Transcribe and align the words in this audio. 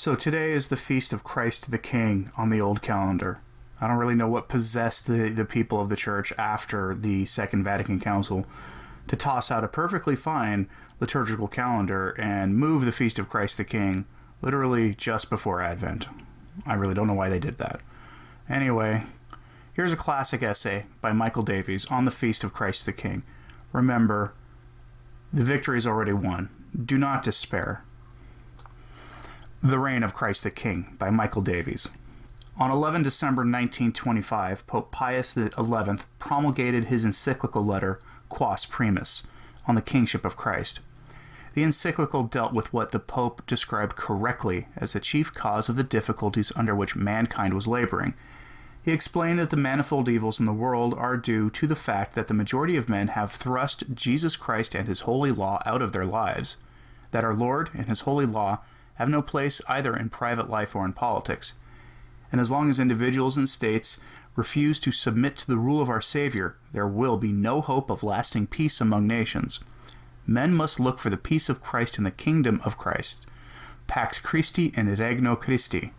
So 0.00 0.14
today 0.14 0.52
is 0.52 0.68
the 0.68 0.78
feast 0.78 1.12
of 1.12 1.24
Christ 1.24 1.70
the 1.70 1.76
King 1.76 2.32
on 2.34 2.48
the 2.48 2.58
old 2.58 2.80
calendar. 2.80 3.42
I 3.82 3.86
don't 3.86 3.98
really 3.98 4.14
know 4.14 4.28
what 4.28 4.48
possessed 4.48 5.06
the, 5.06 5.28
the 5.28 5.44
people 5.44 5.78
of 5.78 5.90
the 5.90 5.94
church 5.94 6.32
after 6.38 6.94
the 6.94 7.26
Second 7.26 7.64
Vatican 7.64 8.00
Council 8.00 8.46
to 9.08 9.16
toss 9.16 9.50
out 9.50 9.62
a 9.62 9.68
perfectly 9.68 10.16
fine 10.16 10.70
liturgical 11.00 11.48
calendar 11.48 12.12
and 12.18 12.56
move 12.56 12.86
the 12.86 12.92
Feast 12.92 13.18
of 13.18 13.28
Christ 13.28 13.58
the 13.58 13.64
King 13.64 14.06
literally 14.40 14.94
just 14.94 15.28
before 15.28 15.60
Advent. 15.60 16.08
I 16.64 16.76
really 16.76 16.94
don't 16.94 17.06
know 17.06 17.12
why 17.12 17.28
they 17.28 17.38
did 17.38 17.58
that. 17.58 17.82
Anyway, 18.48 19.02
here's 19.74 19.92
a 19.92 19.96
classic 19.96 20.42
essay 20.42 20.86
by 21.02 21.12
Michael 21.12 21.42
Davies 21.42 21.84
on 21.90 22.06
the 22.06 22.10
Feast 22.10 22.42
of 22.42 22.54
Christ 22.54 22.86
the 22.86 22.94
King. 22.94 23.22
Remember, 23.70 24.32
the 25.30 25.44
victory 25.44 25.76
is 25.76 25.86
already 25.86 26.14
won. 26.14 26.48
Do 26.86 26.96
not 26.96 27.22
despair. 27.22 27.84
The 29.62 29.78
Reign 29.78 30.02
of 30.02 30.14
Christ 30.14 30.42
the 30.42 30.50
King 30.50 30.96
by 30.98 31.10
Michael 31.10 31.42
Davies. 31.42 31.90
On 32.56 32.70
11 32.70 33.02
December 33.02 33.42
1925, 33.42 34.66
Pope 34.66 34.90
Pius 34.90 35.34
XI 35.34 35.50
promulgated 36.18 36.86
his 36.86 37.04
encyclical 37.04 37.62
letter, 37.62 38.00
Quas 38.30 38.64
Primas, 38.64 39.22
on 39.66 39.74
the 39.74 39.82
kingship 39.82 40.24
of 40.24 40.34
Christ. 40.34 40.80
The 41.52 41.62
encyclical 41.62 42.22
dealt 42.22 42.54
with 42.54 42.72
what 42.72 42.92
the 42.92 42.98
Pope 42.98 43.46
described 43.46 43.96
correctly 43.96 44.66
as 44.78 44.94
the 44.94 45.00
chief 45.00 45.34
cause 45.34 45.68
of 45.68 45.76
the 45.76 45.84
difficulties 45.84 46.52
under 46.56 46.74
which 46.74 46.96
mankind 46.96 47.52
was 47.52 47.68
laboring. 47.68 48.14
He 48.82 48.92
explained 48.92 49.40
that 49.40 49.50
the 49.50 49.58
manifold 49.58 50.08
evils 50.08 50.40
in 50.40 50.46
the 50.46 50.54
world 50.54 50.94
are 50.94 51.18
due 51.18 51.50
to 51.50 51.66
the 51.66 51.76
fact 51.76 52.14
that 52.14 52.28
the 52.28 52.34
majority 52.34 52.78
of 52.78 52.88
men 52.88 53.08
have 53.08 53.32
thrust 53.32 53.92
Jesus 53.92 54.36
Christ 54.36 54.74
and 54.74 54.88
his 54.88 55.00
holy 55.00 55.30
law 55.30 55.62
out 55.66 55.82
of 55.82 55.92
their 55.92 56.06
lives, 56.06 56.56
that 57.10 57.24
our 57.24 57.34
Lord 57.34 57.68
and 57.74 57.90
his 57.90 58.00
holy 58.00 58.24
law 58.24 58.60
have 59.00 59.08
no 59.08 59.22
place 59.22 59.62
either 59.66 59.96
in 59.96 60.10
private 60.10 60.50
life 60.50 60.76
or 60.76 60.84
in 60.84 60.92
politics. 60.92 61.54
And 62.30 62.38
as 62.38 62.50
long 62.50 62.68
as 62.68 62.78
individuals 62.78 63.38
and 63.38 63.48
states 63.48 63.98
refuse 64.36 64.78
to 64.80 64.92
submit 64.92 65.38
to 65.38 65.46
the 65.46 65.56
rule 65.56 65.80
of 65.80 65.88
our 65.88 66.02
Savior, 66.02 66.56
there 66.74 66.86
will 66.86 67.16
be 67.16 67.32
no 67.32 67.62
hope 67.62 67.88
of 67.88 68.02
lasting 68.02 68.48
peace 68.48 68.78
among 68.78 69.06
nations. 69.06 69.60
Men 70.26 70.52
must 70.52 70.78
look 70.78 70.98
for 70.98 71.08
the 71.08 71.16
peace 71.16 71.48
of 71.48 71.62
Christ 71.62 71.96
in 71.96 72.04
the 72.04 72.10
kingdom 72.10 72.60
of 72.62 72.76
Christ. 72.76 73.26
Pax 73.86 74.18
Christi 74.18 74.70
in 74.76 74.94
regno 74.94 75.34
Christi. 75.34 75.94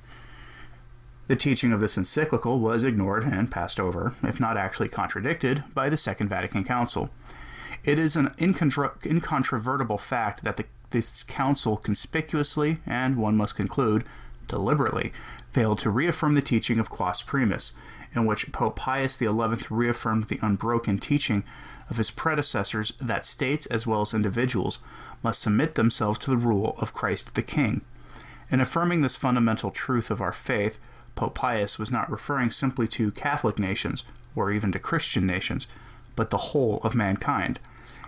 The 1.26 1.36
teaching 1.36 1.72
of 1.72 1.80
this 1.80 1.98
encyclical 1.98 2.60
was 2.60 2.84
ignored 2.84 3.24
and 3.24 3.50
passed 3.50 3.80
over, 3.80 4.14
if 4.22 4.40
not 4.40 4.58
actually 4.58 4.90
contradicted, 4.90 5.64
by 5.74 5.90
the 5.90 5.98
Second 5.98 6.30
Vatican 6.30 6.64
Council. 6.64 7.10
It 7.84 7.98
is 7.98 8.16
an 8.16 8.30
incontro- 8.38 9.04
incontrovertible 9.04 9.98
fact 9.98 10.44
that 10.44 10.58
the 10.58 10.66
this 10.92 11.24
council 11.24 11.78
conspicuously, 11.78 12.80
and 12.86 13.18
one 13.18 13.36
must 13.36 13.56
conclude, 13.56 14.04
deliberately, 14.48 15.12
failed 15.52 15.80
to 15.80 15.90
reaffirm 15.90 16.36
the 16.36 16.42
teaching 16.42 16.80
of 16.80 16.90
Quas 16.90 17.22
Primas, 17.22 17.74
in 18.16 18.26
which 18.26 18.52
Pope 18.52 18.76
Pius 18.76 19.18
XI 19.18 19.28
reaffirmed 19.70 20.28
the 20.28 20.40
unbroken 20.42 21.00
teaching 21.00 21.44
of 21.90 21.98
his 21.98 22.12
predecessors 22.12 22.94
that 23.02 23.26
states 23.26 23.66
as 23.68 23.86
well 23.86 24.02
as 24.02 24.14
individuals 24.14 24.80
must 25.24 25.42
submit 25.42 25.76
themselves 25.76 26.18
to 26.20 26.30
the 26.30 26.38
rule 26.38 26.76
of 26.80 26.94
Christ 26.94 27.36
the 27.36 27.42
King. 27.42 27.82
In 28.50 28.62
affirming 28.62 29.02
this 29.02 29.16
fundamental 29.16 29.72
truth 29.72 30.10
of 30.10 30.22
our 30.22 30.34
faith, 30.34 30.80
Pope 31.16 31.36
Pius 31.36 31.78
was 31.78 31.92
not 31.92 32.10
referring 32.10 32.52
simply 32.52 32.88
to 32.90 33.12
Catholic 33.12 33.60
nations 33.60 34.04
or 34.36 34.52
even 34.52 34.72
to 34.72 34.80
Christian 34.80 35.26
nations, 35.26 35.68
but 36.16 36.30
the 36.30 36.38
whole 36.38 36.80
of 36.84 36.96
mankind. 36.96 37.60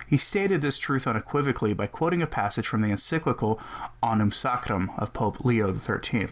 He 0.07 0.17
stated 0.17 0.61
this 0.61 0.79
truth 0.79 1.07
unequivocally 1.07 1.73
by 1.73 1.87
quoting 1.87 2.21
a 2.21 2.27
passage 2.27 2.67
from 2.67 2.81
the 2.81 2.91
encyclical 2.91 3.59
Annum 4.01 4.31
Sacrum 4.31 4.91
of 4.97 5.13
Pope 5.13 5.43
Leo 5.43 5.73
XIII. 5.73 6.29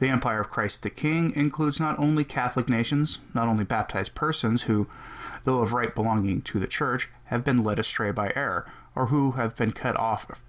The 0.00 0.08
Empire 0.08 0.40
of 0.40 0.50
Christ 0.50 0.82
the 0.82 0.90
King 0.90 1.32
includes 1.34 1.80
not 1.80 1.98
only 1.98 2.22
Catholic 2.22 2.68
nations, 2.68 3.18
not 3.34 3.48
only 3.48 3.64
baptized 3.64 4.14
persons 4.14 4.62
who, 4.62 4.86
though 5.44 5.58
of 5.58 5.72
right 5.72 5.94
belonging 5.94 6.42
to 6.42 6.60
the 6.60 6.68
Church, 6.68 7.08
have 7.24 7.42
been 7.42 7.64
led 7.64 7.78
astray 7.78 8.12
by 8.12 8.32
error, 8.36 8.64
or 8.94 9.06
who 9.06 9.32
have 9.32 9.56
been 9.56 9.72
cut 9.72 9.98
off 9.98 10.40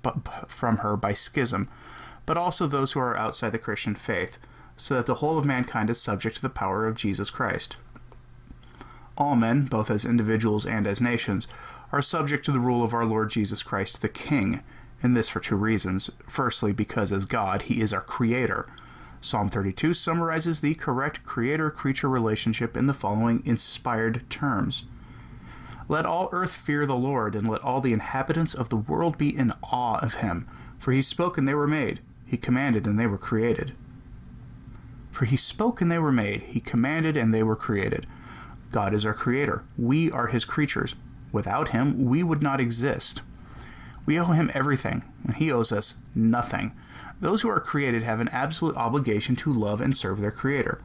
from 0.47 0.77
her 0.77 0.95
by 0.95 1.13
schism, 1.13 1.67
but 2.25 2.37
also 2.37 2.67
those 2.67 2.91
who 2.91 2.99
are 2.99 3.17
outside 3.17 3.51
the 3.51 3.57
Christian 3.57 3.95
faith, 3.95 4.37
so 4.77 4.95
that 4.95 5.07
the 5.07 5.15
whole 5.15 5.37
of 5.37 5.45
mankind 5.45 5.89
is 5.89 5.99
subject 5.99 6.35
to 6.35 6.41
the 6.41 6.49
power 6.49 6.85
of 6.85 6.95
Jesus 6.95 7.31
Christ. 7.31 7.77
All 9.17 9.35
men, 9.35 9.65
both 9.65 9.89
as 9.89 10.05
individuals 10.05 10.65
and 10.65 10.85
as 10.85 11.01
nations, 11.01 11.47
are 11.91 12.01
subject 12.01 12.45
to 12.45 12.51
the 12.51 12.59
rule 12.59 12.83
of 12.83 12.93
our 12.93 13.05
Lord 13.05 13.29
Jesus 13.29 13.63
Christ 13.63 14.01
the 14.01 14.09
King, 14.09 14.61
and 15.01 15.15
this 15.15 15.29
for 15.29 15.39
two 15.39 15.55
reasons. 15.55 16.09
Firstly, 16.27 16.71
because 16.71 17.11
as 17.11 17.25
God, 17.25 17.63
He 17.63 17.81
is 17.81 17.93
our 17.93 18.01
Creator. 18.01 18.67
Psalm 19.21 19.49
32 19.49 19.93
summarizes 19.93 20.61
the 20.61 20.75
correct 20.75 21.25
creator 21.25 21.69
creature 21.69 22.07
relationship 22.07 22.77
in 22.77 22.87
the 22.87 22.93
following 22.93 23.43
inspired 23.45 24.23
terms 24.29 24.85
Let 25.89 26.05
all 26.05 26.29
earth 26.31 26.51
fear 26.51 26.85
the 26.85 26.95
Lord, 26.95 27.35
and 27.35 27.47
let 27.47 27.61
all 27.61 27.81
the 27.81 27.93
inhabitants 27.93 28.53
of 28.53 28.69
the 28.69 28.77
world 28.77 29.17
be 29.17 29.35
in 29.35 29.53
awe 29.63 29.97
of 29.99 30.15
Him. 30.15 30.47
For 30.77 30.91
He 30.91 31.01
spoke 31.01 31.37
and 31.37 31.47
they 31.47 31.55
were 31.55 31.67
made, 31.67 31.99
He 32.25 32.37
commanded 32.37 32.85
and 32.85 32.99
they 32.99 33.07
were 33.07 33.17
created. 33.17 33.73
For 35.11 35.25
He 35.25 35.37
spoke 35.37 35.81
and 35.81 35.91
they 35.91 35.99
were 35.99 36.11
made, 36.11 36.43
He 36.43 36.59
commanded 36.59 37.17
and 37.17 37.33
they 37.33 37.43
were 37.43 37.55
created. 37.55 38.05
God 38.71 38.93
is 38.93 39.05
our 39.05 39.15
Creator. 39.15 39.63
We 39.77 40.11
are 40.11 40.27
His 40.27 40.45
creatures. 40.45 40.95
Without 41.31 41.69
him, 41.69 42.05
we 42.05 42.23
would 42.23 42.41
not 42.41 42.59
exist. 42.59 43.21
We 44.05 44.19
owe 44.19 44.25
him 44.25 44.51
everything, 44.53 45.03
and 45.25 45.35
he 45.35 45.51
owes 45.51 45.71
us 45.71 45.95
nothing. 46.15 46.71
Those 47.21 47.41
who 47.41 47.49
are 47.49 47.59
created 47.59 48.03
have 48.03 48.19
an 48.19 48.29
absolute 48.29 48.75
obligation 48.77 49.35
to 49.37 49.53
love 49.53 49.81
and 49.81 49.95
serve 49.95 50.21
their 50.21 50.31
Creator. 50.31 50.81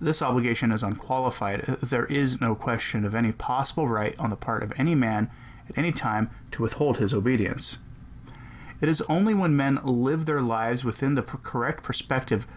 This 0.00 0.22
obligation 0.22 0.72
is 0.72 0.82
unqualified. 0.82 1.78
There 1.82 2.06
is 2.06 2.40
no 2.40 2.54
question 2.54 3.04
of 3.04 3.14
any 3.14 3.30
possible 3.30 3.86
right 3.86 4.18
on 4.18 4.30
the 4.30 4.36
part 4.36 4.62
of 4.62 4.72
any 4.76 4.94
man 4.94 5.30
at 5.68 5.78
any 5.78 5.92
time 5.92 6.30
to 6.52 6.62
withhold 6.62 6.98
his 6.98 7.14
obedience. 7.14 7.78
It 8.80 8.88
is 8.88 9.02
only 9.02 9.32
when 9.32 9.56
men 9.56 9.78
live 9.84 10.26
their 10.26 10.42
lives 10.42 10.82
within 10.82 11.14
the 11.14 11.22
correct 11.22 11.84
perspective 11.84 12.48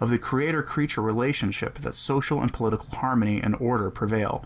of 0.00 0.10
the 0.10 0.18
creator 0.18 0.62
creature 0.62 1.02
relationship 1.02 1.78
that 1.78 1.94
social 1.94 2.40
and 2.40 2.52
political 2.52 2.88
harmony 2.96 3.40
and 3.40 3.56
order 3.56 3.90
prevail 3.90 4.44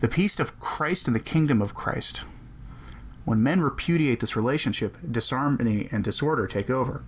the 0.00 0.08
peace 0.08 0.38
of 0.38 0.58
Christ 0.60 1.06
and 1.06 1.16
the 1.16 1.20
kingdom 1.20 1.62
of 1.62 1.74
Christ. 1.74 2.22
When 3.24 3.42
men 3.42 3.60
repudiate 3.60 4.20
this 4.20 4.36
relationship, 4.36 4.96
disharmony 5.10 5.88
and 5.90 6.04
disorder 6.04 6.46
take 6.46 6.68
over. 6.68 7.02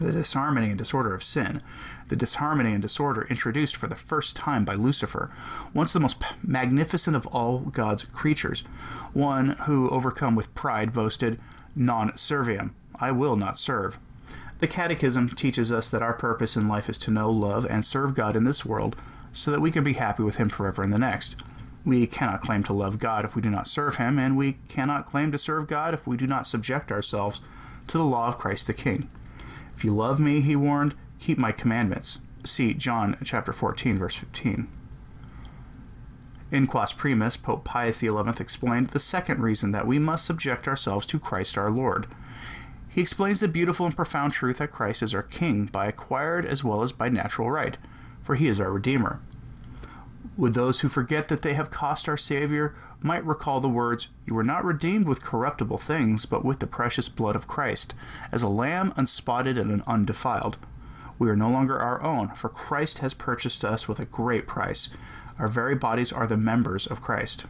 The 0.00 0.12
disharmony 0.12 0.68
and 0.68 0.78
disorder 0.78 1.14
of 1.14 1.22
sin, 1.22 1.62
the 2.08 2.16
disharmony 2.16 2.72
and 2.72 2.82
disorder 2.82 3.26
introduced 3.28 3.76
for 3.76 3.86
the 3.86 3.94
first 3.94 4.34
time 4.34 4.64
by 4.64 4.74
Lucifer, 4.74 5.30
once 5.72 5.92
the 5.92 6.00
most 6.00 6.22
magnificent 6.42 7.16
of 7.16 7.26
all 7.28 7.58
God's 7.60 8.04
creatures, 8.04 8.60
one 9.12 9.50
who, 9.66 9.88
overcome 9.90 10.34
with 10.34 10.54
pride, 10.54 10.92
boasted, 10.92 11.38
Non 11.74 12.12
serviam, 12.12 12.70
I 12.98 13.12
will 13.12 13.36
not 13.36 13.58
serve. 13.58 13.98
The 14.58 14.66
Catechism 14.66 15.30
teaches 15.30 15.70
us 15.70 15.90
that 15.90 16.02
our 16.02 16.14
purpose 16.14 16.56
in 16.56 16.66
life 16.66 16.88
is 16.88 16.96
to 16.98 17.10
know, 17.10 17.30
love, 17.30 17.66
and 17.66 17.84
serve 17.84 18.14
God 18.14 18.36
in 18.36 18.44
this 18.44 18.64
world 18.64 18.96
so 19.34 19.50
that 19.50 19.60
we 19.60 19.70
can 19.70 19.84
be 19.84 19.92
happy 19.94 20.22
with 20.22 20.36
Him 20.36 20.48
forever 20.48 20.82
in 20.82 20.90
the 20.90 20.98
next. 20.98 21.36
We 21.86 22.08
cannot 22.08 22.42
claim 22.42 22.64
to 22.64 22.72
love 22.72 22.98
God 22.98 23.24
if 23.24 23.36
we 23.36 23.40
do 23.40 23.48
not 23.48 23.68
serve 23.68 23.96
Him, 23.96 24.18
and 24.18 24.36
we 24.36 24.58
cannot 24.68 25.06
claim 25.06 25.30
to 25.30 25.38
serve 25.38 25.68
God 25.68 25.94
if 25.94 26.04
we 26.04 26.16
do 26.16 26.26
not 26.26 26.48
subject 26.48 26.90
ourselves 26.90 27.40
to 27.86 27.96
the 27.96 28.04
law 28.04 28.26
of 28.26 28.38
Christ 28.38 28.66
the 28.66 28.74
King. 28.74 29.08
If 29.74 29.84
you 29.84 29.94
love 29.94 30.18
me, 30.18 30.40
he 30.40 30.56
warned, 30.56 30.94
keep 31.20 31.38
my 31.38 31.52
commandments. 31.52 32.18
See 32.44 32.74
John 32.74 33.16
chapter 33.22 33.52
14, 33.52 33.98
verse 33.98 34.16
15. 34.16 34.68
In 36.50 36.66
Quas 36.66 36.92
Primas, 36.92 37.40
Pope 37.40 37.64
Pius 37.64 37.98
XI 37.98 38.08
explained 38.40 38.88
the 38.88 38.98
second 38.98 39.40
reason 39.40 39.70
that 39.70 39.86
we 39.86 39.98
must 40.00 40.24
subject 40.24 40.66
ourselves 40.66 41.06
to 41.06 41.20
Christ 41.20 41.56
our 41.56 41.70
Lord. 41.70 42.08
He 42.88 43.00
explains 43.00 43.40
the 43.40 43.48
beautiful 43.48 43.86
and 43.86 43.94
profound 43.94 44.32
truth 44.32 44.58
that 44.58 44.72
Christ 44.72 45.02
is 45.02 45.14
our 45.14 45.22
King 45.22 45.66
by 45.66 45.86
acquired 45.86 46.46
as 46.46 46.64
well 46.64 46.82
as 46.82 46.92
by 46.92 47.08
natural 47.10 47.50
right, 47.50 47.78
for 48.22 48.34
he 48.34 48.48
is 48.48 48.58
our 48.58 48.72
Redeemer. 48.72 49.20
Would 50.36 50.52
those 50.52 50.80
who 50.80 50.88
forget 50.88 51.28
that 51.28 51.40
they 51.40 51.54
have 51.54 51.70
cost 51.70 52.08
our 52.08 52.16
Savior 52.18 52.74
might 53.00 53.24
recall 53.24 53.60
the 53.60 53.68
words, 53.68 54.08
You 54.26 54.34
were 54.34 54.44
not 54.44 54.64
redeemed 54.64 55.08
with 55.08 55.22
corruptible 55.22 55.78
things, 55.78 56.26
but 56.26 56.44
with 56.44 56.58
the 56.58 56.66
precious 56.66 57.08
blood 57.08 57.36
of 57.36 57.48
Christ, 57.48 57.94
as 58.30 58.42
a 58.42 58.48
lamb 58.48 58.92
unspotted 58.96 59.56
and 59.56 59.82
undefiled. 59.86 60.58
We 61.18 61.30
are 61.30 61.36
no 61.36 61.48
longer 61.48 61.78
our 61.78 62.02
own, 62.02 62.28
for 62.34 62.50
Christ 62.50 62.98
has 62.98 63.14
purchased 63.14 63.64
us 63.64 63.88
with 63.88 63.98
a 63.98 64.04
great 64.04 64.46
price. 64.46 64.90
Our 65.38 65.48
very 65.48 65.74
bodies 65.74 66.12
are 66.12 66.26
the 66.26 66.36
members 66.36 66.86
of 66.86 67.00
Christ. 67.00 67.46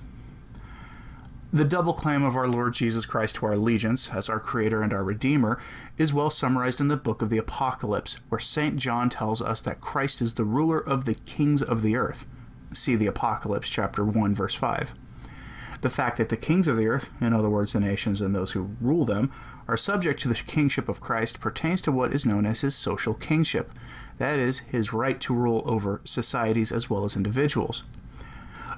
The 1.53 1.65
double 1.65 1.94
claim 1.94 2.23
of 2.23 2.37
our 2.37 2.47
Lord 2.47 2.75
Jesus 2.75 3.06
Christ 3.06 3.37
to 3.37 3.47
our 3.47 3.55
allegiance, 3.55 4.11
as 4.11 4.29
our 4.29 4.38
Creator 4.38 4.83
and 4.83 4.93
our 4.93 5.03
Redeemer, 5.03 5.59
is 5.99 6.12
well 6.12 6.31
summarized 6.31 6.81
in 6.81 6.88
the 6.88 6.97
book 6.97 7.23
of 7.23 7.31
the 7.31 7.38
Apocalypse, 7.38 8.19
where 8.29 8.38
St. 8.38 8.77
John 8.77 9.11
tells 9.11 9.43
us 9.43 9.61
that 9.62 9.81
Christ 9.81 10.23
is 10.23 10.35
the 10.35 10.44
ruler 10.44 10.79
of 10.79 11.05
the 11.05 11.15
kings 11.15 11.62
of 11.62 11.83
the 11.83 11.97
earth. 11.97 12.27
See 12.72 12.96
the 12.96 13.06
Apocalypse, 13.06 13.68
chapter 13.68 14.04
1, 14.04 14.34
verse 14.34 14.54
5. 14.54 14.92
The 15.80 15.88
fact 15.88 16.16
that 16.18 16.28
the 16.30 16.36
kings 16.36 16.68
of 16.68 16.76
the 16.76 16.88
earth, 16.88 17.08
in 17.20 17.32
other 17.32 17.50
words, 17.50 17.72
the 17.72 17.80
nations 17.80 18.20
and 18.20 18.34
those 18.34 18.52
who 18.52 18.76
rule 18.80 19.04
them, 19.04 19.32
are 19.68 19.76
subject 19.76 20.20
to 20.20 20.28
the 20.28 20.34
kingship 20.34 20.88
of 20.88 21.00
Christ 21.00 21.40
pertains 21.40 21.80
to 21.82 21.92
what 21.92 22.12
is 22.12 22.24
known 22.24 22.46
as 22.46 22.60
his 22.60 22.74
social 22.74 23.14
kingship, 23.14 23.72
that 24.18 24.38
is, 24.38 24.60
his 24.60 24.92
right 24.92 25.20
to 25.20 25.34
rule 25.34 25.62
over 25.66 26.00
societies 26.04 26.72
as 26.72 26.88
well 26.88 27.04
as 27.04 27.16
individuals. 27.16 27.82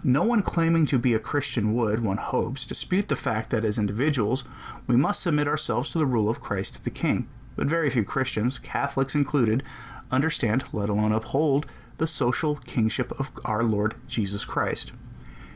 No 0.04 0.22
one 0.22 0.42
claiming 0.42 0.86
to 0.86 0.98
be 0.98 1.12
a 1.12 1.18
Christian 1.18 1.74
would, 1.74 2.00
one 2.00 2.18
hopes, 2.18 2.64
dispute 2.64 3.08
the 3.08 3.16
fact 3.16 3.50
that 3.50 3.64
as 3.64 3.78
individuals 3.78 4.44
we 4.86 4.96
must 4.96 5.22
submit 5.22 5.48
ourselves 5.48 5.90
to 5.90 5.98
the 5.98 6.06
rule 6.06 6.28
of 6.28 6.40
Christ 6.40 6.84
the 6.84 6.90
King. 6.90 7.28
But 7.56 7.66
very 7.66 7.90
few 7.90 8.04
Christians, 8.04 8.58
Catholics 8.58 9.14
included, 9.14 9.64
understand, 10.10 10.64
let 10.72 10.88
alone 10.88 11.12
uphold, 11.12 11.66
the 11.98 12.06
social 12.06 12.56
kingship 12.56 13.12
of 13.18 13.30
our 13.44 13.62
Lord 13.62 13.94
Jesus 14.08 14.44
Christ. 14.44 14.92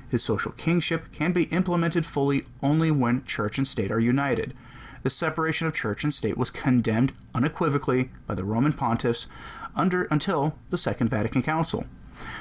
His 0.08 0.22
social 0.22 0.52
kingship 0.52 1.10
can 1.10 1.32
be 1.32 1.44
implemented 1.44 2.04
fully 2.04 2.44
only 2.62 2.90
when 2.90 3.24
church 3.24 3.56
and 3.56 3.66
state 3.66 3.90
are 3.90 4.00
united. 4.00 4.52
The 5.02 5.10
separation 5.10 5.66
of 5.66 5.74
church 5.74 6.04
and 6.04 6.12
state 6.12 6.36
was 6.36 6.50
condemned 6.50 7.12
unequivocally 7.34 8.10
by 8.26 8.34
the 8.34 8.44
Roman 8.44 8.72
pontiffs 8.72 9.26
under, 9.74 10.04
until 10.04 10.54
the 10.70 10.78
Second 10.78 11.08
Vatican 11.08 11.42
Council. 11.42 11.86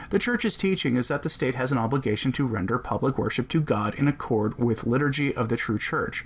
The 0.10 0.20
Church's 0.20 0.58
teaching 0.58 0.96
is 0.98 1.08
that 1.08 1.24
the 1.24 1.30
state 1.30 1.56
has 1.56 1.72
an 1.72 1.78
obligation 1.78 2.32
to 2.34 2.46
render 2.46 2.78
public 2.78 3.18
worship 3.18 3.48
to 3.50 3.62
God 3.62 3.96
in 3.96 4.08
accord 4.08 4.60
with 4.60 4.86
liturgy 4.86 5.34
of 5.34 5.50
the 5.50 5.58
true 5.58 5.80
Church, 5.80 6.26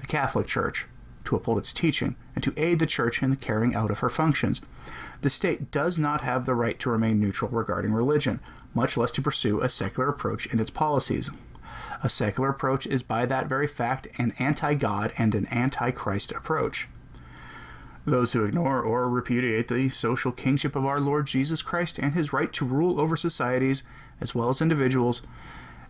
the 0.00 0.06
Catholic 0.06 0.46
Church, 0.46 0.86
to 1.24 1.36
uphold 1.36 1.58
its 1.58 1.72
teaching 1.72 2.16
and 2.34 2.42
to 2.44 2.54
aid 2.56 2.78
the 2.78 2.86
Church 2.86 3.22
in 3.22 3.30
the 3.30 3.36
carrying 3.36 3.74
out 3.74 3.90
of 3.90 3.98
her 3.98 4.08
functions. 4.08 4.60
The 5.20 5.30
state 5.30 5.70
does 5.70 5.98
not 5.98 6.22
have 6.22 6.46
the 6.46 6.54
right 6.54 6.78
to 6.80 6.90
remain 6.90 7.20
neutral 7.20 7.50
regarding 7.50 7.92
religion, 7.92 8.40
much 8.74 8.96
less 8.96 9.12
to 9.12 9.22
pursue 9.22 9.60
a 9.60 9.68
secular 9.68 10.08
approach 10.08 10.46
in 10.46 10.58
its 10.58 10.70
policies. 10.70 11.30
A 12.02 12.08
secular 12.08 12.48
approach 12.48 12.86
is 12.86 13.02
by 13.02 13.26
that 13.26 13.46
very 13.46 13.66
fact 13.66 14.08
an 14.18 14.32
anti 14.38 14.74
God 14.74 15.12
and 15.18 15.34
an 15.34 15.46
anti 15.46 15.90
Christ 15.90 16.32
approach. 16.32 16.88
Those 18.06 18.32
who 18.32 18.44
ignore 18.44 18.80
or 18.80 19.10
repudiate 19.10 19.68
the 19.68 19.90
social 19.90 20.32
kingship 20.32 20.74
of 20.74 20.86
our 20.86 20.98
Lord 20.98 21.26
Jesus 21.26 21.60
Christ 21.60 21.98
and 21.98 22.14
his 22.14 22.32
right 22.32 22.50
to 22.54 22.64
rule 22.64 22.98
over 22.98 23.16
societies 23.16 23.82
as 24.20 24.34
well 24.34 24.48
as 24.48 24.60
individuals, 24.60 25.22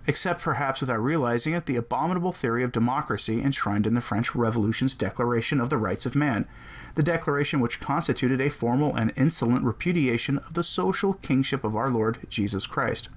accept 0.06 0.43
perhaps 0.43 0.81
without 0.81 1.03
realizing 1.03 1.55
it 1.55 1.67
the 1.67 1.76
abominable 1.76 2.33
theory 2.33 2.62
of 2.62 2.73
democracy 2.73 3.41
enshrined 3.43 3.87
in 3.87 3.94
the 3.94 4.00
French 4.00 4.35
Revolution's 4.35 4.94
Declaration 4.94 5.61
of 5.61 5.71
the 5.71 5.79
Rights 5.79 6.06
of 6.06 6.15
Man, 6.15 6.47
the 6.95 7.03
declaration 7.03 7.61
which 7.61 7.81
constituted 7.81 8.41
a 8.41 8.51
formal 8.51 8.95
and 8.95 9.13
insolent 9.17 9.65
repudiation 9.65 10.39
of 10.39 10.55
the 10.55 10.65
social 10.65 11.15
kingship 11.15 11.65
of 11.65 11.77
our 11.77 11.91
Lord 11.91 12.19
Jesus 12.29 12.67
Christ. 12.67 13.09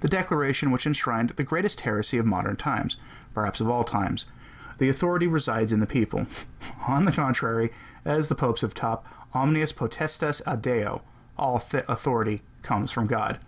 The 0.00 0.08
declaration 0.08 0.70
which 0.70 0.86
enshrined 0.86 1.30
the 1.30 1.44
greatest 1.44 1.80
heresy 1.80 2.18
of 2.18 2.26
modern 2.26 2.56
times, 2.56 2.96
perhaps 3.34 3.60
of 3.60 3.68
all 3.70 3.84
times. 3.84 4.26
The 4.78 4.88
authority 4.88 5.26
resides 5.26 5.72
in 5.72 5.80
the 5.80 5.86
people. 5.86 6.26
On 6.86 7.04
the 7.04 7.12
contrary, 7.12 7.72
as 8.04 8.28
the 8.28 8.34
popes 8.34 8.60
have 8.60 8.74
taught, 8.74 9.04
omnius 9.32 9.72
potestas 9.72 10.42
ad 10.46 10.62
Deo, 10.62 11.02
all 11.38 11.60
th- 11.60 11.84
authority 11.88 12.42
comes 12.62 12.90
from 12.90 13.06
God. 13.06 13.38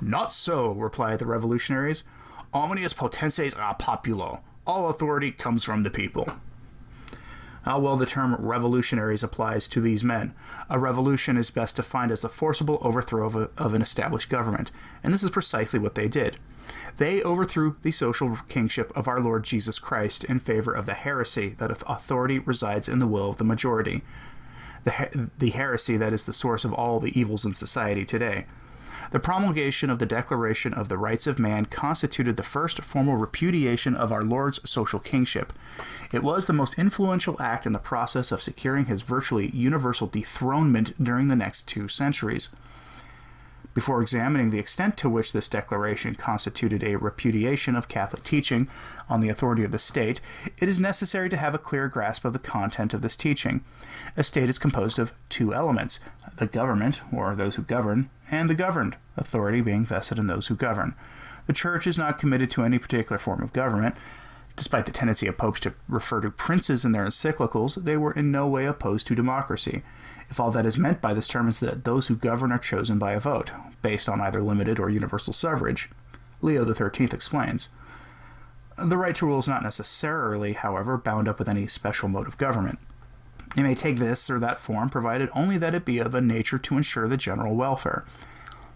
Not 0.00 0.32
so, 0.32 0.72
replied 0.72 1.18
the 1.18 1.26
revolutionaries. 1.26 2.04
Omnius 2.52 2.92
potentes 2.92 3.54
a 3.58 3.74
populo, 3.74 4.40
all 4.66 4.88
authority 4.88 5.30
comes 5.32 5.64
from 5.64 5.82
the 5.82 5.90
people. 5.90 6.28
How 7.62 7.78
well 7.78 7.96
the 7.96 8.06
term 8.06 8.34
revolutionaries 8.38 9.22
applies 9.22 9.68
to 9.68 9.80
these 9.80 10.02
men. 10.02 10.34
A 10.68 10.78
revolution 10.78 11.36
is 11.36 11.50
best 11.50 11.76
defined 11.76 12.10
as 12.10 12.22
the 12.22 12.28
forcible 12.28 12.78
overthrow 12.82 13.24
of, 13.24 13.36
a, 13.36 13.50
of 13.56 13.72
an 13.74 13.82
established 13.82 14.28
government, 14.28 14.70
and 15.02 15.14
this 15.14 15.22
is 15.22 15.30
precisely 15.30 15.78
what 15.78 15.94
they 15.94 16.08
did. 16.08 16.38
They 16.96 17.22
overthrew 17.22 17.76
the 17.82 17.92
social 17.92 18.38
kingship 18.48 18.92
of 18.96 19.08
our 19.08 19.20
Lord 19.20 19.44
Jesus 19.44 19.78
Christ 19.78 20.24
in 20.24 20.40
favor 20.40 20.72
of 20.72 20.86
the 20.86 20.94
heresy 20.94 21.50
that 21.58 21.70
authority 21.70 22.38
resides 22.38 22.88
in 22.88 22.98
the 22.98 23.06
will 23.06 23.30
of 23.30 23.38
the 23.38 23.44
majority. 23.44 24.02
The, 24.84 25.30
the 25.38 25.50
heresy 25.50 25.96
that 25.96 26.12
is 26.12 26.24
the 26.24 26.32
source 26.32 26.64
of 26.64 26.72
all 26.72 27.00
the 27.00 27.18
evils 27.18 27.44
in 27.44 27.54
society 27.54 28.04
today. 28.04 28.46
The 29.12 29.20
promulgation 29.20 29.90
of 29.90 29.98
the 29.98 30.06
Declaration 30.06 30.72
of 30.72 30.88
the 30.88 30.96
Rights 30.96 31.26
of 31.26 31.38
Man 31.38 31.66
constituted 31.66 32.38
the 32.38 32.42
first 32.42 32.80
formal 32.80 33.16
repudiation 33.16 33.94
of 33.94 34.10
our 34.10 34.24
Lord's 34.24 34.58
social 34.68 34.98
kingship. 34.98 35.52
It 36.14 36.22
was 36.22 36.46
the 36.46 36.54
most 36.54 36.78
influential 36.78 37.36
act 37.38 37.66
in 37.66 37.74
the 37.74 37.78
process 37.78 38.32
of 38.32 38.40
securing 38.40 38.86
his 38.86 39.02
virtually 39.02 39.50
universal 39.50 40.06
dethronement 40.06 40.94
during 41.02 41.28
the 41.28 41.36
next 41.36 41.68
two 41.68 41.88
centuries. 41.88 42.48
Before 43.74 44.00
examining 44.00 44.48
the 44.48 44.58
extent 44.58 44.96
to 44.98 45.10
which 45.10 45.32
this 45.32 45.48
declaration 45.48 46.14
constituted 46.14 46.82
a 46.82 46.96
repudiation 46.96 47.76
of 47.76 47.88
Catholic 47.88 48.22
teaching 48.22 48.68
on 49.10 49.20
the 49.20 49.28
authority 49.28 49.62
of 49.62 49.72
the 49.72 49.78
state, 49.78 50.22
it 50.58 50.68
is 50.70 50.80
necessary 50.80 51.28
to 51.28 51.36
have 51.36 51.54
a 51.54 51.58
clear 51.58 51.88
grasp 51.88 52.24
of 52.24 52.32
the 52.32 52.38
content 52.38 52.92
of 52.92 53.02
this 53.02 53.16
teaching. 53.16 53.62
A 54.16 54.24
state 54.24 54.48
is 54.48 54.58
composed 54.58 54.98
of 54.98 55.12
two 55.28 55.52
elements 55.52 56.00
the 56.36 56.46
government, 56.46 57.02
or 57.12 57.34
those 57.34 57.56
who 57.56 57.62
govern, 57.62 58.08
and 58.30 58.48
the 58.48 58.54
governed, 58.54 58.96
authority 59.16 59.60
being 59.60 59.84
vested 59.84 60.18
in 60.18 60.26
those 60.26 60.48
who 60.48 60.54
govern. 60.54 60.94
The 61.46 61.52
Church 61.52 61.86
is 61.86 61.98
not 61.98 62.18
committed 62.18 62.50
to 62.52 62.62
any 62.62 62.78
particular 62.78 63.18
form 63.18 63.42
of 63.42 63.52
government. 63.52 63.96
Despite 64.56 64.86
the 64.86 64.92
tendency 64.92 65.26
of 65.26 65.38
popes 65.38 65.60
to 65.60 65.74
refer 65.88 66.20
to 66.20 66.30
princes 66.30 66.84
in 66.84 66.92
their 66.92 67.06
encyclicals, 67.06 67.82
they 67.82 67.96
were 67.96 68.12
in 68.12 68.30
no 68.30 68.46
way 68.46 68.66
opposed 68.66 69.06
to 69.08 69.14
democracy 69.14 69.82
if 70.32 70.40
all 70.40 70.50
that 70.50 70.64
is 70.64 70.78
meant 70.78 71.02
by 71.02 71.12
this 71.12 71.28
term 71.28 71.46
is 71.46 71.60
that 71.60 71.84
those 71.84 72.06
who 72.06 72.16
govern 72.16 72.52
are 72.52 72.58
chosen 72.58 72.98
by 72.98 73.12
a 73.12 73.20
vote, 73.20 73.50
based 73.82 74.08
on 74.08 74.18
either 74.22 74.40
limited 74.40 74.80
or 74.80 74.88
universal 74.88 75.34
suffrage. 75.34 75.90
Leo 76.40 76.64
XIII 76.64 77.10
explains. 77.12 77.68
The 78.78 78.96
right 78.96 79.14
to 79.16 79.26
rule 79.26 79.40
is 79.40 79.46
not 79.46 79.62
necessarily, 79.62 80.54
however, 80.54 80.96
bound 80.96 81.28
up 81.28 81.38
with 81.38 81.50
any 81.50 81.66
special 81.66 82.08
mode 82.08 82.26
of 82.26 82.38
government. 82.38 82.78
It 83.54 83.62
may 83.62 83.74
take 83.74 83.98
this 83.98 84.30
or 84.30 84.38
that 84.38 84.58
form, 84.58 84.88
provided 84.88 85.28
only 85.34 85.58
that 85.58 85.74
it 85.74 85.84
be 85.84 85.98
of 85.98 86.14
a 86.14 86.22
nature 86.22 86.58
to 86.58 86.76
ensure 86.78 87.08
the 87.08 87.18
general 87.18 87.54
welfare. 87.54 88.06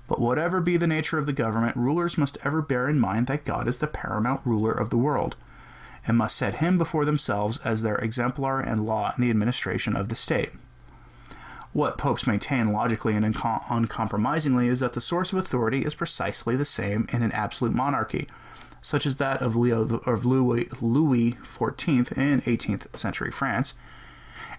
But 0.08 0.20
whatever 0.20 0.60
be 0.60 0.76
the 0.76 0.86
nature 0.86 1.18
of 1.18 1.26
the 1.26 1.32
government, 1.32 1.76
rulers 1.76 2.16
must 2.16 2.38
ever 2.44 2.62
bear 2.62 2.88
in 2.88 3.00
mind 3.00 3.26
that 3.26 3.44
God 3.44 3.66
is 3.66 3.78
the 3.78 3.86
paramount 3.86 4.40
ruler 4.44 4.72
of 4.72 4.90
the 4.90 4.98
world, 4.98 5.36
and 6.06 6.16
must 6.16 6.36
set 6.36 6.56
him 6.56 6.78
before 6.78 7.04
themselves 7.04 7.58
as 7.64 7.82
their 7.82 7.96
exemplar 7.96 8.60
and 8.60 8.86
law 8.86 9.12
in 9.16 9.22
the 9.22 9.30
administration 9.30 9.96
of 9.96 10.08
the 10.08 10.14
state. 10.14 10.50
What 11.72 11.98
popes 11.98 12.26
maintain 12.26 12.72
logically 12.72 13.14
and 13.14 13.36
uncompromisingly 13.68 14.68
is 14.68 14.80
that 14.80 14.94
the 14.94 15.00
source 15.00 15.32
of 15.32 15.38
authority 15.38 15.84
is 15.84 15.94
precisely 15.94 16.56
the 16.56 16.64
same 16.64 17.06
in 17.12 17.22
an 17.22 17.32
absolute 17.32 17.74
monarchy, 17.74 18.28
such 18.80 19.04
as 19.04 19.16
that 19.16 19.42
of 19.42 19.56
Leo 19.56 19.82
of 20.06 20.24
Louis, 20.24 20.68
Louis 20.80 21.32
XIV 21.32 22.16
in 22.16 22.40
18th 22.42 22.96
century 22.96 23.30
France, 23.30 23.74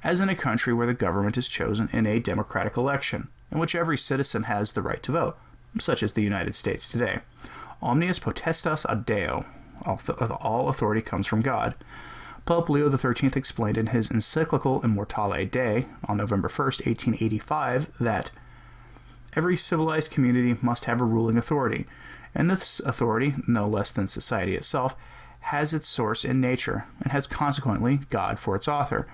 as 0.03 0.19
in 0.19 0.29
a 0.29 0.35
country 0.35 0.73
where 0.73 0.85
the 0.85 0.93
government 0.93 1.37
is 1.37 1.47
chosen 1.47 1.89
in 1.93 2.05
a 2.05 2.19
democratic 2.19 2.77
election, 2.77 3.29
in 3.51 3.59
which 3.59 3.75
every 3.75 3.97
citizen 3.97 4.43
has 4.43 4.73
the 4.73 4.81
right 4.81 5.01
to 5.03 5.11
vote, 5.11 5.37
such 5.79 6.03
as 6.03 6.13
the 6.13 6.23
United 6.23 6.55
States 6.55 6.89
today. 6.89 7.19
Omnius 7.81 8.19
potestas 8.19 8.85
ad 8.89 9.05
Deo, 9.05 9.45
all 9.85 10.69
authority 10.69 11.01
comes 11.01 11.27
from 11.27 11.41
God. 11.41 11.75
Pope 12.45 12.69
Leo 12.69 12.89
XIII 12.89 13.31
explained 13.35 13.77
in 13.77 13.87
his 13.87 14.09
encyclical 14.09 14.81
Immortale 14.81 15.45
Dei 15.45 15.85
on 16.05 16.17
November 16.17 16.47
1, 16.47 16.65
1885, 16.65 17.91
that 17.99 18.31
every 19.35 19.57
civilized 19.57 20.11
community 20.11 20.57
must 20.61 20.85
have 20.85 21.01
a 21.01 21.05
ruling 21.05 21.37
authority, 21.37 21.85
and 22.33 22.49
this 22.49 22.79
authority, 22.81 23.35
no 23.47 23.67
less 23.67 23.91
than 23.91 24.07
society 24.07 24.55
itself, 24.55 24.95
has 25.41 25.73
its 25.73 25.87
source 25.87 26.25
in 26.25 26.41
nature, 26.41 26.85
and 27.01 27.11
has 27.11 27.27
consequently 27.27 27.99
God 28.09 28.39
for 28.39 28.55
its 28.55 28.67
author. 28.67 29.07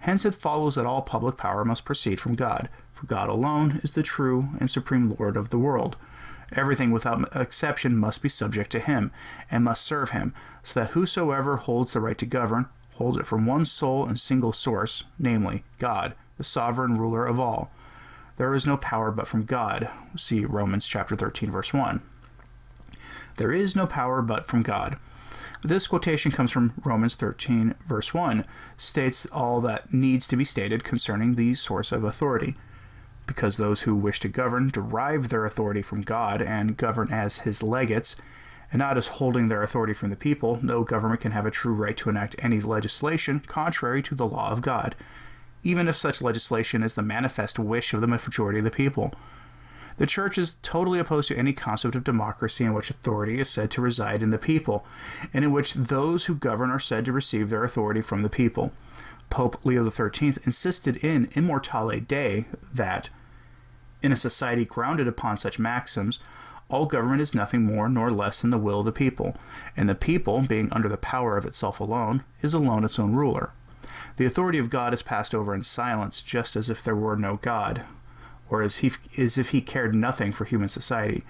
Hence 0.00 0.24
it 0.24 0.34
follows 0.34 0.76
that 0.76 0.86
all 0.86 1.02
public 1.02 1.36
power 1.36 1.64
must 1.64 1.84
proceed 1.84 2.20
from 2.20 2.36
God, 2.36 2.68
God 3.06 3.28
alone 3.28 3.80
is 3.82 3.92
the 3.92 4.02
true 4.02 4.48
and 4.58 4.70
supreme 4.70 5.14
Lord 5.18 5.36
of 5.36 5.50
the 5.50 5.58
world. 5.58 5.96
Everything 6.52 6.90
without 6.90 7.36
exception 7.36 7.96
must 7.96 8.22
be 8.22 8.28
subject 8.28 8.72
to 8.72 8.80
him, 8.80 9.12
and 9.50 9.64
must 9.64 9.84
serve 9.84 10.10
him, 10.10 10.32
so 10.62 10.80
that 10.80 10.90
whosoever 10.90 11.56
holds 11.56 11.92
the 11.92 12.00
right 12.00 12.16
to 12.18 12.26
govern 12.26 12.66
holds 12.94 13.16
it 13.16 13.26
from 13.26 13.46
one 13.46 13.64
sole 13.64 14.06
and 14.06 14.18
single 14.18 14.52
source, 14.52 15.04
namely, 15.18 15.62
God, 15.78 16.14
the 16.36 16.44
sovereign 16.44 16.98
ruler 16.98 17.24
of 17.24 17.38
all. 17.38 17.70
There 18.36 18.54
is 18.54 18.66
no 18.66 18.76
power 18.76 19.10
but 19.10 19.26
from 19.26 19.44
God. 19.44 19.88
See 20.16 20.44
Romans 20.44 20.86
chapter 20.86 21.16
13 21.16 21.50
verse 21.50 21.72
1. 21.72 22.00
There 23.36 23.52
is 23.52 23.76
no 23.76 23.86
power 23.86 24.22
but 24.22 24.46
from 24.46 24.62
God. 24.62 24.96
This 25.62 25.88
quotation 25.88 26.30
comes 26.30 26.52
from 26.52 26.72
Romans 26.84 27.16
13 27.16 27.74
verse 27.88 28.14
1, 28.14 28.44
states 28.76 29.26
all 29.26 29.60
that 29.62 29.92
needs 29.92 30.26
to 30.28 30.36
be 30.36 30.44
stated 30.44 30.84
concerning 30.84 31.34
the 31.34 31.54
source 31.54 31.92
of 31.92 32.04
authority 32.04 32.56
because 33.28 33.56
those 33.56 33.82
who 33.82 33.94
wish 33.94 34.18
to 34.18 34.28
govern 34.28 34.70
derive 34.70 35.28
their 35.28 35.44
authority 35.44 35.82
from 35.82 36.02
God 36.02 36.42
and 36.42 36.76
govern 36.76 37.12
as 37.12 37.40
his 37.40 37.62
legates, 37.62 38.16
and 38.72 38.80
not 38.80 38.96
as 38.96 39.06
holding 39.06 39.46
their 39.46 39.62
authority 39.62 39.94
from 39.94 40.10
the 40.10 40.16
people, 40.16 40.58
no 40.62 40.82
government 40.82 41.20
can 41.20 41.32
have 41.32 41.46
a 41.46 41.50
true 41.50 41.72
right 41.72 41.96
to 41.98 42.10
enact 42.10 42.34
any 42.40 42.60
legislation 42.60 43.40
contrary 43.46 44.02
to 44.02 44.16
the 44.16 44.26
law 44.26 44.50
of 44.50 44.62
God, 44.62 44.96
even 45.62 45.86
if 45.86 45.96
such 45.96 46.20
legislation 46.20 46.82
is 46.82 46.94
the 46.94 47.02
manifest 47.02 47.58
wish 47.58 47.94
of 47.94 48.00
the 48.00 48.06
majority 48.06 48.58
of 48.58 48.64
the 48.64 48.70
people. 48.70 49.14
The 49.98 50.06
Church 50.06 50.38
is 50.38 50.56
totally 50.62 50.98
opposed 50.98 51.28
to 51.28 51.36
any 51.36 51.52
concept 51.52 51.96
of 51.96 52.04
democracy 52.04 52.64
in 52.64 52.72
which 52.72 52.90
authority 52.90 53.40
is 53.40 53.50
said 53.50 53.70
to 53.72 53.80
reside 53.80 54.22
in 54.22 54.30
the 54.30 54.38
people, 54.38 54.84
and 55.34 55.44
in 55.44 55.52
which 55.52 55.74
those 55.74 56.26
who 56.26 56.34
govern 56.34 56.70
are 56.70 56.80
said 56.80 57.04
to 57.04 57.12
receive 57.12 57.50
their 57.50 57.64
authority 57.64 58.00
from 58.00 58.22
the 58.22 58.30
people. 58.30 58.72
Pope 59.28 59.58
Leo 59.64 59.88
XIII 59.88 60.34
insisted 60.44 60.96
in 60.98 61.28
Immortale 61.32 62.00
Dei 62.00 62.46
that, 62.72 63.10
in 64.02 64.12
a 64.12 64.16
society 64.16 64.64
grounded 64.64 65.08
upon 65.08 65.38
such 65.38 65.58
maxims, 65.58 66.20
all 66.68 66.86
government 66.86 67.22
is 67.22 67.34
nothing 67.34 67.64
more 67.64 67.88
nor 67.88 68.10
less 68.10 68.42
than 68.42 68.50
the 68.50 68.58
will 68.58 68.80
of 68.80 68.86
the 68.86 68.92
people, 68.92 69.34
and 69.76 69.88
the 69.88 69.94
people, 69.94 70.42
being 70.42 70.70
under 70.72 70.88
the 70.88 70.96
power 70.96 71.36
of 71.36 71.46
itself 71.46 71.80
alone, 71.80 72.24
is 72.42 72.54
alone 72.54 72.84
its 72.84 72.98
own 72.98 73.14
ruler. 73.14 73.52
The 74.16 74.26
authority 74.26 74.58
of 74.58 74.70
God 74.70 74.92
is 74.92 75.02
passed 75.02 75.34
over 75.34 75.54
in 75.54 75.62
silence, 75.62 76.22
just 76.22 76.56
as 76.56 76.68
if 76.68 76.82
there 76.82 76.96
were 76.96 77.16
no 77.16 77.36
God, 77.36 77.82
or 78.50 78.62
as, 78.62 78.78
he, 78.78 78.92
as 79.16 79.38
if 79.38 79.50
he 79.50 79.60
cared 79.60 79.94
nothing 79.94 80.32
for 80.32 80.44
human 80.44 80.68
society, 80.68 81.24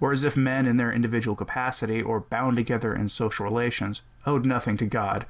or 0.00 0.12
as 0.12 0.24
if 0.24 0.36
men 0.36 0.66
in 0.66 0.76
their 0.76 0.92
individual 0.92 1.36
capacity, 1.36 2.02
or 2.02 2.20
bound 2.20 2.56
together 2.56 2.94
in 2.94 3.08
social 3.08 3.44
relations, 3.44 4.00
owed 4.26 4.44
nothing 4.44 4.76
to 4.78 4.86
God, 4.86 5.26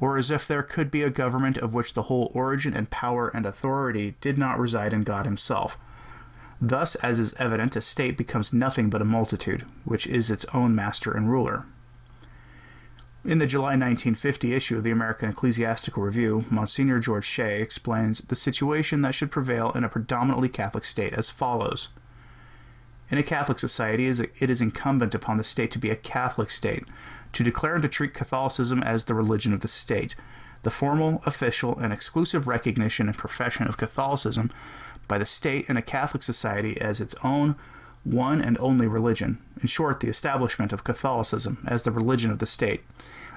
or 0.00 0.18
as 0.18 0.30
if 0.30 0.46
there 0.46 0.62
could 0.62 0.90
be 0.90 1.02
a 1.02 1.10
government 1.10 1.56
of 1.58 1.72
which 1.72 1.94
the 1.94 2.04
whole 2.04 2.30
origin 2.34 2.74
and 2.74 2.90
power 2.90 3.28
and 3.28 3.46
authority 3.46 4.16
did 4.20 4.36
not 4.36 4.58
reside 4.58 4.92
in 4.92 5.04
God 5.04 5.24
himself. 5.26 5.78
Thus, 6.60 6.94
as 6.96 7.18
is 7.18 7.34
evident, 7.38 7.74
a 7.76 7.80
state 7.80 8.18
becomes 8.18 8.52
nothing 8.52 8.90
but 8.90 9.00
a 9.00 9.06
multitude, 9.06 9.64
which 9.84 10.06
is 10.06 10.30
its 10.30 10.44
own 10.52 10.74
master 10.74 11.12
and 11.12 11.30
ruler. 11.30 11.64
In 13.24 13.38
the 13.38 13.46
July 13.46 13.76
1950 13.76 14.54
issue 14.54 14.78
of 14.78 14.84
the 14.84 14.90
American 14.90 15.28
Ecclesiastical 15.28 16.02
Review, 16.02 16.44
Monsignor 16.50 17.00
George 17.00 17.26
Shea 17.26 17.60
explains 17.60 18.20
the 18.22 18.36
situation 18.36 19.02
that 19.02 19.14
should 19.14 19.30
prevail 19.30 19.72
in 19.72 19.84
a 19.84 19.90
predominantly 19.90 20.48
Catholic 20.48 20.84
state 20.84 21.12
as 21.14 21.28
follows. 21.28 21.90
In 23.10 23.18
a 23.18 23.22
Catholic 23.22 23.58
society, 23.58 24.06
it 24.06 24.48
is 24.50 24.60
incumbent 24.60 25.14
upon 25.14 25.36
the 25.36 25.44
state 25.44 25.70
to 25.72 25.78
be 25.78 25.90
a 25.90 25.96
Catholic 25.96 26.50
state, 26.50 26.84
to 27.32 27.44
declare 27.44 27.74
and 27.74 27.82
to 27.82 27.88
treat 27.88 28.14
Catholicism 28.14 28.82
as 28.82 29.04
the 29.04 29.14
religion 29.14 29.52
of 29.52 29.60
the 29.60 29.68
state. 29.68 30.14
The 30.62 30.70
formal, 30.70 31.22
official, 31.26 31.78
and 31.78 31.92
exclusive 31.92 32.46
recognition 32.46 33.08
and 33.08 33.16
profession 33.16 33.66
of 33.66 33.76
Catholicism 33.76 34.50
by 35.10 35.18
the 35.18 35.26
state 35.26 35.68
in 35.68 35.76
a 35.76 35.82
Catholic 35.82 36.22
society 36.22 36.80
as 36.80 37.00
its 37.00 37.16
own 37.24 37.56
one 38.04 38.40
and 38.40 38.56
only 38.60 38.86
religion, 38.86 39.38
in 39.60 39.66
short, 39.66 39.98
the 39.98 40.08
establishment 40.08 40.72
of 40.72 40.84
Catholicism 40.84 41.66
as 41.66 41.82
the 41.82 41.90
religion 41.90 42.30
of 42.30 42.38
the 42.38 42.46
state, 42.46 42.84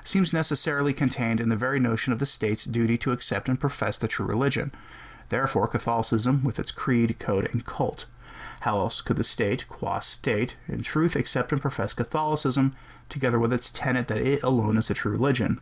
seems 0.06 0.34
necessarily 0.34 0.94
contained 0.94 1.42
in 1.42 1.50
the 1.50 1.56
very 1.56 1.80
notion 1.80 2.13
of 2.13 2.20
the 2.20 2.27
state's 2.27 2.65
duty 2.65 2.96
to 3.00 3.12
accept 3.12 3.50
and 3.50 3.60
profess 3.60 3.98
the 3.98 4.08
true 4.08 4.25
religion. 4.25 4.72
Therefore, 5.30 5.68
Catholicism, 5.68 6.44
with 6.44 6.60
its 6.60 6.70
creed, 6.70 7.18
code, 7.18 7.50
and 7.51 7.65
cult. 7.65 8.06
How 8.62 8.77
else 8.77 9.01
could 9.01 9.18
the 9.18 9.24
state, 9.24 9.68
qua 9.68 10.00
state, 10.00 10.56
in 10.68 10.84
truth 10.84 11.15
accept 11.15 11.51
and 11.51 11.60
profess 11.60 11.96
Catholicism, 11.96 12.75
together 13.10 13.39
with 13.39 13.51
its 13.51 13.72
tenet 13.72 14.10
that 14.10 14.20
it 14.20 14.44
alone 14.44 14.77
is 14.77 14.89
the 14.89 14.94
true 14.94 15.12
religion? 15.12 15.60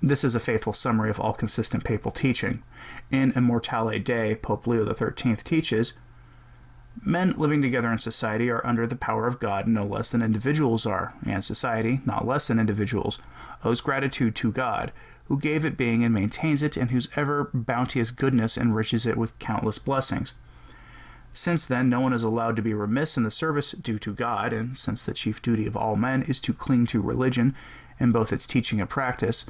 This 0.00 0.22
is 0.22 0.34
a 0.34 0.40
faithful 0.40 0.72
summary 0.72 1.10
of 1.10 1.18
all 1.18 1.32
consistent 1.32 1.82
papal 1.82 2.12
teaching. 2.12 2.62
In 3.10 3.32
Immortale 3.32 3.98
Dei, 3.98 4.36
Pope 4.36 4.66
Leo 4.66 4.84
XIII 4.84 5.36
teaches 5.36 5.94
Men 7.04 7.34
living 7.36 7.62
together 7.62 7.90
in 7.92 7.98
society 7.98 8.50
are 8.50 8.64
under 8.66 8.86
the 8.86 8.96
power 8.96 9.26
of 9.26 9.38
God 9.38 9.66
no 9.68 9.84
less 9.84 10.10
than 10.10 10.22
individuals 10.22 10.84
are, 10.86 11.14
and 11.24 11.44
society, 11.44 12.00
not 12.04 12.26
less 12.26 12.48
than 12.48 12.58
individuals, 12.58 13.18
owes 13.64 13.80
gratitude 13.80 14.34
to 14.36 14.52
God, 14.52 14.92
who 15.26 15.38
gave 15.38 15.64
it 15.64 15.76
being 15.76 16.02
and 16.02 16.14
maintains 16.14 16.62
it, 16.62 16.76
and 16.76 16.90
whose 16.90 17.08
ever 17.14 17.50
bounteous 17.52 18.10
goodness 18.10 18.56
enriches 18.56 19.06
it 19.06 19.16
with 19.16 19.38
countless 19.38 19.78
blessings. 19.78 20.34
Since 21.32 21.66
then, 21.66 21.88
no 21.88 22.00
one 22.00 22.12
is 22.12 22.24
allowed 22.24 22.56
to 22.56 22.62
be 22.62 22.74
remiss 22.74 23.16
in 23.16 23.22
the 23.22 23.30
service 23.30 23.72
due 23.72 23.98
to 24.00 24.14
God, 24.14 24.52
and 24.52 24.76
since 24.78 25.04
the 25.04 25.14
chief 25.14 25.40
duty 25.42 25.66
of 25.66 25.76
all 25.76 25.94
men 25.94 26.22
is 26.22 26.40
to 26.40 26.54
cling 26.54 26.86
to 26.86 27.02
religion 27.02 27.54
in 28.00 28.10
both 28.12 28.32
its 28.32 28.46
teaching 28.46 28.80
and 28.80 28.88
practice, 28.88 29.44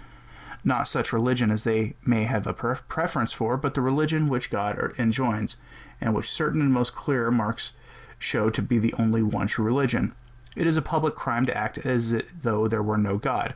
not 0.65 0.89
such 0.89 1.13
religion 1.13 1.51
as 1.51 1.65
they 1.65 1.95
may 2.05 2.25
have 2.25 2.47
a 2.47 2.53
preference 2.53 3.33
for, 3.33 3.57
but 3.57 3.75
the 3.75 3.81
religion 3.81 4.29
which 4.29 4.51
God 4.51 4.93
enjoins, 4.99 5.57
and 6.01 6.15
which 6.15 6.31
certain 6.31 6.61
and 6.61 6.73
most 6.73 6.95
clear 6.95 7.31
marks 7.31 7.73
show 8.19 8.51
to 8.51 8.63
be 8.63 8.79
the 8.79 8.95
only 8.95 9.23
one 9.23 9.47
true 9.47 9.65
religion. 9.65 10.13
It 10.57 10.67
is 10.67 10.77
a 10.77 10.83
public 10.83 11.15
crime 11.15 11.47
to 11.47 11.57
act 11.57 11.79
as 11.79 12.15
though 12.43 12.67
there 12.67 12.83
were 12.83 12.99
no 12.99 13.17
God. 13.17 13.55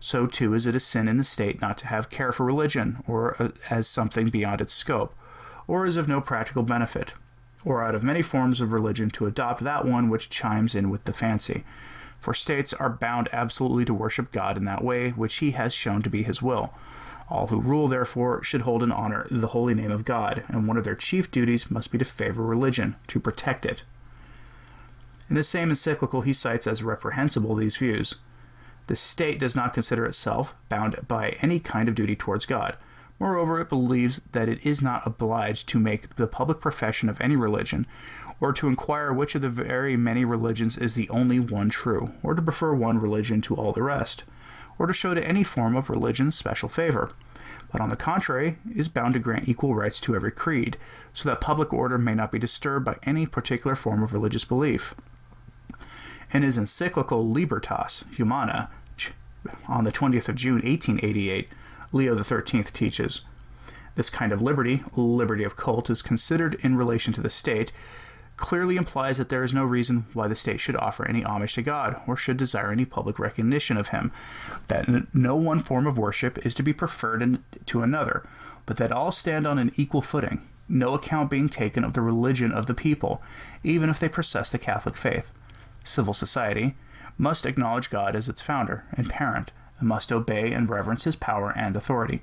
So 0.00 0.26
too 0.26 0.52
is 0.54 0.66
it 0.66 0.74
a 0.74 0.80
sin 0.80 1.08
in 1.08 1.16
the 1.16 1.24
state 1.24 1.60
not 1.60 1.78
to 1.78 1.86
have 1.86 2.10
care 2.10 2.32
for 2.32 2.44
religion, 2.44 3.02
or 3.06 3.40
uh, 3.40 3.48
as 3.70 3.86
something 3.86 4.28
beyond 4.28 4.60
its 4.60 4.74
scope, 4.74 5.14
or 5.66 5.86
as 5.86 5.96
of 5.96 6.08
no 6.08 6.20
practical 6.20 6.62
benefit, 6.62 7.14
or 7.64 7.82
out 7.82 7.94
of 7.94 8.02
many 8.02 8.20
forms 8.20 8.60
of 8.60 8.72
religion 8.72 9.10
to 9.10 9.26
adopt 9.26 9.62
that 9.62 9.84
one 9.84 10.10
which 10.10 10.28
chimes 10.28 10.74
in 10.74 10.90
with 10.90 11.04
the 11.04 11.12
fancy 11.12 11.64
for 12.22 12.32
states 12.32 12.72
are 12.72 12.88
bound 12.88 13.28
absolutely 13.32 13.84
to 13.84 13.92
worship 13.92 14.30
God 14.30 14.56
in 14.56 14.64
that 14.64 14.84
way 14.84 15.10
which 15.10 15.34
he 15.36 15.50
has 15.50 15.74
shown 15.74 16.02
to 16.02 16.10
be 16.10 16.22
his 16.22 16.40
will. 16.40 16.72
All 17.28 17.48
who 17.48 17.60
rule, 17.60 17.88
therefore, 17.88 18.44
should 18.44 18.62
hold 18.62 18.82
in 18.82 18.92
honor 18.92 19.26
the 19.30 19.48
holy 19.48 19.74
name 19.74 19.90
of 19.90 20.04
God, 20.04 20.44
and 20.48 20.68
one 20.68 20.76
of 20.76 20.84
their 20.84 20.94
chief 20.94 21.30
duties 21.30 21.70
must 21.70 21.90
be 21.90 21.98
to 21.98 22.04
favor 22.04 22.42
religion, 22.42 22.94
to 23.08 23.18
protect 23.18 23.66
it. 23.66 23.82
In 25.28 25.34
the 25.34 25.42
same 25.42 25.70
encyclical, 25.70 26.20
he 26.20 26.32
cites 26.32 26.66
as 26.66 26.82
reprehensible 26.82 27.54
these 27.54 27.76
views. 27.76 28.16
The 28.86 28.96
state 28.96 29.40
does 29.40 29.56
not 29.56 29.74
consider 29.74 30.04
itself 30.06 30.54
bound 30.68 31.08
by 31.08 31.30
any 31.40 31.58
kind 31.58 31.88
of 31.88 31.94
duty 31.94 32.14
towards 32.14 32.46
God. 32.46 32.76
Moreover, 33.18 33.60
it 33.60 33.68
believes 33.68 34.20
that 34.32 34.48
it 34.48 34.64
is 34.64 34.82
not 34.82 35.06
obliged 35.06 35.68
to 35.68 35.78
make 35.78 36.16
the 36.16 36.26
public 36.26 36.60
profession 36.60 37.08
of 37.08 37.20
any 37.20 37.36
religion, 37.36 37.86
or 38.42 38.52
to 38.52 38.66
inquire 38.66 39.12
which 39.12 39.36
of 39.36 39.40
the 39.40 39.48
very 39.48 39.96
many 39.96 40.24
religions 40.24 40.76
is 40.76 40.94
the 40.94 41.08
only 41.10 41.38
one 41.38 41.68
true, 41.68 42.12
or 42.24 42.34
to 42.34 42.42
prefer 42.42 42.74
one 42.74 42.98
religion 42.98 43.40
to 43.40 43.54
all 43.54 43.72
the 43.72 43.84
rest, 43.84 44.24
or 44.80 44.88
to 44.88 44.92
show 44.92 45.14
to 45.14 45.24
any 45.24 45.44
form 45.44 45.76
of 45.76 45.88
religion 45.88 46.28
special 46.28 46.68
favor, 46.68 47.12
but 47.70 47.80
on 47.80 47.88
the 47.88 47.94
contrary 47.94 48.58
is 48.74 48.88
bound 48.88 49.14
to 49.14 49.20
grant 49.20 49.48
equal 49.48 49.76
rights 49.76 50.00
to 50.00 50.16
every 50.16 50.32
creed, 50.32 50.76
so 51.14 51.28
that 51.28 51.40
public 51.40 51.72
order 51.72 51.96
may 51.98 52.16
not 52.16 52.32
be 52.32 52.38
disturbed 52.38 52.84
by 52.84 52.96
any 53.04 53.26
particular 53.26 53.76
form 53.76 54.02
of 54.02 54.12
religious 54.12 54.44
belief. 54.44 54.96
In 56.32 56.42
his 56.42 56.58
encyclical 56.58 57.30
Libertas 57.30 58.02
Humana, 58.16 58.70
on 59.68 59.84
the 59.84 59.92
20th 59.92 60.28
of 60.28 60.34
June 60.34 60.62
1888, 60.62 61.48
Leo 61.92 62.20
XIII 62.20 62.64
teaches, 62.64 63.20
this 63.94 64.10
kind 64.10 64.32
of 64.32 64.42
liberty, 64.42 64.82
liberty 64.96 65.44
of 65.44 65.56
cult, 65.56 65.88
is 65.90 66.02
considered 66.02 66.56
in 66.62 66.74
relation 66.74 67.12
to 67.12 67.20
the 67.20 67.30
state 67.30 67.70
clearly 68.36 68.76
implies 68.76 69.18
that 69.18 69.28
there 69.28 69.44
is 69.44 69.54
no 69.54 69.64
reason 69.64 70.06
why 70.14 70.26
the 70.26 70.34
state 70.34 70.60
should 70.60 70.76
offer 70.76 71.06
any 71.06 71.22
homage 71.22 71.54
to 71.54 71.62
God 71.62 72.00
or 72.06 72.16
should 72.16 72.36
desire 72.36 72.72
any 72.72 72.84
public 72.84 73.18
recognition 73.18 73.76
of 73.76 73.88
Him, 73.88 74.10
that 74.68 75.14
no 75.14 75.36
one 75.36 75.60
form 75.60 75.86
of 75.86 75.98
worship 75.98 76.44
is 76.44 76.54
to 76.54 76.62
be 76.62 76.72
preferred 76.72 77.38
to 77.66 77.82
another, 77.82 78.26
but 78.66 78.76
that 78.78 78.92
all 78.92 79.12
stand 79.12 79.46
on 79.46 79.58
an 79.58 79.72
equal 79.76 80.02
footing, 80.02 80.48
no 80.68 80.94
account 80.94 81.30
being 81.30 81.48
taken 81.48 81.84
of 81.84 81.92
the 81.92 82.00
religion 82.00 82.52
of 82.52 82.66
the 82.66 82.74
people, 82.74 83.22
even 83.62 83.90
if 83.90 84.00
they 84.00 84.08
profess 84.08 84.50
the 84.50 84.58
Catholic 84.58 84.96
faith. 84.96 85.30
Civil 85.84 86.14
society 86.14 86.74
must 87.18 87.46
acknowledge 87.46 87.90
God 87.90 88.16
as 88.16 88.28
its 88.28 88.42
founder 88.42 88.84
and 88.92 89.10
parent, 89.10 89.52
and 89.78 89.88
must 89.88 90.10
obey 90.10 90.52
and 90.52 90.68
reverence 90.70 91.04
His 91.04 91.16
power 91.16 91.52
and 91.56 91.76
authority. 91.76 92.22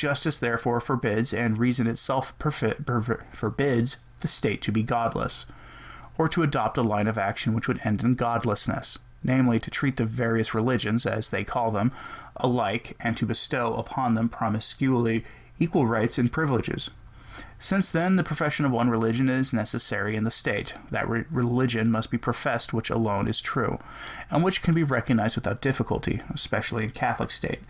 Justice 0.00 0.38
therefore 0.38 0.80
forbids, 0.80 1.34
and 1.34 1.58
reason 1.58 1.86
itself 1.86 2.32
forbids, 2.38 3.96
the 4.20 4.28
state 4.28 4.62
to 4.62 4.72
be 4.72 4.82
godless, 4.82 5.44
or 6.16 6.26
to 6.26 6.42
adopt 6.42 6.78
a 6.78 6.82
line 6.82 7.06
of 7.06 7.18
action 7.18 7.52
which 7.52 7.68
would 7.68 7.82
end 7.84 8.02
in 8.02 8.14
godlessness, 8.14 8.98
namely 9.22 9.60
to 9.60 9.70
treat 9.70 9.98
the 9.98 10.06
various 10.06 10.54
religions, 10.54 11.04
as 11.04 11.28
they 11.28 11.44
call 11.44 11.70
them, 11.70 11.92
alike, 12.36 12.96
and 12.98 13.14
to 13.18 13.26
bestow 13.26 13.74
upon 13.74 14.14
them 14.14 14.30
promiscuously 14.30 15.22
equal 15.58 15.86
rights 15.86 16.16
and 16.16 16.32
privileges. 16.32 16.88
Since 17.58 17.90
then, 17.90 18.16
the 18.16 18.24
profession 18.24 18.64
of 18.64 18.72
one 18.72 18.88
religion 18.88 19.28
is 19.28 19.52
necessary 19.52 20.16
in 20.16 20.24
the 20.24 20.30
state. 20.30 20.72
That 20.90 21.10
re- 21.10 21.24
religion 21.30 21.90
must 21.90 22.10
be 22.10 22.16
professed 22.16 22.72
which 22.72 22.88
alone 22.88 23.28
is 23.28 23.42
true, 23.42 23.78
and 24.30 24.42
which 24.42 24.62
can 24.62 24.72
be 24.72 24.82
recognized 24.82 25.36
without 25.36 25.60
difficulty, 25.60 26.22
especially 26.32 26.84
in 26.84 26.90
Catholic 26.90 27.30
states, 27.30 27.64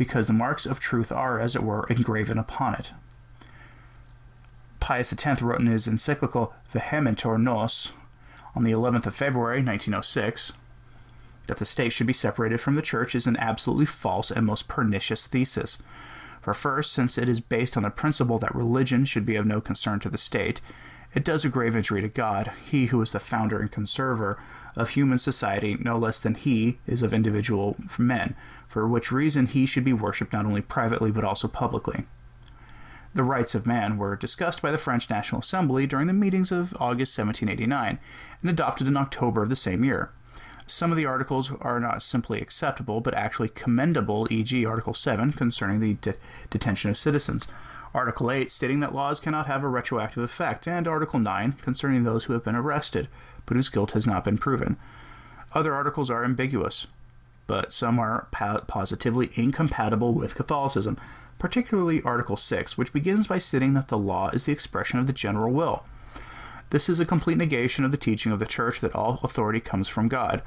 because 0.00 0.28
the 0.28 0.32
marks 0.32 0.64
of 0.64 0.80
truth 0.80 1.12
are, 1.12 1.38
as 1.38 1.54
it 1.54 1.62
were, 1.62 1.86
engraven 1.90 2.38
upon 2.38 2.74
it. 2.74 2.92
Pius 4.80 5.12
X 5.12 5.42
wrote 5.42 5.60
in 5.60 5.66
his 5.66 5.86
encyclical 5.86 6.54
Vehementer 6.72 7.38
Nos 7.38 7.92
on 8.56 8.64
the 8.64 8.72
11th 8.72 9.04
of 9.04 9.14
February 9.14 9.58
1906 9.58 10.54
that 11.48 11.58
the 11.58 11.66
state 11.66 11.92
should 11.92 12.06
be 12.06 12.14
separated 12.14 12.62
from 12.62 12.76
the 12.76 12.82
church 12.82 13.14
is 13.14 13.26
an 13.26 13.36
absolutely 13.36 13.84
false 13.84 14.30
and 14.30 14.46
most 14.46 14.68
pernicious 14.68 15.26
thesis. 15.26 15.82
For 16.40 16.54
first, 16.54 16.92
since 16.92 17.18
it 17.18 17.28
is 17.28 17.40
based 17.40 17.76
on 17.76 17.82
the 17.82 17.90
principle 17.90 18.38
that 18.38 18.54
religion 18.54 19.04
should 19.04 19.26
be 19.26 19.36
of 19.36 19.44
no 19.44 19.60
concern 19.60 20.00
to 20.00 20.08
the 20.08 20.16
state, 20.16 20.62
it 21.14 21.26
does 21.26 21.44
a 21.44 21.50
grave 21.50 21.76
injury 21.76 22.00
to 22.00 22.08
God, 22.08 22.52
he 22.64 22.86
who 22.86 23.02
is 23.02 23.10
the 23.10 23.20
founder 23.20 23.58
and 23.58 23.70
conserver 23.70 24.38
of 24.76 24.90
human 24.90 25.18
society 25.18 25.76
no 25.80 25.98
less 25.98 26.18
than 26.18 26.34
he 26.34 26.78
is 26.86 27.02
of 27.02 27.12
individual 27.12 27.76
men, 27.98 28.34
for 28.68 28.86
which 28.86 29.12
reason 29.12 29.46
he 29.46 29.66
should 29.66 29.84
be 29.84 29.92
worshipped 29.92 30.32
not 30.32 30.46
only 30.46 30.60
privately 30.60 31.10
but 31.10 31.24
also 31.24 31.48
publicly. 31.48 32.06
The 33.12 33.24
rights 33.24 33.56
of 33.56 33.66
man 33.66 33.98
were 33.98 34.14
discussed 34.14 34.62
by 34.62 34.70
the 34.70 34.78
French 34.78 35.10
National 35.10 35.40
Assembly 35.40 35.86
during 35.86 36.06
the 36.06 36.12
meetings 36.12 36.52
of 36.52 36.74
August 36.78 37.18
1789 37.18 37.98
and 38.40 38.50
adopted 38.50 38.86
in 38.86 38.96
October 38.96 39.42
of 39.42 39.48
the 39.48 39.56
same 39.56 39.84
year. 39.84 40.12
Some 40.66 40.92
of 40.92 40.96
the 40.96 41.06
articles 41.06 41.50
are 41.60 41.80
not 41.80 42.04
simply 42.04 42.40
acceptable, 42.40 43.00
but 43.00 43.14
actually 43.14 43.48
commendable, 43.48 44.28
e.g., 44.30 44.64
Article 44.64 44.94
7 44.94 45.32
concerning 45.32 45.80
the 45.80 45.94
de- 45.94 46.14
detention 46.48 46.90
of 46.90 46.96
citizens, 46.96 47.48
Article 47.92 48.30
8 48.30 48.48
stating 48.52 48.78
that 48.78 48.94
laws 48.94 49.18
cannot 49.18 49.48
have 49.48 49.64
a 49.64 49.68
retroactive 49.68 50.22
effect, 50.22 50.68
and 50.68 50.86
Article 50.86 51.18
9 51.18 51.52
concerning 51.60 52.04
those 52.04 52.24
who 52.24 52.32
have 52.34 52.44
been 52.44 52.54
arrested, 52.54 53.08
but 53.50 53.56
whose 53.56 53.68
guilt 53.68 53.90
has 53.90 54.06
not 54.06 54.22
been 54.22 54.38
proven. 54.38 54.76
Other 55.54 55.74
articles 55.74 56.08
are 56.08 56.24
ambiguous, 56.24 56.86
but 57.48 57.72
some 57.72 57.98
are 57.98 58.28
positively 58.30 59.32
incompatible 59.34 60.14
with 60.14 60.36
Catholicism, 60.36 60.96
particularly 61.40 62.00
Article 62.02 62.36
6, 62.36 62.78
which 62.78 62.92
begins 62.92 63.26
by 63.26 63.38
stating 63.38 63.74
that 63.74 63.88
the 63.88 63.98
law 63.98 64.28
is 64.28 64.44
the 64.44 64.52
expression 64.52 65.00
of 65.00 65.08
the 65.08 65.12
general 65.12 65.52
will. 65.52 65.82
This 66.70 66.88
is 66.88 67.00
a 67.00 67.04
complete 67.04 67.38
negation 67.38 67.84
of 67.84 67.90
the 67.90 67.96
teaching 67.96 68.30
of 68.30 68.38
the 68.38 68.46
Church 68.46 68.78
that 68.78 68.94
all 68.94 69.18
authority 69.24 69.58
comes 69.58 69.88
from 69.88 70.06
God. 70.06 70.42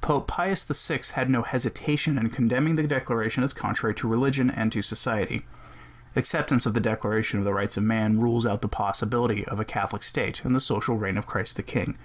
Pope 0.00 0.28
Pius 0.28 0.64
VI 0.64 1.00
had 1.14 1.28
no 1.28 1.42
hesitation 1.42 2.16
in 2.16 2.30
condemning 2.30 2.76
the 2.76 2.84
declaration 2.84 3.42
as 3.42 3.52
contrary 3.52 3.96
to 3.96 4.06
religion 4.06 4.48
and 4.48 4.70
to 4.70 4.80
society. 4.80 5.44
Acceptance 6.14 6.66
of 6.66 6.74
the 6.74 6.80
Declaration 6.80 7.40
of 7.40 7.44
the 7.44 7.52
Rights 7.52 7.76
of 7.76 7.82
Man 7.82 8.20
rules 8.20 8.46
out 8.46 8.62
the 8.62 8.68
possibility 8.68 9.44
of 9.46 9.58
a 9.58 9.64
Catholic 9.64 10.04
state 10.04 10.44
and 10.44 10.54
the 10.54 10.60
social 10.60 10.96
reign 10.96 11.18
of 11.18 11.26
Christ 11.26 11.56
the 11.56 11.64
King. 11.64 11.98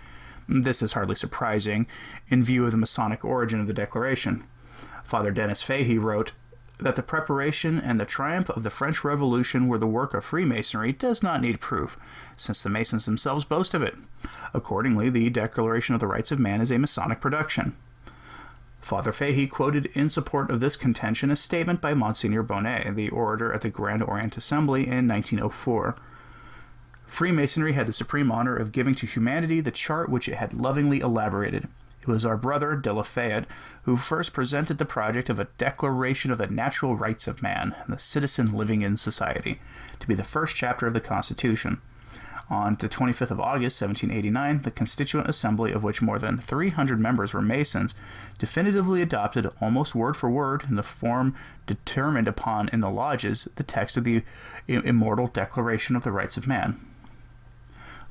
This 0.52 0.82
is 0.82 0.94
hardly 0.94 1.16
surprising 1.16 1.86
in 2.28 2.44
view 2.44 2.66
of 2.66 2.72
the 2.72 2.78
Masonic 2.78 3.24
origin 3.24 3.60
of 3.60 3.68
the 3.68 3.74
Declaration. 3.74 4.46
Father 5.04 5.30
Denis 5.30 5.62
Fahey 5.62 6.00
wrote, 6.00 6.32
that 6.80 6.96
the 6.96 7.04
preparation 7.04 7.80
and 7.80 8.00
the 8.00 8.06
triumph 8.06 8.50
of 8.50 8.64
the 8.64 8.70
French 8.70 9.04
Revolution 9.04 9.68
were 9.68 9.78
the 9.78 9.86
work 9.86 10.14
of 10.14 10.24
Freemasonry 10.24 10.94
does 10.94 11.22
not 11.22 11.42
need 11.42 11.60
proof, 11.60 12.00
since 12.38 12.64
the 12.64 12.70
Masons 12.70 13.06
themselves 13.06 13.44
boast 13.44 13.74
of 13.74 13.84
it. 13.84 13.96
Accordingly, 14.54 15.10
the 15.10 15.30
Declaration 15.30 15.94
of 15.94 16.00
the 16.00 16.08
Rights 16.08 16.32
of 16.32 16.40
Man 16.40 16.62
is 16.62 16.72
a 16.72 16.80
Masonic 16.80 17.20
production. 17.20 17.76
Father 18.80 19.12
Fahey 19.12 19.46
quoted 19.46 19.88
in 19.88 20.10
support 20.10 20.50
of 20.50 20.62
this 20.62 20.78
contention 20.78 21.30
a 21.30 21.36
statement 21.36 21.82
by 21.82 21.94
Monsignor 21.94 22.44
Bonnet, 22.44 22.96
the 22.96 23.10
orator 23.10 23.54
at 23.54 23.62
the 23.62 23.70
Grand 23.70 24.02
Orient 24.02 24.38
Assembly 24.38 24.88
in 24.88 25.06
1904. 25.06 25.96
Freemasonry 27.10 27.74
had 27.74 27.88
the 27.88 27.92
supreme 27.92 28.32
honor 28.32 28.56
of 28.56 28.72
giving 28.72 28.96
to 28.96 29.08
humanity 29.08 29.60
the 29.60 29.72
chart 29.72 30.10
which 30.10 30.30
it 30.30 30.36
had 30.36 30.54
lovingly 30.54 31.00
elaborated. 31.00 31.68
It 32.02 32.08
was 32.08 32.24
our 32.24 32.38
brother 32.38 32.78
de 32.78 32.94
la 32.94 33.02
Fayette 33.02 33.46
who 33.84 33.98
first 33.98 34.32
presented 34.32 34.78
the 34.78 34.86
project 34.86 35.28
of 35.28 35.38
a 35.38 35.50
Declaration 35.58 36.32
of 36.32 36.38
the 36.38 36.48
Natural 36.48 36.96
Rights 36.96 37.28
of 37.28 37.42
Man 37.42 37.76
and 37.84 37.94
the 37.94 38.00
Citizen 38.00 38.54
Living 38.54 38.84
in 38.84 38.96
Society 38.96 39.60
to 40.00 40.08
be 40.08 40.14
the 40.14 40.24
first 40.24 40.56
chapter 40.56 40.88
of 40.88 40.94
the 40.94 41.02
Constitution. 41.02 41.82
On 42.50 42.78
the 42.80 42.88
25th 42.88 43.32
of 43.32 43.40
August, 43.40 43.82
1789, 43.82 44.62
the 44.62 44.72
Constituent 44.72 45.28
Assembly, 45.28 45.72
of 45.72 45.84
which 45.84 46.02
more 46.02 46.20
than 46.20 46.38
300 46.38 47.00
members 47.00 47.34
were 47.34 47.42
Masons, 47.42 47.96
definitively 48.38 49.02
adopted, 49.02 49.52
almost 49.60 49.94
word 49.94 50.16
for 50.16 50.30
word, 50.30 50.64
in 50.70 50.76
the 50.76 50.84
form 50.84 51.36
determined 51.68 52.28
upon 52.28 52.70
in 52.70 52.80
the 52.80 52.90
lodges, 52.90 53.48
the 53.56 53.64
text 53.64 53.98
of 53.98 54.04
the 54.04 54.24
immortal 54.68 55.28
Declaration 55.28 55.96
of 55.96 56.04
the 56.04 56.12
Rights 56.12 56.38
of 56.38 56.48
Man. 56.48 56.80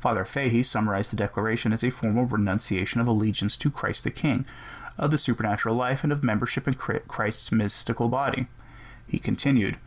Father 0.01 0.25
Fahey 0.25 0.63
summarized 0.63 1.11
the 1.11 1.17
Declaration 1.17 1.73
as 1.73 1.83
a 1.83 1.91
formal 1.91 2.25
renunciation 2.25 3.01
of 3.01 3.07
allegiance 3.07 3.57
to 3.57 3.71
Christ 3.71 4.05
the 4.05 4.11
King, 4.11 4.47
of 4.97 5.11
the 5.11 5.19
supernatural 5.19 5.75
life, 5.75 6.03
and 6.03 6.13
of 6.13 6.25
membership 6.25 6.69
in 6.69 6.75
Christ's 6.75 7.51
mystical 7.53 8.09
body. 8.09 8.47
He 9.07 9.19
continued, 9.19 9.79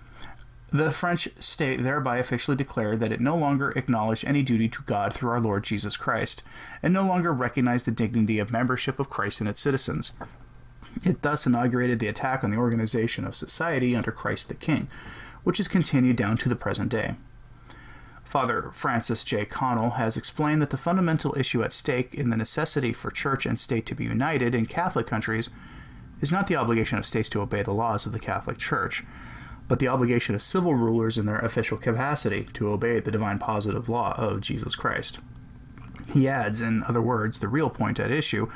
the 0.71 0.89
French 0.89 1.27
state 1.37 1.83
thereby 1.83 2.17
officially 2.17 2.55
declared 2.55 3.01
that 3.01 3.11
it 3.11 3.19
no 3.19 3.35
longer 3.35 3.71
acknowledged 3.71 4.23
any 4.23 4.41
duty 4.41 4.69
to 4.69 4.81
God 4.83 5.13
through 5.13 5.29
our 5.29 5.39
Lord 5.41 5.65
Jesus 5.65 5.97
Christ, 5.97 6.43
and 6.81 6.93
no 6.93 7.03
longer 7.03 7.33
recognized 7.33 7.85
the 7.85 7.91
dignity 7.91 8.39
of 8.39 8.51
membership 8.51 8.97
of 8.97 9.09
Christ 9.09 9.41
and 9.41 9.49
its 9.49 9.59
citizens. 9.59 10.13
It 11.03 11.23
thus 11.23 11.45
inaugurated 11.45 11.99
the 11.99 12.07
attack 12.07 12.43
on 12.43 12.51
the 12.51 12.57
organization 12.57 13.25
of 13.25 13.35
society 13.35 13.95
under 13.97 14.11
Christ 14.11 14.47
the 14.47 14.53
King, 14.53 14.87
which 15.43 15.57
has 15.57 15.67
continued 15.67 16.15
down 16.15 16.37
to 16.37 16.47
the 16.47 16.55
present 16.55 16.89
day. 16.89 17.15
Father 18.31 18.71
Francis 18.71 19.25
J. 19.25 19.43
Connell 19.43 19.89
has 19.91 20.15
explained 20.15 20.61
that 20.61 20.69
the 20.69 20.77
fundamental 20.77 21.37
issue 21.37 21.63
at 21.63 21.73
stake 21.73 22.15
in 22.15 22.29
the 22.29 22.37
necessity 22.37 22.93
for 22.93 23.11
church 23.11 23.45
and 23.45 23.59
state 23.59 23.85
to 23.87 23.93
be 23.93 24.05
united 24.05 24.55
in 24.55 24.65
Catholic 24.65 25.05
countries 25.05 25.49
is 26.21 26.31
not 26.31 26.47
the 26.47 26.55
obligation 26.55 26.97
of 26.97 27.05
states 27.05 27.27
to 27.27 27.41
obey 27.41 27.61
the 27.61 27.73
laws 27.73 28.05
of 28.05 28.13
the 28.13 28.19
Catholic 28.19 28.57
Church 28.57 29.03
but 29.67 29.79
the 29.79 29.87
obligation 29.89 30.33
of 30.33 30.41
civil 30.41 30.75
rulers 30.75 31.17
in 31.17 31.25
their 31.25 31.39
official 31.39 31.77
capacity 31.77 32.47
to 32.53 32.69
obey 32.69 33.01
the 33.01 33.11
divine 33.11 33.37
positive 33.37 33.89
law 33.89 34.13
of 34.17 34.39
Jesus 34.39 34.75
Christ. 34.75 35.19
He 36.13 36.29
adds, 36.29 36.61
in 36.61 36.83
other 36.83 37.01
words, 37.01 37.39
the 37.39 37.49
real 37.49 37.69
point 37.69 37.99
at 37.99 38.11
issue 38.11 38.49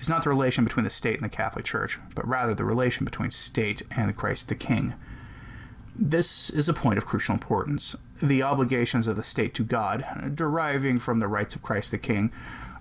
is 0.00 0.08
not 0.10 0.24
the 0.24 0.30
relation 0.30 0.64
between 0.64 0.84
the 0.84 0.90
state 0.90 1.16
and 1.16 1.24
the 1.24 1.34
Catholic 1.34 1.64
Church, 1.64 1.98
but 2.14 2.28
rather 2.28 2.54
the 2.54 2.64
relation 2.64 3.06
between 3.06 3.30
state 3.30 3.80
and 3.90 4.14
Christ 4.14 4.48
the 4.50 4.54
King. 4.54 4.92
This 5.96 6.50
is 6.50 6.68
a 6.68 6.74
point 6.74 6.98
of 6.98 7.06
crucial 7.06 7.34
importance. 7.34 7.94
The 8.20 8.42
obligations 8.42 9.06
of 9.06 9.14
the 9.14 9.22
state 9.22 9.54
to 9.54 9.62
God, 9.62 10.32
deriving 10.34 10.98
from 10.98 11.20
the 11.20 11.28
rights 11.28 11.54
of 11.54 11.62
Christ 11.62 11.92
the 11.92 11.98
King, 11.98 12.32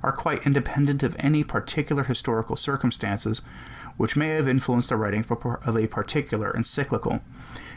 are 0.02 0.12
quite 0.12 0.48
independent 0.48 1.04
of 1.04 1.16
any 1.20 1.44
particular 1.44 2.04
historical 2.04 2.56
circumstances 2.56 3.44
which 3.98 4.16
may 4.16 4.30
have 4.30 4.48
influenced 4.48 4.90
the 4.90 4.98
writing 4.98 5.24
of 5.30 5.78
a 5.78 5.88
particular 5.88 6.52
encyclical. 6.56 7.22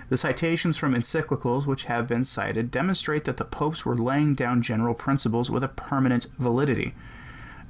The 0.08 0.16
citations 0.16 0.78
from 0.78 0.94
encyclicals 0.94 1.66
which 1.66 1.84
have 1.84 2.08
been 2.08 2.24
cited 2.24 2.70
demonstrate 2.70 3.24
that 3.24 3.36
the 3.36 3.44
popes 3.44 3.84
were 3.84 3.96
laying 3.96 4.34
down 4.34 4.62
general 4.62 4.94
principles 4.94 5.50
with 5.50 5.62
a 5.62 5.68
permanent 5.68 6.28
validity. 6.38 6.94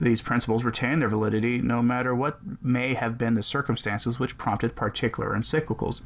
These 0.01 0.23
principles 0.23 0.63
retain 0.63 1.01
their 1.01 1.09
validity 1.09 1.59
no 1.59 1.83
matter 1.83 2.15
what 2.15 2.39
may 2.63 2.95
have 2.95 3.19
been 3.19 3.35
the 3.35 3.43
circumstances 3.43 4.21
which 4.21 4.39
prompted 4.39 4.77
particular 4.77 5.35
encyclicals. 5.35 6.03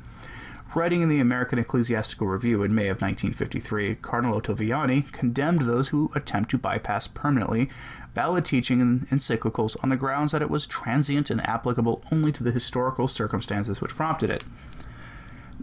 Writing 0.73 1.03
in 1.03 1.09
the 1.09 1.19
American 1.19 1.59
Ecclesiastical 1.59 2.29
Review 2.29 2.63
in 2.63 2.73
May 2.73 2.87
of 2.87 3.03
1953, 3.03 3.97
Cardinal 3.97 4.41
Ottaviani 4.41 5.11
condemned 5.11 5.63
those 5.63 5.89
who 5.89 6.13
attempt 6.15 6.49
to 6.53 6.59
bypass 6.59 7.09
permanently 7.09 7.69
valid 8.15 8.45
teaching 8.45 8.81
in 8.81 9.01
encyclicals 9.11 9.77
on 9.83 9.89
the 9.89 9.97
grounds 9.97 10.31
that 10.31 10.43
it 10.43 10.51
was 10.51 10.69
transient 10.69 11.29
and 11.29 11.45
applicable 11.45 12.05
only 12.13 12.31
to 12.31 12.45
the 12.45 12.53
historical 12.53 13.09
circumstances 13.09 13.81
which 13.81 13.97
prompted 13.97 14.31
it. 14.31 14.45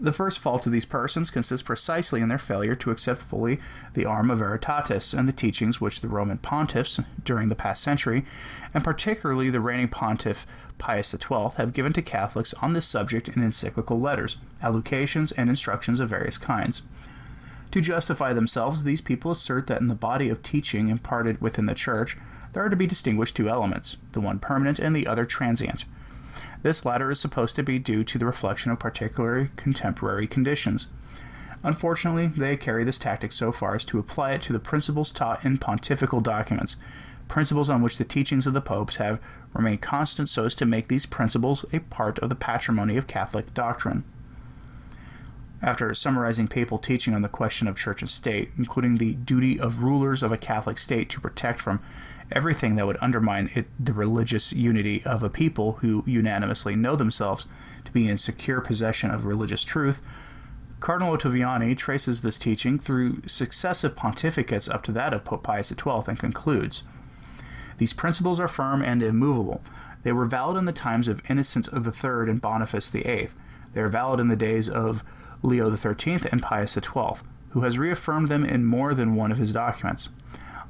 The 0.00 0.12
first 0.12 0.38
fault 0.38 0.64
of 0.64 0.70
these 0.70 0.84
persons 0.84 1.28
consists 1.28 1.66
precisely 1.66 2.20
in 2.20 2.28
their 2.28 2.38
failure 2.38 2.76
to 2.76 2.92
accept 2.92 3.20
fully 3.20 3.58
the 3.94 4.04
arm 4.06 4.30
of 4.30 4.38
Veritatis 4.38 5.12
and 5.12 5.26
the 5.26 5.32
teachings 5.32 5.80
which 5.80 6.00
the 6.00 6.08
Roman 6.08 6.38
pontiffs 6.38 7.00
during 7.24 7.48
the 7.48 7.56
past 7.56 7.82
century, 7.82 8.24
and 8.72 8.84
particularly 8.84 9.50
the 9.50 9.60
reigning 9.60 9.88
pontiff 9.88 10.46
Pius 10.78 11.10
XII, 11.10 11.50
have 11.56 11.72
given 11.72 11.92
to 11.94 12.02
Catholics 12.02 12.54
on 12.62 12.74
this 12.74 12.86
subject 12.86 13.28
in 13.28 13.42
encyclical 13.42 13.98
letters, 13.98 14.36
allocations, 14.62 15.32
and 15.36 15.50
instructions 15.50 15.98
of 15.98 16.10
various 16.10 16.38
kinds. 16.38 16.82
To 17.72 17.80
justify 17.80 18.32
themselves, 18.32 18.84
these 18.84 19.00
people 19.00 19.32
assert 19.32 19.66
that 19.66 19.80
in 19.80 19.88
the 19.88 19.96
body 19.96 20.28
of 20.28 20.44
teaching 20.44 20.90
imparted 20.90 21.40
within 21.40 21.66
the 21.66 21.74
Church, 21.74 22.16
there 22.52 22.64
are 22.64 22.70
to 22.70 22.76
be 22.76 22.86
distinguished 22.86 23.34
two 23.34 23.48
elements, 23.48 23.96
the 24.12 24.20
one 24.20 24.38
permanent 24.38 24.78
and 24.78 24.94
the 24.94 25.08
other 25.08 25.26
transient. 25.26 25.84
This 26.62 26.84
latter 26.84 27.10
is 27.10 27.20
supposed 27.20 27.56
to 27.56 27.62
be 27.62 27.78
due 27.78 28.02
to 28.04 28.18
the 28.18 28.26
reflection 28.26 28.70
of 28.70 28.78
particular 28.78 29.50
contemporary 29.56 30.26
conditions. 30.26 30.88
Unfortunately, 31.62 32.28
they 32.28 32.56
carry 32.56 32.84
this 32.84 32.98
tactic 32.98 33.32
so 33.32 33.52
far 33.52 33.74
as 33.74 33.84
to 33.86 33.98
apply 33.98 34.32
it 34.32 34.42
to 34.42 34.52
the 34.52 34.58
principles 34.58 35.12
taught 35.12 35.44
in 35.44 35.58
pontifical 35.58 36.20
documents, 36.20 36.76
principles 37.26 37.68
on 37.68 37.82
which 37.82 37.98
the 37.98 38.04
teachings 38.04 38.46
of 38.46 38.54
the 38.54 38.60
popes 38.60 38.96
have 38.96 39.20
remained 39.54 39.82
constant 39.82 40.28
so 40.28 40.44
as 40.44 40.54
to 40.56 40.66
make 40.66 40.88
these 40.88 41.06
principles 41.06 41.64
a 41.72 41.80
part 41.80 42.18
of 42.20 42.28
the 42.28 42.34
patrimony 42.34 42.96
of 42.96 43.06
Catholic 43.06 43.52
doctrine. 43.54 44.04
After 45.60 45.92
summarizing 45.94 46.46
papal 46.46 46.78
teaching 46.78 47.14
on 47.14 47.22
the 47.22 47.28
question 47.28 47.66
of 47.66 47.76
church 47.76 48.00
and 48.00 48.10
state, 48.10 48.52
including 48.56 48.96
the 48.96 49.14
duty 49.14 49.58
of 49.58 49.82
rulers 49.82 50.22
of 50.22 50.30
a 50.30 50.38
Catholic 50.38 50.78
state 50.78 51.10
to 51.10 51.20
protect 51.20 51.60
from 51.60 51.80
everything 52.32 52.76
that 52.76 52.86
would 52.86 52.98
undermine 53.00 53.50
it, 53.54 53.66
the 53.78 53.92
religious 53.92 54.52
unity 54.52 55.02
of 55.04 55.22
a 55.22 55.30
people 55.30 55.74
who 55.80 56.04
unanimously 56.06 56.76
know 56.76 56.96
themselves 56.96 57.46
to 57.84 57.92
be 57.92 58.08
in 58.08 58.18
secure 58.18 58.60
possession 58.60 59.10
of 59.10 59.24
religious 59.24 59.64
truth, 59.64 60.00
Cardinal 60.80 61.16
Ottaviani 61.16 61.76
traces 61.76 62.20
this 62.20 62.38
teaching 62.38 62.78
through 62.78 63.22
successive 63.26 63.96
pontificates 63.96 64.72
up 64.72 64.84
to 64.84 64.92
that 64.92 65.12
of 65.12 65.24
Pope 65.24 65.42
Pius 65.42 65.70
XII 65.70 66.02
and 66.06 66.18
concludes 66.18 66.84
These 67.78 67.94
principles 67.94 68.38
are 68.38 68.46
firm 68.46 68.82
and 68.82 69.02
immovable. 69.02 69.60
They 70.04 70.12
were 70.12 70.26
valid 70.26 70.56
in 70.56 70.66
the 70.66 70.72
times 70.72 71.08
of 71.08 71.28
Innocent 71.28 71.68
III 71.72 72.30
and 72.30 72.40
Boniface 72.40 72.90
VIII. 72.90 73.30
They 73.74 73.80
are 73.80 73.88
valid 73.88 74.20
in 74.20 74.28
the 74.28 74.36
days 74.36 74.68
of 74.68 75.02
Leo 75.42 75.74
XIII 75.74 76.20
and 76.30 76.42
Pius 76.42 76.74
XII, 76.74 77.22
who 77.50 77.62
has 77.62 77.78
reaffirmed 77.78 78.28
them 78.28 78.44
in 78.44 78.64
more 78.64 78.94
than 78.94 79.16
one 79.16 79.32
of 79.32 79.38
his 79.38 79.52
documents. 79.52 80.10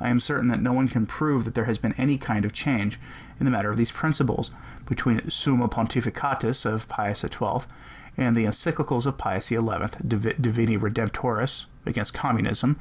I 0.00 0.10
am 0.10 0.20
certain 0.20 0.48
that 0.48 0.62
no 0.62 0.72
one 0.72 0.88
can 0.88 1.06
prove 1.06 1.44
that 1.44 1.54
there 1.54 1.64
has 1.64 1.78
been 1.78 1.94
any 1.98 2.18
kind 2.18 2.44
of 2.44 2.52
change 2.52 2.98
in 3.38 3.44
the 3.44 3.50
matter 3.50 3.70
of 3.70 3.76
these 3.76 3.92
principles 3.92 4.50
between 4.86 5.30
Summa 5.30 5.68
Pontificatus 5.68 6.64
of 6.64 6.88
Pius 6.88 7.20
XII 7.20 7.68
and 8.16 8.36
the 8.36 8.44
encyclicals 8.44 9.06
of 9.06 9.16
Pius 9.16 9.46
XI, 9.46 9.56
Divini 9.56 10.78
Redemptoris, 10.78 11.66
against 11.86 12.14
communism, 12.14 12.78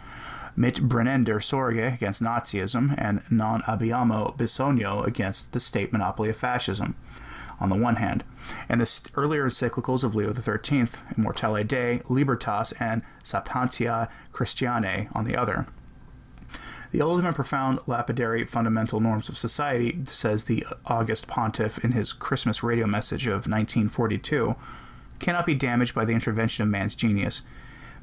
mit 0.56 0.76
brennender 0.90 1.42
Sorge 1.42 1.94
against 1.94 2.22
Nazism, 2.22 2.96
and 2.98 3.22
non 3.30 3.62
abbiamo 3.64 4.36
bisogno 4.36 5.06
against 5.06 5.52
the 5.52 5.60
state 5.60 5.94
monopoly 5.94 6.30
of 6.30 6.36
fascism, 6.36 6.96
on 7.60 7.70
the 7.70 7.76
one 7.76 7.98
hand, 7.98 8.24
and 8.68 8.82
the 8.82 9.10
earlier 9.16 9.46
encyclicals 9.48 10.04
of 10.04 10.16
Leo 10.16 10.34
XIII, 10.34 10.88
Immortale 11.16 11.64
Dei, 11.64 12.02
Libertas, 12.10 12.74
and 12.80 13.04
Sapientia 13.24 14.10
Christianae, 14.34 15.08
on 15.16 15.24
the 15.24 15.38
other. 15.38 15.68
The 16.92 17.02
ultimate 17.02 17.36
profound 17.36 17.80
lapidary 17.86 18.46
fundamental 18.46 19.00
norms 19.00 19.28
of 19.28 19.38
society, 19.38 20.00
says 20.06 20.46
the 20.46 20.66
August 20.86 21.28
Pontiff 21.28 21.84
in 21.84 21.92
his 21.92 22.14
Christmas 22.14 22.64
radio 22.64 22.88
message 22.88 23.28
of 23.28 23.48
1942, 23.48 24.56
cannot 25.20 25.46
be 25.46 25.54
damaged 25.54 25.94
by 25.94 26.06
the 26.06 26.14
intervention 26.14 26.64
of 26.64 26.70
man's 26.70 26.96
genius. 26.96 27.42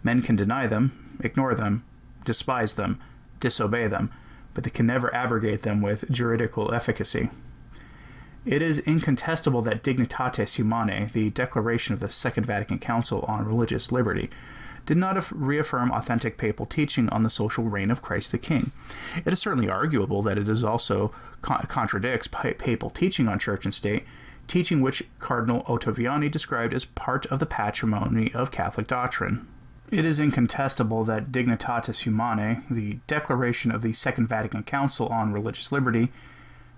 Men 0.02 0.20
can 0.20 0.36
deny 0.36 0.66
them, 0.66 1.18
ignore 1.20 1.54
them, 1.54 1.84
despise 2.24 2.74
them, 2.74 3.00
disobey 3.40 3.86
them, 3.86 4.10
but 4.52 4.64
they 4.64 4.70
can 4.70 4.86
never 4.86 5.14
abrogate 5.14 5.62
them 5.62 5.80
with 5.80 6.10
juridical 6.10 6.74
efficacy. 6.74 7.30
It 8.44 8.60
is 8.60 8.80
incontestable 8.80 9.62
that 9.62 9.82
Dignitatis 9.82 10.56
Humanae, 10.56 11.08
the 11.12 11.30
declaration 11.30 11.94
of 11.94 12.00
the 12.00 12.10
Second 12.10 12.44
Vatican 12.44 12.78
Council 12.78 13.22
on 13.22 13.46
religious 13.46 13.90
liberty, 13.90 14.28
did 14.86 14.96
not 14.96 15.30
reaffirm 15.32 15.90
authentic 15.90 16.36
papal 16.36 16.66
teaching 16.66 17.08
on 17.08 17.22
the 17.22 17.30
social 17.30 17.64
reign 17.64 17.90
of 17.90 18.02
Christ 18.02 18.32
the 18.32 18.38
King. 18.38 18.72
It 19.24 19.32
is 19.32 19.38
certainly 19.38 19.68
arguable 19.68 20.22
that 20.22 20.38
it 20.38 20.48
is 20.48 20.64
also 20.64 21.12
con- 21.42 21.64
contradicts 21.68 22.28
papal 22.28 22.90
teaching 22.90 23.28
on 23.28 23.38
church 23.38 23.64
and 23.64 23.74
state, 23.74 24.04
teaching 24.46 24.80
which 24.80 25.02
Cardinal 25.18 25.62
Ottaviani 25.64 26.30
described 26.30 26.74
as 26.74 26.84
part 26.84 27.26
of 27.26 27.38
the 27.38 27.46
patrimony 27.46 28.32
of 28.34 28.50
Catholic 28.50 28.86
doctrine. 28.86 29.46
It 29.90 30.04
is 30.04 30.18
incontestable 30.18 31.04
that 31.04 31.30
Dignitatis 31.30 32.00
Humanae, 32.00 32.60
the 32.70 32.98
declaration 33.06 33.70
of 33.70 33.82
the 33.82 33.92
Second 33.92 34.28
Vatican 34.28 34.62
Council 34.62 35.08
on 35.08 35.32
religious 35.32 35.70
liberty, 35.70 36.10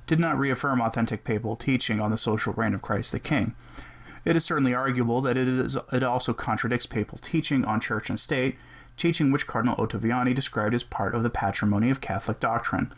did 0.06 0.20
not 0.20 0.38
reaffirm 0.38 0.80
authentic 0.80 1.24
papal 1.24 1.56
teaching 1.56 2.00
on 2.00 2.10
the 2.10 2.18
social 2.18 2.52
reign 2.52 2.74
of 2.74 2.82
Christ 2.82 3.12
the 3.12 3.18
King. 3.18 3.54
It 4.26 4.34
is 4.34 4.44
certainly 4.44 4.74
arguable 4.74 5.20
that 5.20 5.36
it, 5.36 5.46
is, 5.46 5.78
it 5.92 6.02
also 6.02 6.34
contradicts 6.34 6.84
papal 6.84 7.18
teaching 7.18 7.64
on 7.64 7.80
church 7.80 8.10
and 8.10 8.18
state, 8.18 8.56
teaching 8.96 9.30
which 9.30 9.46
Cardinal 9.46 9.76
Ottaviani 9.76 10.34
described 10.34 10.74
as 10.74 10.82
part 10.82 11.14
of 11.14 11.22
the 11.22 11.30
patrimony 11.30 11.90
of 11.90 12.00
Catholic 12.00 12.40
doctrine. 12.40 12.92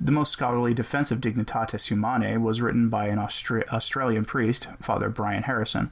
The 0.00 0.10
most 0.10 0.32
scholarly 0.32 0.72
defense 0.72 1.10
of 1.10 1.20
Dignitatis 1.20 1.88
Humanae 1.88 2.38
was 2.38 2.62
written 2.62 2.88
by 2.88 3.08
an 3.08 3.18
Austra- 3.18 3.68
Australian 3.68 4.24
priest, 4.24 4.68
Father 4.80 5.10
Brian 5.10 5.42
Harrison. 5.42 5.90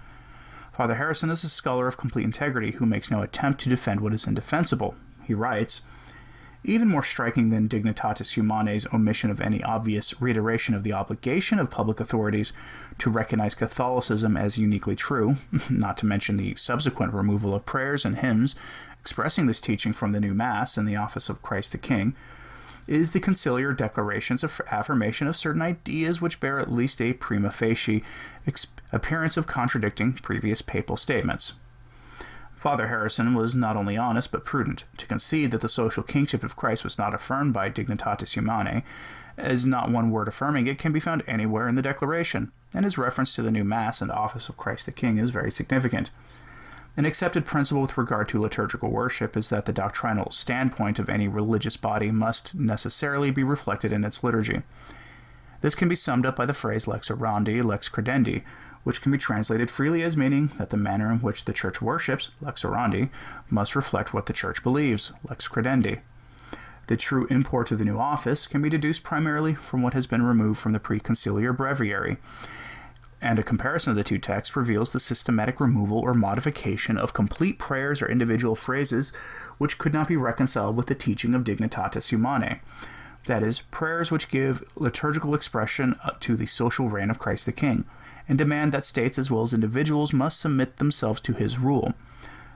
Father 0.72 0.94
Harrison 0.94 1.28
is 1.28 1.44
a 1.44 1.50
scholar 1.50 1.86
of 1.86 1.98
complete 1.98 2.24
integrity 2.24 2.72
who 2.72 2.86
makes 2.86 3.10
no 3.10 3.20
attempt 3.20 3.60
to 3.60 3.68
defend 3.68 4.00
what 4.00 4.14
is 4.14 4.26
indefensible. 4.26 4.94
He 5.22 5.34
writes, 5.34 5.82
even 6.62 6.88
more 6.88 7.02
striking 7.02 7.50
than 7.50 7.68
Dignitatis 7.68 8.34
Humanae's 8.34 8.86
omission 8.92 9.30
of 9.30 9.40
any 9.40 9.62
obvious 9.62 10.20
reiteration 10.20 10.74
of 10.74 10.82
the 10.82 10.92
obligation 10.92 11.58
of 11.58 11.70
public 11.70 12.00
authorities 12.00 12.52
to 12.98 13.10
recognize 13.10 13.54
Catholicism 13.54 14.36
as 14.36 14.58
uniquely 14.58 14.94
true, 14.94 15.36
not 15.70 15.96
to 15.98 16.06
mention 16.06 16.36
the 16.36 16.54
subsequent 16.56 17.14
removal 17.14 17.54
of 17.54 17.64
prayers 17.64 18.04
and 18.04 18.18
hymns 18.18 18.56
expressing 19.00 19.46
this 19.46 19.60
teaching 19.60 19.92
from 19.92 20.12
the 20.12 20.20
new 20.20 20.34
Mass 20.34 20.76
in 20.76 20.84
the 20.84 20.96
office 20.96 21.28
of 21.28 21.42
Christ 21.42 21.72
the 21.72 21.78
King, 21.78 22.14
is 22.86 23.12
the 23.12 23.20
conciliar 23.20 23.76
declarations 23.76 24.42
of 24.42 24.60
affirmation 24.70 25.26
of 25.26 25.36
certain 25.36 25.62
ideas 25.62 26.20
which 26.20 26.40
bear 26.40 26.58
at 26.58 26.72
least 26.72 27.00
a 27.00 27.12
prima 27.14 27.50
facie 27.50 28.02
appearance 28.92 29.36
of 29.36 29.46
contradicting 29.46 30.12
previous 30.14 30.60
papal 30.60 30.96
statements. 30.96 31.54
Father 32.60 32.88
Harrison 32.88 33.32
was 33.32 33.56
not 33.56 33.74
only 33.74 33.96
honest 33.96 34.30
but 34.30 34.44
prudent. 34.44 34.84
To 34.98 35.06
concede 35.06 35.50
that 35.50 35.62
the 35.62 35.68
social 35.70 36.02
kingship 36.02 36.44
of 36.44 36.56
Christ 36.56 36.84
was 36.84 36.98
not 36.98 37.14
affirmed 37.14 37.54
by 37.54 37.70
Dignitatis 37.70 38.34
Humanae, 38.34 38.84
as 39.38 39.64
not 39.64 39.90
one 39.90 40.10
word 40.10 40.28
affirming 40.28 40.66
it 40.66 40.78
can 40.78 40.92
be 40.92 41.00
found 41.00 41.22
anywhere 41.26 41.68
in 41.68 41.74
the 41.74 41.80
Declaration, 41.80 42.52
and 42.74 42.84
his 42.84 42.98
reference 42.98 43.34
to 43.34 43.40
the 43.40 43.50
new 43.50 43.64
Mass 43.64 44.02
and 44.02 44.12
office 44.12 44.50
of 44.50 44.58
Christ 44.58 44.84
the 44.84 44.92
King 44.92 45.16
is 45.16 45.30
very 45.30 45.50
significant. 45.50 46.10
An 46.98 47.06
accepted 47.06 47.46
principle 47.46 47.80
with 47.80 47.96
regard 47.96 48.28
to 48.28 48.38
liturgical 48.38 48.90
worship 48.90 49.38
is 49.38 49.48
that 49.48 49.64
the 49.64 49.72
doctrinal 49.72 50.30
standpoint 50.30 50.98
of 50.98 51.08
any 51.08 51.28
religious 51.28 51.78
body 51.78 52.10
must 52.10 52.54
necessarily 52.54 53.30
be 53.30 53.42
reflected 53.42 53.90
in 53.90 54.04
its 54.04 54.22
liturgy. 54.22 54.64
This 55.62 55.74
can 55.74 55.88
be 55.88 55.96
summed 55.96 56.26
up 56.26 56.36
by 56.36 56.44
the 56.44 56.52
phrase 56.52 56.86
lex 56.86 57.08
orandi, 57.08 57.64
lex 57.64 57.88
credendi, 57.88 58.42
which 58.84 59.02
can 59.02 59.12
be 59.12 59.18
translated 59.18 59.70
freely 59.70 60.02
as 60.02 60.16
meaning 60.16 60.48
that 60.58 60.70
the 60.70 60.76
manner 60.76 61.10
in 61.12 61.18
which 61.18 61.44
the 61.44 61.52
church 61.52 61.82
worships, 61.82 62.30
lex 62.40 62.62
orandi, 62.62 63.10
must 63.48 63.76
reflect 63.76 64.14
what 64.14 64.26
the 64.26 64.32
church 64.32 64.62
believes, 64.62 65.12
lex 65.28 65.48
credendi. 65.48 66.00
The 66.86 66.96
true 66.96 67.26
import 67.30 67.70
of 67.70 67.78
the 67.78 67.84
new 67.84 67.98
office 67.98 68.46
can 68.46 68.62
be 68.62 68.68
deduced 68.68 69.04
primarily 69.04 69.54
from 69.54 69.82
what 69.82 69.94
has 69.94 70.06
been 70.06 70.22
removed 70.22 70.58
from 70.58 70.72
the 70.72 70.80
preconciliar 70.80 71.56
breviary, 71.56 72.16
and 73.22 73.38
a 73.38 73.42
comparison 73.42 73.90
of 73.90 73.96
the 73.96 74.04
two 74.04 74.18
texts 74.18 74.56
reveals 74.56 74.92
the 74.92 75.00
systematic 75.00 75.60
removal 75.60 75.98
or 75.98 76.14
modification 76.14 76.96
of 76.96 77.12
complete 77.12 77.58
prayers 77.58 78.00
or 78.00 78.08
individual 78.08 78.54
phrases 78.54 79.12
which 79.58 79.78
could 79.78 79.92
not 79.92 80.08
be 80.08 80.16
reconciled 80.16 80.74
with 80.74 80.86
the 80.86 80.94
teaching 80.94 81.34
of 81.34 81.44
Dignitatis 81.44 82.08
Humanae. 82.08 82.60
That 83.26 83.42
is, 83.42 83.60
prayers 83.60 84.10
which 84.10 84.30
give 84.30 84.64
liturgical 84.74 85.34
expression 85.34 85.96
to 86.20 86.36
the 86.36 86.46
social 86.46 86.88
reign 86.88 87.10
of 87.10 87.18
Christ 87.18 87.44
the 87.44 87.52
King, 87.52 87.84
and 88.30 88.38
demand 88.38 88.70
that 88.70 88.84
states 88.84 89.18
as 89.18 89.28
well 89.28 89.42
as 89.42 89.52
individuals 89.52 90.12
must 90.12 90.38
submit 90.38 90.76
themselves 90.76 91.20
to 91.20 91.32
his 91.32 91.58
rule. 91.58 91.94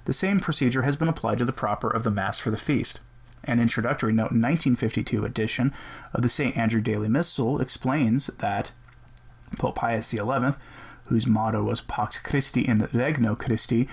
The 0.04 0.12
same 0.12 0.38
procedure 0.38 0.82
has 0.82 0.94
been 0.94 1.08
applied 1.08 1.38
to 1.38 1.44
the 1.44 1.52
proper 1.52 1.90
of 1.90 2.04
the 2.04 2.12
Mass 2.12 2.38
for 2.38 2.52
the 2.52 2.56
feast. 2.56 3.00
An 3.42 3.58
introductory 3.58 4.12
note 4.12 4.30
in 4.30 4.40
1952 4.40 5.24
edition 5.24 5.74
of 6.12 6.22
the 6.22 6.28
St. 6.28 6.56
Andrew 6.56 6.80
Daily 6.80 7.08
Missal 7.08 7.60
explains 7.60 8.28
that 8.38 8.70
Pope 9.58 9.74
Pius 9.74 10.08
XI, 10.08 10.20
whose 11.06 11.26
motto 11.26 11.64
was 11.64 11.80
Pax 11.80 12.18
Christi 12.18 12.60
in 12.60 12.88
Regno 12.92 13.34
Christi, 13.34 13.88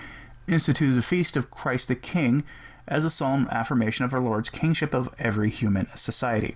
instituted 0.46 0.94
the 0.94 1.02
feast 1.02 1.36
of 1.36 1.50
Christ 1.50 1.88
the 1.88 1.96
King 1.96 2.44
as 2.86 3.04
a 3.04 3.10
solemn 3.10 3.48
affirmation 3.50 4.04
of 4.04 4.14
our 4.14 4.20
Lord's 4.20 4.50
kingship 4.50 4.94
of 4.94 5.12
every 5.18 5.50
human 5.50 5.88
society. 5.96 6.54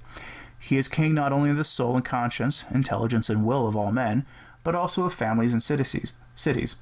He 0.57 0.77
is 0.77 0.87
king 0.87 1.15
not 1.15 1.33
only 1.33 1.51
of 1.51 1.57
the 1.57 1.65
soul 1.65 1.97
and 1.97 2.05
conscience, 2.05 2.65
intelligence 2.73 3.29
and 3.29 3.45
will 3.45 3.67
of 3.67 3.75
all 3.75 3.91
men, 3.91 4.25
but 4.67 4.75
also 4.75 5.05
of 5.05 5.15
families 5.15 5.53
and 5.53 5.63
cities, 5.63 6.13
cities, 6.35 6.75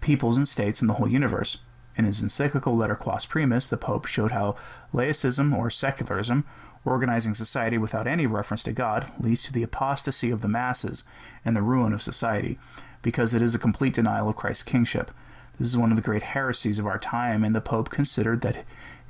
peoples 0.00 0.36
and 0.36 0.46
states 0.46 0.80
in 0.80 0.86
the 0.86 0.94
whole 0.94 1.08
universe. 1.08 1.58
In 1.96 2.04
his 2.04 2.22
encyclical 2.22 2.76
Letter 2.76 2.94
Quas 2.94 3.26
Primas, 3.26 3.68
the 3.68 3.76
Pope 3.76 4.06
showed 4.06 4.30
how 4.30 4.54
laicism 4.94 5.52
or 5.52 5.68
secularism 5.68 6.44
Organizing 6.84 7.34
society 7.34 7.76
without 7.76 8.06
any 8.06 8.24
reference 8.24 8.62
to 8.62 8.72
God 8.72 9.10
leads 9.18 9.42
to 9.42 9.52
the 9.52 9.64
apostasy 9.64 10.30
of 10.30 10.42
the 10.42 10.48
masses 10.48 11.02
and 11.44 11.56
the 11.56 11.60
ruin 11.60 11.92
of 11.92 12.00
society, 12.00 12.56
because 13.02 13.34
it 13.34 13.42
is 13.42 13.52
a 13.52 13.58
complete 13.58 13.94
denial 13.94 14.28
of 14.28 14.36
Christ's 14.36 14.62
kingship. 14.62 15.10
This 15.58 15.66
is 15.66 15.76
one 15.76 15.90
of 15.90 15.96
the 15.96 16.02
great 16.02 16.22
heresies 16.22 16.78
of 16.78 16.86
our 16.86 17.00
time, 17.00 17.42
and 17.42 17.52
the 17.52 17.60
Pope 17.60 17.90
considered 17.90 18.42
that 18.42 18.64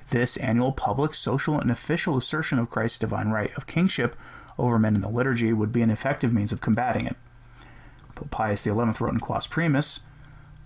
this 0.09 0.39
annual 0.39 0.73
public, 0.73 1.13
social, 1.13 1.61
and 1.61 1.71
official 1.71 2.17
assertion 2.17 2.59
of 2.59 2.71
Christ's 2.71 2.99
divine 2.99 3.29
right 3.29 3.55
of 3.55 3.67
kingship 3.67 4.17
over 4.59 4.79
men 4.79 4.95
in 4.95 5.03
the 5.03 5.11
liturgy 5.11 5.53
would 5.53 5.73
be 5.73 5.83
an 5.83 5.91
effective 5.91 6.33
means 6.33 6.53
of 6.53 6.63
combating 6.63 7.07
it. 7.07 7.17
Pope 8.19 8.31
Pius 8.31 8.63
XI 8.63 8.71
wrote 8.71 9.13
in 9.13 9.21
Quas 9.21 9.47
Primas, 9.47 10.01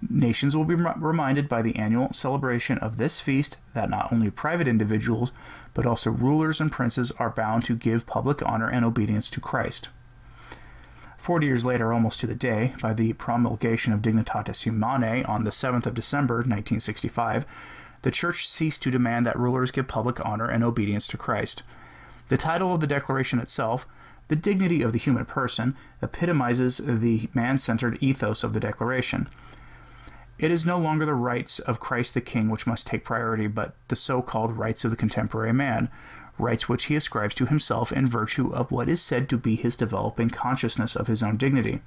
Nations 0.09 0.57
will 0.57 0.65
be 0.65 0.75
reminded 0.75 1.49
by 1.49 1.63
the 1.63 1.77
annual 1.77 2.13
celebration 2.13 2.79
of 2.79 2.97
this 2.97 3.21
feast 3.21 3.59
that 3.75 3.91
not 3.91 4.11
only 4.13 4.31
private 4.31 4.67
individuals, 4.67 5.33
but 5.75 5.87
also 5.87 6.11
rulers 6.11 6.61
and 6.61 6.73
princes 6.73 7.13
are 7.19 7.31
bound 7.31 7.65
to 7.67 7.77
give 7.77 8.07
public 8.07 8.43
honor 8.45 8.69
and 8.69 8.85
obedience 8.85 9.31
to 9.31 9.41
Christ. 9.41 9.91
Forty 11.19 11.47
years 11.47 11.65
later, 11.65 11.93
almost 11.93 12.21
to 12.21 12.27
the 12.27 12.35
day, 12.35 12.73
by 12.81 12.95
the 12.95 13.13
promulgation 13.13 13.93
of 13.93 14.01
Dignitatis 14.01 14.63
Humanae 14.63 15.23
on 15.23 15.45
the 15.45 15.51
7th 15.51 15.87
of 15.87 15.95
December 15.95 16.37
1965, 16.37 17.45
the 18.01 18.11
Church 18.11 18.49
ceased 18.49 18.83
to 18.83 18.91
demand 18.91 19.25
that 19.27 19.39
rulers 19.39 19.71
give 19.71 19.87
public 19.87 20.25
honor 20.25 20.47
and 20.47 20.65
obedience 20.65 21.07
to 21.09 21.17
Christ. 21.17 21.63
The 22.29 22.39
title 22.39 22.75
of 22.75 22.81
the 22.81 22.89
Declaration 22.89 23.39
itself, 23.39 23.87
The 24.33 24.37
Dignity 24.37 24.81
of 24.81 24.93
the 24.93 24.99
Human 24.99 25.27
Person, 25.27 25.77
epitomizes 26.01 26.79
the 26.79 27.29
man 27.35 27.59
centered 27.59 27.99
ethos 28.03 28.43
of 28.43 28.55
the 28.55 28.61
Declaration. 28.61 29.29
It 30.39 30.51
is 30.51 30.65
no 30.65 30.79
longer 30.79 31.05
the 31.05 31.13
rights 31.13 31.59
of 31.59 31.81
Christ 31.81 32.15
the 32.15 32.23
King 32.23 32.49
which 32.49 32.67
must 32.67 32.87
take 32.87 33.05
priority, 33.05 33.47
but 33.47 33.75
the 33.89 33.95
so 33.95 34.23
called 34.23 34.57
rights 34.57 34.87
of 34.87 34.91
the 34.91 34.97
contemporary 34.97 35.53
man, 35.53 35.91
rights 36.39 36.67
which 36.67 36.85
he 36.85 36.97
ascribes 36.97 37.35
to 37.35 37.45
himself 37.45 37.93
in 37.93 38.09
virtue 38.09 38.51
of 38.55 38.73
what 38.73 38.89
is 38.89 39.03
said 39.03 39.29
to 39.29 39.37
be 39.37 39.55
his 39.55 39.77
developing 39.77 40.31
consciousness 40.31 40.97
of 40.97 41.09
his 41.09 41.23
own 41.23 41.37
dignity. 41.37 41.83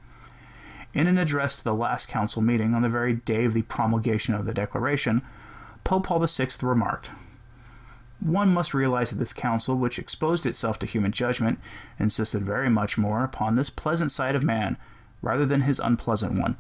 In 0.94 1.08
an 1.08 1.18
address 1.18 1.58
to 1.58 1.64
the 1.64 1.74
last 1.74 2.10
council 2.10 2.44
meeting 2.44 2.76
on 2.76 2.84
the 2.84 2.90
very 2.90 3.14
day 3.14 3.46
of 3.46 3.56
the 3.56 3.64
promulgation 3.64 4.36
of 4.36 4.46
the 4.46 4.54
Declaration, 4.54 5.24
Pope 5.84 6.06
Paul 6.06 6.24
VI 6.24 6.50
remarked, 6.62 7.10
one 8.26 8.50
must 8.50 8.74
realize 8.74 9.12
that 9.12 9.18
this 9.18 9.34
council, 9.34 9.76
which 9.76 10.00
exposed 10.00 10.46
itself 10.46 10.80
to 10.80 10.86
human 10.88 11.12
judgment, 11.12 11.60
insisted 12.00 12.44
very 12.44 12.70
much 12.70 12.98
more 12.98 13.24
upon 13.24 13.56
this 13.56 13.70
pleasant 13.70 14.12
side 14.12 14.36
of 14.36 14.44
man 14.44 14.78
rather 15.22 15.46
than 15.46 15.62
his 15.62 15.80
unpleasant 15.80 16.34
one, 16.40 16.58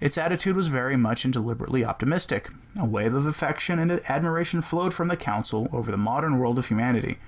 Its 0.00 0.18
attitude 0.18 0.56
was 0.56 0.68
very 0.68 0.96
much 0.96 1.24
and 1.24 1.32
deliberately 1.32 1.84
optimistic. 1.84 2.50
A 2.78 2.84
wave 2.84 3.14
of 3.14 3.26
affection 3.26 3.78
and 3.78 3.90
admiration 4.08 4.60
flowed 4.60 4.92
from 4.92 5.08
the 5.08 5.16
council 5.16 5.68
over 5.72 5.90
the 5.90 5.96
modern 5.96 6.38
world 6.38 6.58
of 6.58 6.66
humanity. 6.66 7.18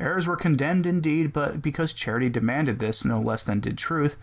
Errors 0.00 0.26
were 0.26 0.36
condemned 0.36 0.86
indeed, 0.86 1.32
but 1.32 1.62
because 1.62 1.92
charity 1.92 2.28
demanded 2.28 2.78
this 2.78 3.04
no 3.04 3.20
less 3.20 3.42
than 3.42 3.60
did 3.60 3.78
truth, 3.78 4.16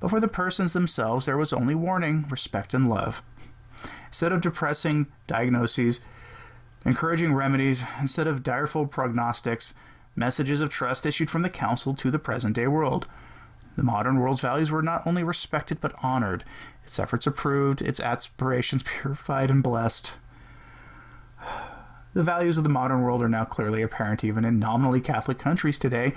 but 0.00 0.08
for 0.08 0.20
the 0.20 0.28
persons 0.28 0.72
themselves 0.72 1.26
there 1.26 1.36
was 1.36 1.52
only 1.52 1.74
warning, 1.74 2.26
respect, 2.30 2.72
and 2.72 2.88
love. 2.88 3.22
Instead 4.06 4.32
of 4.32 4.40
depressing 4.40 5.06
diagnoses, 5.26 6.00
encouraging 6.84 7.34
remedies, 7.34 7.84
instead 8.00 8.26
of 8.26 8.42
direful 8.42 8.86
prognostics, 8.86 9.74
messages 10.16 10.60
of 10.60 10.70
trust 10.70 11.06
issued 11.06 11.30
from 11.30 11.42
the 11.42 11.50
council 11.50 11.94
to 11.94 12.10
the 12.10 12.18
present 12.18 12.56
day 12.56 12.66
world. 12.66 13.06
The 13.76 13.82
modern 13.82 14.18
world's 14.18 14.40
values 14.40 14.70
were 14.70 14.82
not 14.82 15.06
only 15.06 15.22
respected 15.22 15.80
but 15.80 15.94
honored, 16.02 16.44
its 16.84 16.98
efforts 16.98 17.26
approved, 17.26 17.80
its 17.80 18.00
aspirations 18.00 18.82
purified 18.82 19.50
and 19.50 19.62
blessed. 19.62 20.12
The 22.12 22.22
values 22.22 22.58
of 22.58 22.64
the 22.64 22.70
modern 22.70 23.02
world 23.02 23.22
are 23.22 23.28
now 23.28 23.44
clearly 23.44 23.82
apparent 23.82 24.24
even 24.24 24.44
in 24.44 24.58
nominally 24.58 25.00
Catholic 25.00 25.38
countries 25.38 25.78
today, 25.78 26.14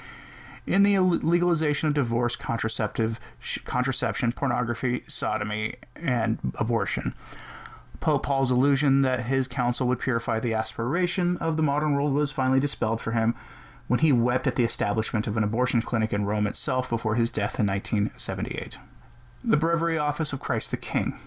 in 0.66 0.84
the 0.84 0.98
legalization 1.00 1.88
of 1.88 1.94
divorce, 1.94 2.36
contraceptive, 2.36 3.20
contraception, 3.66 4.32
pornography, 4.32 5.04
sodomy, 5.08 5.76
and 5.96 6.40
abortion. 6.56 7.14
Pope 8.04 8.24
Paul's 8.24 8.52
illusion 8.52 9.02
that 9.04 9.28
his 9.28 9.48
council 9.48 9.88
would 9.88 9.98
purify 9.98 10.38
the 10.38 10.54
aspiration 10.54 11.38
of 11.38 11.56
the 11.56 11.64
modern 11.64 11.94
world 11.94 12.12
was 12.12 12.34
finally 12.34 12.60
dispelled 12.60 13.00
for 13.00 13.14
him 13.14 13.34
when 13.88 14.02
he 14.02 14.12
wept 14.12 14.46
at 14.46 14.58
the 14.58 14.66
establishment 14.66 15.26
of 15.26 15.38
an 15.38 15.44
abortion 15.44 15.82
clinic 15.82 16.12
in 16.12 16.26
Rome 16.26 16.46
itself 16.46 16.90
before 16.90 17.16
his 17.16 17.32
death 17.32 17.62
in 17.62 17.68
1978. 17.68 18.78
The 19.42 19.56
Breviary 19.56 19.98
Office 19.98 20.34
of 20.34 20.42
Christ 20.42 20.72
the 20.72 20.76
King. 20.76 21.18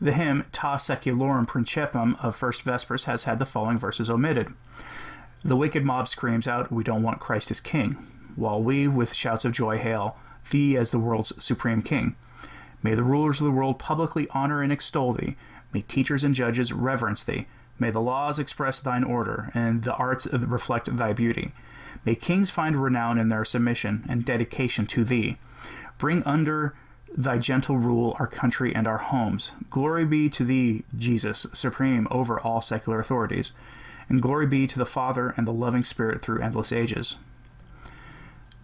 The 0.00 0.14
hymn 0.14 0.46
Te 0.50 0.78
Saeculorum 0.78 1.46
Principem 1.46 2.16
of 2.24 2.36
First 2.36 2.62
Vespers 2.62 3.04
has 3.04 3.24
had 3.24 3.38
the 3.38 3.44
following 3.44 3.76
verses 3.76 4.08
omitted. 4.08 4.54
The 5.44 5.56
wicked 5.56 5.84
mob 5.84 6.08
screams 6.08 6.48
out, 6.48 6.72
We 6.72 6.84
don't 6.84 7.02
want 7.02 7.20
Christ 7.20 7.50
as 7.50 7.60
King 7.60 7.98
while 8.34 8.62
we, 8.62 8.88
with 8.88 9.12
shouts 9.12 9.44
of 9.44 9.52
joy, 9.52 9.76
hail 9.76 10.16
thee 10.50 10.74
as 10.74 10.90
the 10.90 10.98
world's 10.98 11.34
supreme 11.44 11.82
king. 11.82 12.16
May 12.82 12.94
the 12.94 13.04
rulers 13.04 13.42
of 13.42 13.44
the 13.44 13.52
world 13.52 13.78
publicly 13.78 14.26
honor 14.30 14.62
and 14.62 14.72
extol 14.72 15.12
thee. 15.12 15.36
May 15.72 15.82
teachers 15.82 16.24
and 16.24 16.34
judges 16.34 16.72
reverence 16.72 17.24
thee. 17.24 17.46
May 17.78 17.90
the 17.90 18.00
laws 18.00 18.38
express 18.38 18.80
thine 18.80 19.04
order, 19.04 19.50
and 19.54 19.82
the 19.84 19.94
arts 19.94 20.26
reflect 20.26 20.96
thy 20.96 21.12
beauty. 21.12 21.52
May 22.04 22.14
kings 22.14 22.50
find 22.50 22.76
renown 22.76 23.18
in 23.18 23.28
their 23.28 23.44
submission 23.44 24.04
and 24.08 24.24
dedication 24.24 24.86
to 24.88 25.04
thee. 25.04 25.38
Bring 25.98 26.22
under 26.24 26.74
thy 27.14 27.38
gentle 27.38 27.76
rule 27.76 28.16
our 28.18 28.26
country 28.26 28.74
and 28.74 28.86
our 28.86 28.98
homes. 28.98 29.52
Glory 29.70 30.04
be 30.04 30.28
to 30.30 30.44
thee, 30.44 30.84
Jesus, 30.96 31.46
supreme 31.52 32.08
over 32.10 32.40
all 32.40 32.60
secular 32.60 33.00
authorities. 33.00 33.52
And 34.08 34.22
glory 34.22 34.46
be 34.46 34.66
to 34.66 34.78
the 34.78 34.86
Father 34.86 35.34
and 35.36 35.46
the 35.46 35.52
loving 35.52 35.84
Spirit 35.84 36.22
through 36.22 36.42
endless 36.42 36.72
ages. 36.72 37.16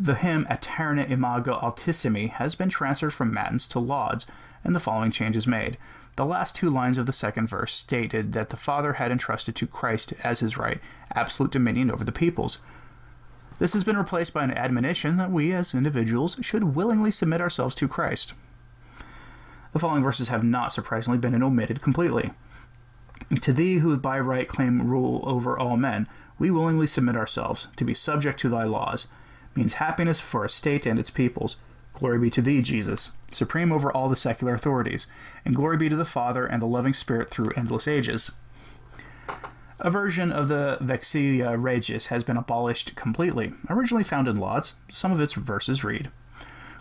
The 0.01 0.15
hymn 0.15 0.47
Aeterna 0.47 1.11
Imago 1.11 1.59
Altissimi 1.59 2.31
has 2.31 2.55
been 2.55 2.69
transferred 2.69 3.13
from 3.13 3.33
Matins 3.33 3.67
to 3.69 3.79
Lauds, 3.79 4.27
and 4.63 4.75
the 4.75 4.81
following 4.81 5.11
changes 5.11 5.47
made. 5.47 5.77
The 6.19 6.27
last 6.27 6.57
two 6.57 6.69
lines 6.69 6.99
of 6.99 7.07
the 7.07 7.13
second 7.13 7.47
verse 7.47 7.73
stated 7.73 8.33
that 8.33 8.51
the 8.51 8.57
Father 8.57 8.95
had 8.95 9.13
entrusted 9.13 9.55
to 9.55 9.69
Christ 9.69 10.13
as 10.25 10.41
his 10.41 10.59
right 10.59 10.81
absolute 11.15 11.53
dominion 11.53 11.93
over 11.93 12.03
the 12.03 12.11
peoples. 12.11 12.59
This 13.61 13.73
has 13.73 13.85
been 13.85 13.97
replaced 13.97 14.35
by 14.35 14.43
an 14.43 14.51
admonition 14.51 15.17
that 15.19 15.31
we 15.31 15.53
as 15.53 15.75
individuals 15.75 16.37
should 16.41 16.75
willingly 16.75 17.13
submit 17.13 17.41
ourselves 17.41 17.77
to 17.77 17.87
Christ. 17.87 18.35
The 19.73 19.79
following 19.79 20.03
verses 20.03 20.29
have 20.29 20.43
not 20.43 20.73
surprisingly 20.73 21.19
been 21.19 21.41
omitted 21.41 21.83
completely. 21.83 22.33
To 23.41 23.53
thee 23.53 23.79
who 23.79 23.97
by 23.97 24.19
right 24.19 24.49
claim 24.49 24.91
rule 24.91 25.23
over 25.23 25.57
all 25.57 25.77
men, 25.77 26.09
we 26.37 26.51
willingly 26.51 26.89
submit 26.89 27.15
ourselves, 27.15 27.69
to 27.77 27.85
be 27.85 27.95
subject 27.95 28.41
to 28.41 28.49
thy 28.49 28.65
laws, 28.65 29.07
means 29.55 29.75
happiness 29.75 30.19
for 30.19 30.45
a 30.45 30.51
state 30.51 30.85
and 30.85 30.99
its 30.99 31.11
peoples. 31.11 31.59
Glory 31.93 32.19
be 32.19 32.31
to 32.31 32.43
thee, 32.43 32.63
Jesus, 32.63 33.13
supreme 33.31 33.73
over 33.73 33.91
all 33.93 34.09
the 34.09 34.17
secular 34.17 34.55
authorities, 34.55 35.07
and 35.45 35.57
glory 35.57 35.77
be 35.77 35.89
to 35.89 35.97
the 35.97 36.05
Father 36.05 36.47
and 36.47 36.63
the 36.63 36.67
loving 36.67 36.95
Spirit 36.95 37.31
through 37.31 37.53
endless 37.57 37.89
ages. 37.89 38.31
A 39.81 39.91
version 39.91 40.33
of 40.33 40.49
the 40.49 40.79
Vexilla 40.81 41.57
Regis 41.57 42.07
has 42.07 42.25
been 42.25 42.37
abolished 42.37 42.97
completely. 42.97 43.53
Originally 43.71 44.03
found 44.03 44.27
in 44.27 44.37
Lauds, 44.37 44.75
some 44.91 45.13
of 45.13 45.21
its 45.21 45.35
verses 45.35 45.85
read 45.85 46.11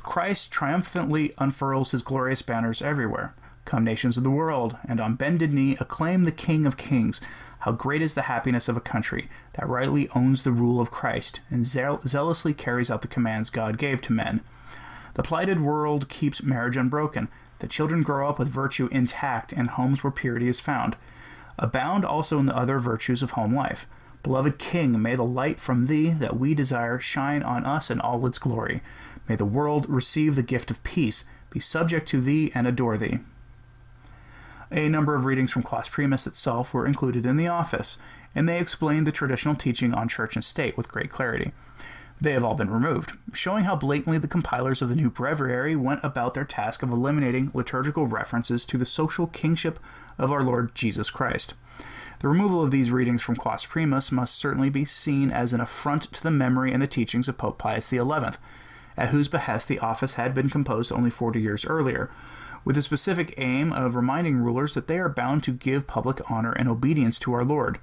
Christ 0.04 0.52
triumphantly 0.52 1.34
unfurls 1.38 1.92
his 1.92 2.02
glorious 2.02 2.42
banners 2.42 2.82
everywhere. 2.82 3.36
Come, 3.66 3.84
nations 3.84 4.18
of 4.18 4.24
the 4.24 4.32
world, 4.32 4.78
and 4.88 5.02
on 5.02 5.16
bended 5.16 5.54
knee 5.54 5.78
acclaim 5.80 6.24
the 6.24 6.32
King 6.32 6.66
of 6.66 6.78
Kings. 6.78 7.20
How 7.60 7.72
great 7.72 8.02
is 8.02 8.14
the 8.14 8.24
happiness 8.24 8.70
of 8.70 8.78
a 8.78 8.82
country 8.82 9.30
that 9.54 9.68
rightly 9.68 10.10
owns 10.16 10.44
the 10.44 10.52
rule 10.52 10.80
of 10.80 10.90
Christ 10.90 11.42
and 11.50 11.66
zealously 11.66 12.54
carries 12.54 12.90
out 12.90 13.02
the 13.02 13.08
commands 13.08 13.50
God 13.50 13.78
gave 13.78 14.02
to 14.04 14.14
men. 14.14 14.42
The 15.18 15.24
plighted 15.24 15.62
world 15.62 16.10
keeps 16.10 16.44
marriage 16.44 16.78
unbroken. 16.78 17.28
The 17.58 17.68
children 17.68 18.04
grow 18.04 18.30
up 18.30 18.38
with 18.38 18.50
virtue 18.50 18.88
intact 18.92 19.52
and 19.52 19.72
homes 19.72 20.04
where 20.04 20.12
purity 20.12 20.48
is 20.48 20.60
found. 20.60 20.96
Abound 21.58 22.06
also 22.06 22.38
in 22.38 22.46
the 22.46 22.56
other 22.56 22.78
virtues 22.78 23.24
of 23.24 23.32
home 23.32 23.56
life. 23.56 23.88
Beloved 24.22 24.60
King, 24.60 25.02
may 25.02 25.16
the 25.16 25.24
light 25.24 25.60
from 25.60 25.88
thee 25.88 26.12
that 26.12 26.40
we 26.40 26.54
desire 26.54 27.00
shine 27.00 27.42
on 27.42 27.66
us 27.66 27.90
in 27.90 28.00
all 28.00 28.28
its 28.28 28.38
glory. 28.38 28.84
May 29.28 29.36
the 29.36 29.44
world 29.44 29.90
receive 29.90 30.36
the 30.36 30.44
gift 30.44 30.70
of 30.70 30.84
peace, 30.84 31.26
be 31.50 31.60
subject 31.60 32.08
to 32.10 32.22
thee, 32.22 32.52
and 32.54 32.68
adore 32.68 33.00
thee. 33.00 33.18
A 34.72 34.88
number 34.88 35.16
of 35.16 35.26
readings 35.26 35.52
from 35.52 35.64
Quas 35.64 35.90
Primas 35.90 36.28
itself 36.28 36.76
were 36.76 36.86
included 36.86 37.26
in 37.26 37.38
the 37.38 37.48
office, 37.48 37.98
and 38.36 38.48
they 38.48 38.60
explained 38.60 39.08
the 39.08 39.12
traditional 39.12 39.56
teaching 39.56 39.96
on 39.96 40.10
church 40.10 40.36
and 40.36 40.46
state 40.46 40.78
with 40.78 40.92
great 40.92 41.10
clarity. 41.10 41.54
They 42.20 42.34
have 42.34 42.44
all 42.44 42.56
been 42.56 42.72
removed, 42.72 43.14
showing 43.32 43.66
how 43.66 43.76
blatantly 43.76 44.18
the 44.18 44.28
compilers 44.28 44.82
of 44.82 44.90
the 44.90 44.96
new 44.96 45.12
breviary 45.12 45.76
went 45.76 46.04
about 46.04 46.34
their 46.34 46.46
task 46.46 46.82
of 46.82 46.90
eliminating 46.90 47.52
liturgical 47.54 48.08
references 48.08 48.66
to 48.66 48.78
the 48.78 48.88
social 48.88 49.28
kingship 49.28 49.80
of 50.18 50.32
our 50.32 50.42
Lord 50.42 50.74
Jesus 50.74 51.12
Christ. 51.12 51.54
The 52.20 52.28
removal 52.28 52.64
of 52.64 52.72
these 52.72 52.90
readings 52.90 53.22
from 53.22 53.36
Quas 53.36 53.68
Primas 53.68 54.12
must 54.12 54.36
certainly 54.36 54.72
be 54.72 54.84
seen 54.84 55.30
as 55.30 55.54
an 55.54 55.62
affront 55.62 56.12
to 56.14 56.24
the 56.24 56.32
memory 56.32 56.74
and 56.74 56.82
the 56.82 56.88
teachings 56.88 57.28
of 57.28 57.38
Pope 57.38 57.60
Pius 57.60 57.90
XI, 57.90 58.02
at 58.98 59.10
whose 59.10 59.28
behest 59.28 59.68
the 59.68 59.78
office 59.78 60.16
had 60.16 60.34
been 60.34 60.50
composed 60.50 60.92
only 60.92 61.12
40 61.12 61.40
years 61.40 61.66
earlier, 61.66 62.10
with 62.66 62.76
the 62.76 62.82
specific 62.82 63.36
aim 63.38 63.72
of 63.72 63.96
reminding 63.96 64.38
rulers 64.38 64.74
that 64.74 64.88
they 64.88 64.98
are 64.98 65.08
bound 65.08 65.44
to 65.44 65.52
give 65.52 65.86
public 65.86 66.20
honor 66.32 66.54
and 66.54 66.68
obedience 66.68 67.20
to 67.20 67.34
our 67.34 67.46
Lord. 67.46 67.78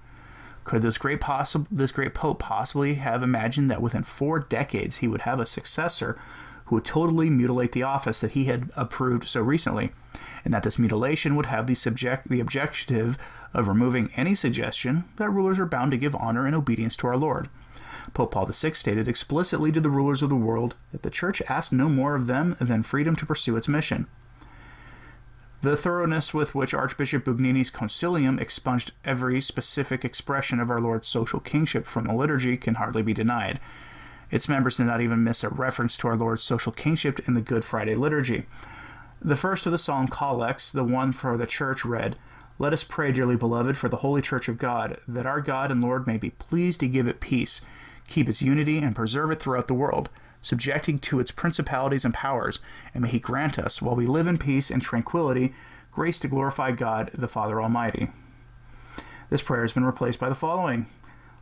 Could 0.65 0.83
this 0.83 0.99
great, 0.99 1.21
possi- 1.21 1.67
this 1.71 1.93
great 1.93 2.15
pope 2.15 2.39
possibly 2.39 2.95
have 2.95 3.23
imagined 3.23 3.71
that 3.71 3.83
within 3.83 4.03
four 4.03 4.41
decades 4.41 4.97
he 4.97 5.09
would 5.09 5.23
have 5.23 5.39
a 5.39 5.47
successor 5.47 6.19
who 6.67 6.77
would 6.77 6.85
totally 6.85 7.29
mutilate 7.29 7.73
the 7.73 7.83
office 7.83 8.21
that 8.21 8.33
he 8.33 8.47
had 8.47 8.71
approved 8.75 9.29
so 9.29 9.43
recently, 9.43 9.93
and 10.45 10.55
that 10.55 10.63
this 10.63 10.79
mutilation 10.79 11.37
would 11.37 11.47
have 11.47 11.67
the 11.67 11.75
subject 11.75 12.29
the 12.29 12.41
objective 12.41 13.19
of 13.53 13.69
removing 13.69 14.11
any 14.17 14.35
suggestion 14.35 15.05
that 15.17 15.29
rulers 15.29 15.59
are 15.59 15.67
bound 15.67 15.91
to 15.91 15.99
give 15.99 16.17
honor 16.17 16.47
and 16.47 16.57
obedience 16.57 16.97
to 16.97 17.07
our 17.07 17.17
Lord? 17.17 17.49
Pope 18.15 18.33
Paul 18.33 18.47
VI 18.47 18.73
stated 18.73 19.09
explicitly 19.09 19.71
to 19.73 19.81
the 19.81 19.91
rulers 19.91 20.23
of 20.23 20.29
the 20.31 20.37
world 20.37 20.75
that 20.93 21.03
the 21.03 21.11
Church 21.11 21.43
asked 21.49 21.73
no 21.73 21.89
more 21.89 22.15
of 22.15 22.27
them 22.27 22.57
than 22.61 22.83
freedom 22.83 23.15
to 23.17 23.27
pursue 23.27 23.57
its 23.57 23.69
mission. 23.69 24.07
The 25.65 25.79
thoroughness 25.79 26.35
with 26.35 26.55
which 26.55 26.75
Archbishop 26.75 27.25
Bugnini's 27.25 27.71
Concilium 27.71 28.39
expunged 28.39 28.93
every 29.03 29.41
specific 29.41 30.05
expression 30.05 30.61
of 30.61 30.71
our 30.71 30.79
Lord's 30.79 31.09
social 31.09 31.41
kingship 31.41 31.87
from 31.87 32.05
the 32.05 32.13
liturgy 32.13 32.59
can 32.59 32.75
hardly 32.75 33.01
be 33.01 33.15
denied. 33.15 33.61
Its 34.31 34.47
members 34.47 34.77
did 34.77 34.85
not 34.85 35.01
even 35.01 35.25
miss 35.25 35.43
a 35.43 35.49
reference 35.49 35.97
to 35.97 36.09
our 36.09 36.17
Lord's 36.17 36.43
social 36.43 36.71
kingship 36.71 37.27
in 37.27 37.33
the 37.33 37.41
Good 37.41 37.65
Friday 37.65 37.95
liturgy. 37.95 38.45
The 39.23 39.37
first 39.37 39.65
of 39.65 39.73
the 39.73 39.79
solemn 39.79 40.09
collects, 40.09 40.71
the 40.71 40.85
one 40.85 41.15
for 41.15 41.39
the 41.39 41.47
church, 41.47 41.83
read, 41.83 42.19
Let 42.59 42.75
us 42.75 42.85
pray, 42.85 43.11
dearly 43.11 43.37
beloved, 43.37 43.79
for 43.79 43.89
the 43.89 43.97
holy 44.05 44.21
church 44.21 44.51
of 44.51 44.59
God, 44.59 45.01
that 45.09 45.25
our 45.25 45.41
God 45.41 45.71
and 45.71 45.81
Lord 45.81 46.07
may 46.07 46.19
be 46.19 46.29
pleased 46.29 46.81
to 46.81 46.89
give 46.89 47.09
it 47.09 47.21
peace, 47.21 47.63
keep 48.07 48.29
its 48.29 48.43
unity, 48.43 48.81
and 48.81 48.95
preserve 48.95 49.31
it 49.31 49.41
throughout 49.41 49.69
the 49.69 49.73
world 49.73 50.11
subjecting 50.45 50.99
to 50.99 51.19
its 51.19 51.31
principalities 51.31 52.05
and 52.05 52.13
powers, 52.13 52.61
and 52.93 53.03
may 53.03 53.09
He 53.09 53.19
grant 53.19 53.59
us, 53.59 53.81
while 53.81 53.97
we 53.97 54.07
live 54.07 54.29
in 54.29 54.37
peace 54.37 54.71
and 54.71 54.83
tranquility, 54.83 55.55
grace 55.91 56.19
to 56.19 56.29
glorify 56.29 56.71
God 56.71 57.11
the 57.15 57.27
Father 57.27 57.61
Almighty. 57.63 58.11
This 59.31 59.43
prayer 59.43 59.63
has 59.63 59.73
been 59.73 59.87
replaced 59.87 60.21
by 60.21 60.29
the 60.29 60.35
following. 60.35 60.87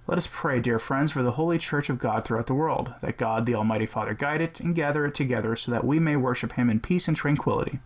Let 0.07 0.19
us 0.19 0.29
pray, 0.31 0.61
dear 0.61 0.79
friends, 0.79 1.13
for 1.13 1.23
the 1.23 1.33
holy 1.33 1.59
church 1.59 1.91
of 1.91 1.99
God 1.99 2.25
throughout 2.25 2.47
the 2.47 2.55
world, 2.55 2.95
that 3.03 3.19
God 3.19 3.45
the 3.45 3.57
Almighty 3.57 3.87
Father 3.87 4.15
guide 4.15 4.41
it 4.41 4.61
and 4.61 4.75
gather 4.75 5.05
it 5.05 5.15
together 5.17 5.57
so 5.57 5.73
that 5.73 5.85
we 5.85 5.99
may 5.99 6.15
worship 6.15 6.53
Him 6.53 6.71
in 6.71 6.79
peace 6.79 7.09
and 7.09 7.17
tranquility. 7.17 7.81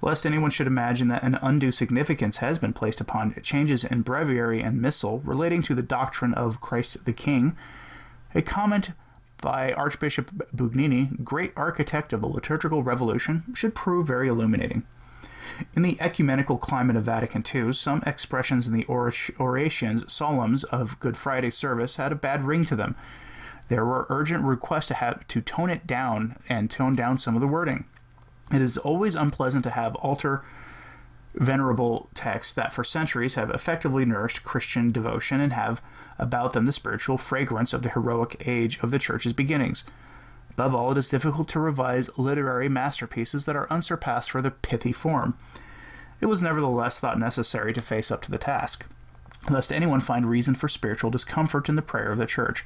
Lest 0.00 0.24
anyone 0.24 0.50
should 0.50 0.66
imagine 0.66 1.08
that 1.08 1.24
an 1.24 1.38
undue 1.42 1.72
significance 1.72 2.38
has 2.38 2.58
been 2.58 2.72
placed 2.72 3.00
upon 3.00 3.34
changes 3.42 3.84
in 3.84 4.00
breviary 4.02 4.62
and 4.62 4.80
missal 4.80 5.20
relating 5.20 5.60
to 5.62 5.74
the 5.74 5.82
doctrine 5.82 6.32
of 6.34 6.60
Christ 6.60 7.04
the 7.04 7.12
King, 7.12 7.56
a 8.34 8.40
comment 8.40 8.92
by 9.40 9.72
Archbishop 9.72 10.30
Bugnini, 10.54 11.22
great 11.24 11.52
architect 11.56 12.12
of 12.12 12.20
the 12.20 12.26
liturgical 12.26 12.82
revolution, 12.82 13.44
should 13.54 13.74
prove 13.74 14.06
very 14.06 14.28
illuminating. 14.28 14.84
In 15.74 15.82
the 15.82 16.00
ecumenical 16.00 16.58
climate 16.58 16.96
of 16.96 17.04
Vatican 17.04 17.44
II, 17.52 17.72
some 17.72 18.02
expressions 18.06 18.66
in 18.66 18.74
the 18.74 18.86
orations, 18.86 20.12
solemns 20.12 20.64
of 20.64 21.00
Good 21.00 21.16
Friday 21.16 21.50
service 21.50 21.96
had 21.96 22.12
a 22.12 22.16
bad 22.16 22.44
ring 22.44 22.64
to 22.66 22.76
them. 22.76 22.96
There 23.68 23.84
were 23.84 24.06
urgent 24.08 24.44
requests 24.44 24.88
to 24.88 24.94
have 24.94 25.26
to 25.28 25.40
tone 25.40 25.70
it 25.70 25.86
down 25.86 26.36
and 26.48 26.70
tone 26.70 26.94
down 26.94 27.18
some 27.18 27.34
of 27.34 27.40
the 27.40 27.46
wording. 27.46 27.84
It 28.52 28.62
is 28.62 28.78
always 28.78 29.14
unpleasant 29.14 29.64
to 29.64 29.70
have 29.70 29.94
alter 29.96 30.42
venerable 31.34 32.08
texts 32.14 32.52
that 32.54 32.72
for 32.72 32.84
centuries 32.84 33.34
have 33.34 33.50
effectively 33.50 34.04
nourished 34.04 34.44
Christian 34.44 34.90
devotion 34.90 35.40
and 35.40 35.52
have 35.52 35.80
about 36.18 36.52
them 36.52 36.66
the 36.66 36.72
spiritual 36.72 37.18
fragrance 37.18 37.72
of 37.72 37.82
the 37.82 37.90
heroic 37.90 38.42
age 38.46 38.78
of 38.80 38.90
the 38.90 38.98
Church's 38.98 39.32
beginnings. 39.32 39.84
Above 40.50 40.74
all, 40.74 40.90
it 40.90 40.98
is 40.98 41.08
difficult 41.08 41.48
to 41.48 41.60
revise 41.60 42.10
literary 42.16 42.68
masterpieces 42.68 43.44
that 43.44 43.54
are 43.54 43.72
unsurpassed 43.72 44.30
for 44.30 44.42
their 44.42 44.50
pithy 44.50 44.90
form. 44.90 45.36
It 46.20 46.26
was 46.26 46.42
nevertheless 46.42 46.98
thought 46.98 47.18
necessary 47.18 47.72
to 47.72 47.80
face 47.80 48.10
up 48.10 48.22
to 48.22 48.30
the 48.30 48.38
task, 48.38 48.84
lest 49.48 49.72
anyone 49.72 50.00
find 50.00 50.26
reason 50.26 50.56
for 50.56 50.66
spiritual 50.66 51.10
discomfort 51.10 51.68
in 51.68 51.76
the 51.76 51.82
prayer 51.82 52.10
of 52.10 52.18
the 52.18 52.26
Church. 52.26 52.64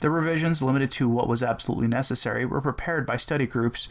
The 0.00 0.10
revisions, 0.10 0.60
limited 0.60 0.90
to 0.92 1.08
what 1.08 1.28
was 1.28 1.42
absolutely 1.44 1.86
necessary, 1.86 2.44
were 2.44 2.60
prepared 2.60 3.06
by 3.06 3.16
study 3.16 3.46
groups 3.46 3.88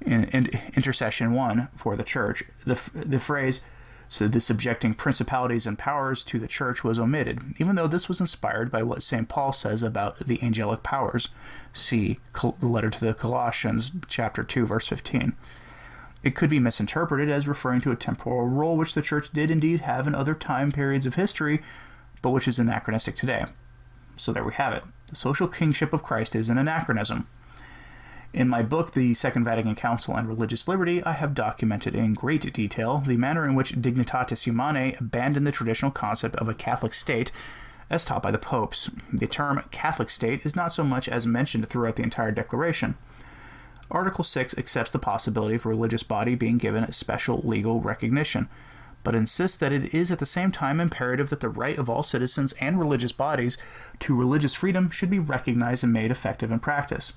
in, 0.00 0.24
in 0.24 0.50
intercession 0.74 1.32
one 1.32 1.68
for 1.74 1.96
the 1.96 2.04
church. 2.04 2.44
The, 2.64 2.80
the 2.94 3.18
phrase, 3.18 3.60
so 4.08 4.28
the 4.28 4.40
subjecting 4.40 4.94
principalities 4.94 5.66
and 5.66 5.78
powers 5.78 6.22
to 6.24 6.38
the 6.38 6.46
church 6.46 6.84
was 6.84 6.98
omitted, 6.98 7.54
even 7.58 7.74
though 7.74 7.86
this 7.86 8.08
was 8.08 8.20
inspired 8.20 8.70
by 8.70 8.82
what 8.82 9.02
St. 9.02 9.28
Paul 9.28 9.52
says 9.52 9.82
about 9.82 10.18
the 10.20 10.42
angelic 10.42 10.82
powers. 10.82 11.30
See 11.72 12.18
the 12.32 12.54
letter 12.66 12.90
to 12.90 13.00
the 13.00 13.14
Colossians, 13.14 13.92
chapter 14.08 14.44
2, 14.44 14.66
verse 14.66 14.86
15. 14.86 15.34
It 16.22 16.34
could 16.34 16.48
be 16.48 16.58
misinterpreted 16.58 17.28
as 17.28 17.46
referring 17.46 17.82
to 17.82 17.90
a 17.90 17.96
temporal 17.96 18.48
role 18.48 18.76
which 18.76 18.94
the 18.94 19.02
church 19.02 19.30
did 19.32 19.50
indeed 19.50 19.82
have 19.82 20.06
in 20.06 20.14
other 20.14 20.34
time 20.34 20.72
periods 20.72 21.04
of 21.06 21.16
history, 21.16 21.62
but 22.22 22.30
which 22.30 22.48
is 22.48 22.58
anachronistic 22.58 23.14
today. 23.14 23.44
So 24.16 24.32
there 24.32 24.44
we 24.44 24.54
have 24.54 24.72
it. 24.72 24.84
The 25.08 25.16
social 25.16 25.48
kingship 25.48 25.92
of 25.92 26.02
Christ 26.02 26.34
is 26.34 26.48
an 26.48 26.56
anachronism. 26.56 27.26
In 28.34 28.48
my 28.48 28.62
book, 28.62 28.94
The 28.94 29.14
Second 29.14 29.44
Vatican 29.44 29.76
Council 29.76 30.16
and 30.16 30.26
Religious 30.26 30.66
Liberty, 30.66 31.00
I 31.04 31.12
have 31.12 31.34
documented 31.34 31.94
in 31.94 32.14
great 32.14 32.52
detail 32.52 32.98
the 33.06 33.16
manner 33.16 33.44
in 33.44 33.54
which 33.54 33.80
Dignitatis 33.80 34.42
Humanae 34.42 34.96
abandoned 34.98 35.46
the 35.46 35.52
traditional 35.52 35.92
concept 35.92 36.34
of 36.34 36.48
a 36.48 36.54
Catholic 36.54 36.94
state 36.94 37.30
as 37.88 38.04
taught 38.04 38.24
by 38.24 38.32
the 38.32 38.38
popes. 38.38 38.90
The 39.12 39.28
term 39.28 39.62
Catholic 39.70 40.10
state 40.10 40.44
is 40.44 40.56
not 40.56 40.72
so 40.72 40.82
much 40.82 41.08
as 41.08 41.28
mentioned 41.28 41.68
throughout 41.68 41.94
the 41.94 42.02
entire 42.02 42.32
declaration. 42.32 42.96
Article 43.88 44.24
6 44.24 44.58
accepts 44.58 44.90
the 44.90 44.98
possibility 44.98 45.54
of 45.54 45.64
a 45.64 45.68
religious 45.68 46.02
body 46.02 46.34
being 46.34 46.58
given 46.58 46.90
special 46.90 47.40
legal 47.44 47.80
recognition, 47.80 48.48
but 49.04 49.14
insists 49.14 49.58
that 49.58 49.70
it 49.70 49.94
is 49.94 50.10
at 50.10 50.18
the 50.18 50.26
same 50.26 50.50
time 50.50 50.80
imperative 50.80 51.30
that 51.30 51.38
the 51.38 51.48
right 51.48 51.78
of 51.78 51.88
all 51.88 52.02
citizens 52.02 52.52
and 52.54 52.80
religious 52.80 53.12
bodies 53.12 53.56
to 54.00 54.18
religious 54.18 54.54
freedom 54.54 54.90
should 54.90 55.08
be 55.08 55.20
recognized 55.20 55.84
and 55.84 55.92
made 55.92 56.10
effective 56.10 56.50
in 56.50 56.58
practice. 56.58 57.12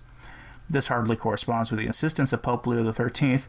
This 0.69 0.88
hardly 0.88 1.15
corresponds 1.15 1.71
with 1.71 1.80
the 1.80 1.88
insistence 1.88 2.34
of 2.34 2.41
Pope 2.41 2.67
Leo 2.67 2.91
XIII. 2.91 3.43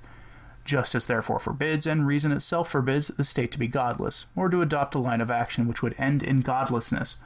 Justice 0.64 1.06
therefore 1.06 1.38
forbids, 1.38 1.86
and 1.86 2.06
reason 2.06 2.30
itself 2.30 2.70
forbids, 2.70 3.08
the 3.08 3.24
state 3.24 3.50
to 3.52 3.58
be 3.58 3.66
godless, 3.66 4.26
or 4.36 4.48
to 4.48 4.62
adopt 4.62 4.94
a 4.94 4.98
line 4.98 5.20
of 5.20 5.30
action 5.30 5.66
which 5.66 5.82
would 5.82 5.94
end 5.98 6.22
in 6.22 6.42
godlessness, 6.42 7.16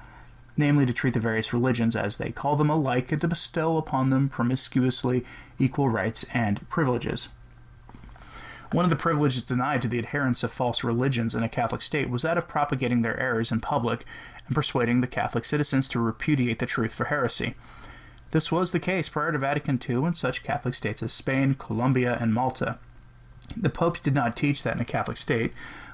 namely 0.56 0.86
to 0.86 0.92
treat 0.92 1.14
the 1.14 1.20
various 1.20 1.52
religions 1.52 1.96
as 1.96 2.16
they 2.16 2.30
call 2.30 2.56
them 2.56 2.70
alike 2.70 3.10
and 3.12 3.20
to 3.20 3.28
bestow 3.28 3.76
upon 3.76 4.10
them 4.10 4.28
promiscuously 4.28 5.24
equal 5.58 5.88
rights 5.88 6.24
and 6.32 6.68
privileges. 6.70 7.28
One 8.70 8.86
of 8.86 8.90
the 8.90 8.96
privileges 8.96 9.42
denied 9.42 9.82
to 9.82 9.88
the 9.88 9.98
adherents 9.98 10.42
of 10.42 10.50
false 10.50 10.82
religions 10.82 11.34
in 11.34 11.42
a 11.42 11.48
Catholic 11.48 11.82
state 11.82 12.08
was 12.08 12.22
that 12.22 12.38
of 12.38 12.48
propagating 12.48 13.02
their 13.02 13.18
errors 13.20 13.52
in 13.52 13.60
public 13.60 14.06
and 14.46 14.54
persuading 14.54 15.02
the 15.02 15.06
Catholic 15.06 15.44
citizens 15.44 15.88
to 15.88 16.00
repudiate 16.00 16.58
the 16.58 16.64
truth 16.64 16.94
for 16.94 17.06
heresy. 17.06 17.54
This 18.32 18.50
was 18.50 18.72
the 18.72 18.80
case 18.80 19.10
prior 19.10 19.30
to 19.30 19.38
Vatican 19.38 19.78
II 19.88 20.06
in 20.06 20.14
such 20.14 20.42
Catholic 20.42 20.74
states 20.74 21.02
as 21.02 21.12
Spain, 21.12 21.52
Colombia, 21.54 22.16
and 22.18 22.32
Malta. 22.32 22.78
The 23.54 23.68
popes 23.68 24.00
did 24.00 24.14
not 24.14 24.36
teach 24.36 24.62
that 24.62 24.74
in 24.74 24.80
a 24.80 24.86
Catholic 24.86 25.18
state, 25.18 25.52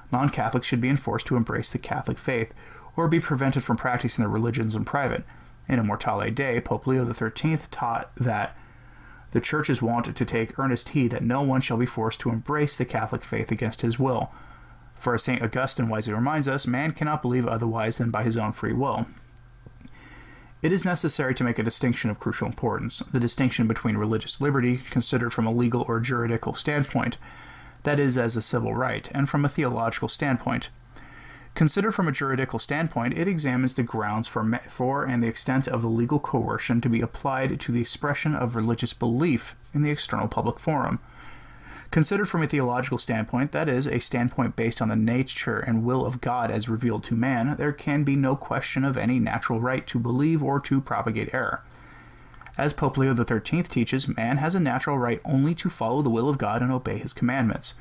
non 0.09 0.29
Catholics 0.29 0.65
should 0.65 0.79
be 0.79 0.89
enforced 0.89 1.27
to 1.27 1.35
embrace 1.35 1.69
the 1.69 1.77
Catholic 1.77 2.17
faith 2.17 2.53
or 2.95 3.09
be 3.09 3.19
prevented 3.19 3.65
from 3.65 3.75
practicing 3.75 4.23
their 4.23 4.29
religions 4.29 4.73
in 4.73 4.85
private. 4.85 5.23
In 5.67 5.79
Immortale 5.79 6.33
Dei, 6.33 6.61
Pope 6.61 6.87
Leo 6.87 7.05
XIII 7.11 7.59
taught 7.71 8.09
that 8.15 8.55
the 9.31 9.41
Church 9.41 9.69
is 9.69 9.81
wont 9.81 10.15
to 10.15 10.25
take 10.25 10.57
earnest 10.57 10.89
heed 10.89 11.11
that 11.11 11.23
no 11.23 11.41
one 11.41 11.59
shall 11.59 11.77
be 11.77 11.85
forced 11.85 12.21
to 12.21 12.29
embrace 12.29 12.77
the 12.77 12.85
Catholic 12.85 13.25
faith 13.25 13.51
against 13.51 13.81
his 13.81 13.99
will. 13.99 14.31
For 14.95 15.13
as 15.13 15.23
St. 15.23 15.41
Augustine 15.41 15.89
wisely 15.89 16.13
reminds 16.13 16.47
us, 16.47 16.65
man 16.65 16.93
cannot 16.93 17.21
believe 17.21 17.45
otherwise 17.45 17.97
than 17.97 18.11
by 18.11 18.23
his 18.23 18.37
own 18.37 18.53
free 18.53 18.73
will. 18.73 19.05
It 20.61 20.73
is 20.73 20.83
necessary 20.83 21.33
to 21.35 21.43
make 21.43 21.57
a 21.57 21.63
distinction 21.63 22.09
of 22.09 22.19
crucial 22.19 22.47
importance 22.47 23.01
the 23.11 23.19
distinction 23.19 23.65
between 23.65 23.95
religious 23.95 24.41
liberty, 24.41 24.81
considered 24.89 25.31
from 25.31 25.47
a 25.47 25.53
legal 25.53 25.85
or 25.87 26.01
juridical 26.01 26.53
standpoint, 26.53 27.17
that 27.83 27.97
is, 27.97 28.17
as 28.17 28.35
a 28.35 28.41
civil 28.41 28.73
right, 28.73 29.09
and 29.13 29.29
from 29.29 29.45
a 29.45 29.49
theological 29.49 30.09
standpoint. 30.09 30.69
Considered 31.55 31.93
from 31.93 32.09
a 32.09 32.11
juridical 32.11 32.59
standpoint, 32.59 33.17
it 33.17 33.27
examines 33.27 33.73
the 33.73 33.83
grounds 33.83 34.27
for, 34.27 34.59
for 34.67 35.05
and 35.05 35.23
the 35.23 35.27
extent 35.27 35.67
of 35.67 35.81
the 35.81 35.87
legal 35.87 36.19
coercion 36.19 36.81
to 36.81 36.89
be 36.89 36.99
applied 36.99 37.57
to 37.59 37.71
the 37.71 37.81
expression 37.81 38.35
of 38.35 38.55
religious 38.55 38.93
belief 38.93 39.55
in 39.73 39.81
the 39.81 39.89
external 39.89 40.27
public 40.27 40.59
forum. 40.59 40.99
Considered 41.91 42.29
from 42.29 42.43
a 42.43 42.47
theological 42.47 42.99
standpoint, 42.99 43.51
that 43.51 43.67
is, 43.67 43.87
a 43.87 43.99
standpoint 43.99 44.55
based 44.55 44.79
on 44.79 44.89
the 44.89 44.95
nature 44.95 45.59
and 45.59 45.83
will 45.83 46.05
of 46.05 46.21
God 46.21 46.51
as 46.51 46.69
revealed 46.69 47.03
to 47.05 47.15
man, 47.15 47.55
there 47.57 47.71
can 47.71 48.03
be 48.03 48.15
no 48.15 48.35
question 48.35 48.85
of 48.85 48.95
any 48.95 49.17
natural 49.17 49.59
right 49.59 49.87
to 49.87 49.97
believe 49.97 50.43
or 50.43 50.59
to 50.59 50.81
propagate 50.81 51.33
error. 51.33 51.63
As 52.59 52.73
Pope 52.73 52.97
Leo 52.97 53.15
XIII 53.15 53.63
teaches, 53.63 54.07
man 54.07 54.37
has 54.37 54.53
a 54.53 54.59
natural 54.59 54.99
right 54.99 55.19
only 55.25 55.55
to 55.55 55.69
follow 55.69 56.03
the 56.03 56.11
will 56.11 56.29
of 56.29 56.37
God 56.37 56.61
and 56.61 56.71
obey 56.71 56.99
his 56.99 57.13
commandments. 57.13 57.73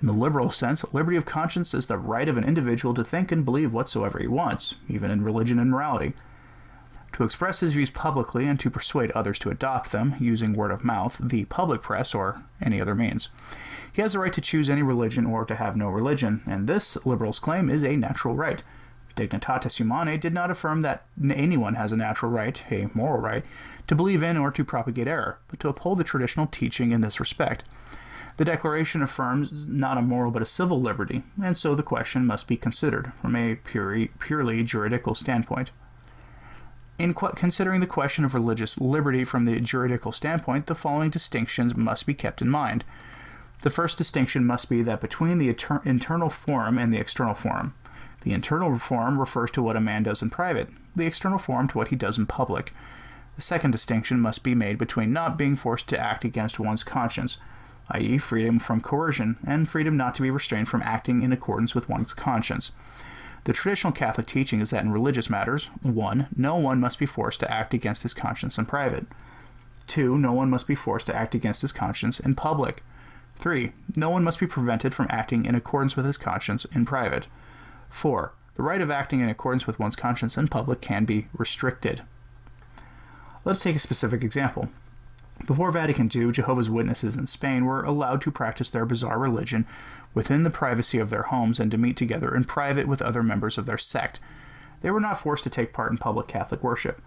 In 0.00 0.06
the 0.06 0.12
liberal 0.12 0.50
sense, 0.50 0.84
liberty 0.92 1.16
of 1.16 1.26
conscience 1.26 1.74
is 1.74 1.86
the 1.86 1.98
right 1.98 2.28
of 2.28 2.36
an 2.36 2.44
individual 2.44 2.94
to 2.94 3.04
think 3.04 3.32
and 3.32 3.44
believe 3.44 3.72
whatsoever 3.72 4.20
he 4.20 4.28
wants, 4.28 4.76
even 4.88 5.10
in 5.10 5.24
religion 5.24 5.58
and 5.58 5.70
morality 5.70 6.14
to 7.12 7.24
express 7.24 7.60
his 7.60 7.72
views 7.72 7.90
publicly 7.90 8.46
and 8.46 8.58
to 8.60 8.70
persuade 8.70 9.10
others 9.12 9.38
to 9.40 9.50
adopt 9.50 9.92
them 9.92 10.14
using 10.20 10.52
word 10.52 10.70
of 10.70 10.84
mouth, 10.84 11.18
the 11.20 11.44
public 11.46 11.82
press, 11.82 12.14
or 12.14 12.42
any 12.62 12.80
other 12.80 12.94
means. 12.94 13.28
He 13.92 14.02
has 14.02 14.12
the 14.12 14.20
right 14.20 14.32
to 14.32 14.40
choose 14.40 14.68
any 14.68 14.82
religion 14.82 15.26
or 15.26 15.44
to 15.44 15.56
have 15.56 15.76
no 15.76 15.88
religion, 15.88 16.42
and 16.46 16.66
this, 16.66 16.96
liberals 17.04 17.40
claim, 17.40 17.68
is 17.68 17.82
a 17.82 17.96
natural 17.96 18.34
right. 18.34 18.62
Dignitatis 19.16 19.76
Humanae 19.76 20.18
did 20.18 20.32
not 20.32 20.50
affirm 20.50 20.82
that 20.82 21.04
anyone 21.22 21.74
has 21.74 21.92
a 21.92 21.96
natural 21.96 22.30
right, 22.30 22.62
a 22.70 22.88
moral 22.94 23.20
right, 23.20 23.44
to 23.88 23.94
believe 23.96 24.22
in 24.22 24.36
or 24.36 24.50
to 24.52 24.64
propagate 24.64 25.08
error, 25.08 25.38
but 25.48 25.58
to 25.60 25.68
uphold 25.68 25.98
the 25.98 26.04
traditional 26.04 26.46
teaching 26.46 26.92
in 26.92 27.00
this 27.00 27.18
respect. 27.18 27.64
The 28.36 28.44
Declaration 28.44 29.02
affirms 29.02 29.66
not 29.66 29.98
a 29.98 30.02
moral 30.02 30.30
but 30.30 30.42
a 30.42 30.46
civil 30.46 30.80
liberty, 30.80 31.22
and 31.42 31.58
so 31.58 31.74
the 31.74 31.82
question 31.82 32.24
must 32.24 32.46
be 32.46 32.56
considered 32.56 33.12
from 33.20 33.36
a 33.36 33.56
purely, 33.56 34.12
purely 34.18 34.62
juridical 34.62 35.14
standpoint. 35.14 35.72
In 37.00 37.14
qu- 37.14 37.32
considering 37.34 37.80
the 37.80 37.86
question 37.86 38.26
of 38.26 38.34
religious 38.34 38.78
liberty 38.78 39.24
from 39.24 39.46
the 39.46 39.58
juridical 39.58 40.12
standpoint, 40.12 40.66
the 40.66 40.74
following 40.74 41.08
distinctions 41.08 41.74
must 41.74 42.04
be 42.04 42.12
kept 42.12 42.42
in 42.42 42.50
mind. 42.50 42.84
The 43.62 43.70
first 43.70 43.96
distinction 43.96 44.44
must 44.44 44.68
be 44.68 44.82
that 44.82 45.00
between 45.00 45.38
the 45.38 45.48
inter- 45.48 45.80
internal 45.86 46.28
form 46.28 46.76
and 46.76 46.92
the 46.92 46.98
external 46.98 47.32
form. 47.32 47.72
The 48.20 48.34
internal 48.34 48.78
form 48.78 49.18
refers 49.18 49.50
to 49.52 49.62
what 49.62 49.76
a 49.76 49.80
man 49.80 50.02
does 50.02 50.20
in 50.20 50.28
private, 50.28 50.68
the 50.94 51.06
external 51.06 51.38
form 51.38 51.68
to 51.68 51.78
what 51.78 51.88
he 51.88 51.96
does 51.96 52.18
in 52.18 52.26
public. 52.26 52.70
The 53.36 53.40
second 53.40 53.70
distinction 53.70 54.20
must 54.20 54.42
be 54.42 54.54
made 54.54 54.76
between 54.76 55.10
not 55.10 55.38
being 55.38 55.56
forced 55.56 55.88
to 55.88 55.98
act 55.98 56.26
against 56.26 56.60
one's 56.60 56.84
conscience, 56.84 57.38
i.e., 57.92 58.18
freedom 58.18 58.58
from 58.58 58.82
coercion, 58.82 59.38
and 59.46 59.66
freedom 59.66 59.96
not 59.96 60.14
to 60.16 60.22
be 60.22 60.30
restrained 60.30 60.68
from 60.68 60.82
acting 60.82 61.22
in 61.22 61.32
accordance 61.32 61.74
with 61.74 61.88
one's 61.88 62.12
conscience. 62.12 62.72
The 63.44 63.52
traditional 63.52 63.92
Catholic 63.92 64.26
teaching 64.26 64.60
is 64.60 64.70
that 64.70 64.84
in 64.84 64.92
religious 64.92 65.30
matters, 65.30 65.66
1. 65.82 66.28
No 66.36 66.56
one 66.56 66.80
must 66.80 66.98
be 66.98 67.06
forced 67.06 67.40
to 67.40 67.50
act 67.50 67.72
against 67.72 68.02
his 68.02 68.14
conscience 68.14 68.58
in 68.58 68.66
private. 68.66 69.06
2. 69.86 70.18
No 70.18 70.32
one 70.32 70.50
must 70.50 70.66
be 70.66 70.74
forced 70.74 71.06
to 71.06 71.16
act 71.16 71.34
against 71.34 71.62
his 71.62 71.72
conscience 71.72 72.20
in 72.20 72.34
public. 72.34 72.82
3. 73.36 73.72
No 73.96 74.10
one 74.10 74.22
must 74.22 74.38
be 74.38 74.46
prevented 74.46 74.94
from 74.94 75.06
acting 75.08 75.46
in 75.46 75.54
accordance 75.54 75.96
with 75.96 76.04
his 76.04 76.18
conscience 76.18 76.66
in 76.66 76.84
private. 76.84 77.26
4. 77.88 78.32
The 78.54 78.62
right 78.62 78.80
of 78.82 78.90
acting 78.90 79.20
in 79.20 79.28
accordance 79.30 79.66
with 79.66 79.78
one's 79.78 79.96
conscience 79.96 80.36
in 80.36 80.48
public 80.48 80.82
can 80.82 81.06
be 81.06 81.28
restricted. 81.32 82.02
Let's 83.44 83.62
take 83.62 83.76
a 83.76 83.80
specific 83.80 84.22
example. 84.22 84.68
Before 85.46 85.70
Vatican 85.70 86.10
II, 86.14 86.32
Jehovah's 86.32 86.68
Witnesses 86.68 87.16
in 87.16 87.26
Spain 87.26 87.64
were 87.64 87.82
allowed 87.82 88.20
to 88.22 88.30
practice 88.30 88.68
their 88.68 88.84
bizarre 88.84 89.18
religion 89.18 89.66
within 90.14 90.42
the 90.42 90.50
privacy 90.50 90.98
of 90.98 91.10
their 91.10 91.22
homes 91.22 91.60
and 91.60 91.70
to 91.70 91.78
meet 91.78 91.96
together 91.96 92.34
in 92.34 92.44
private 92.44 92.88
with 92.88 93.02
other 93.02 93.22
members 93.22 93.58
of 93.58 93.66
their 93.66 93.78
sect. 93.78 94.20
They 94.82 94.90
were 94.90 95.00
not 95.00 95.20
forced 95.20 95.44
to 95.44 95.50
take 95.50 95.72
part 95.72 95.92
in 95.92 95.98
public 95.98 96.26
Catholic 96.26 96.62
worship. 96.62 97.00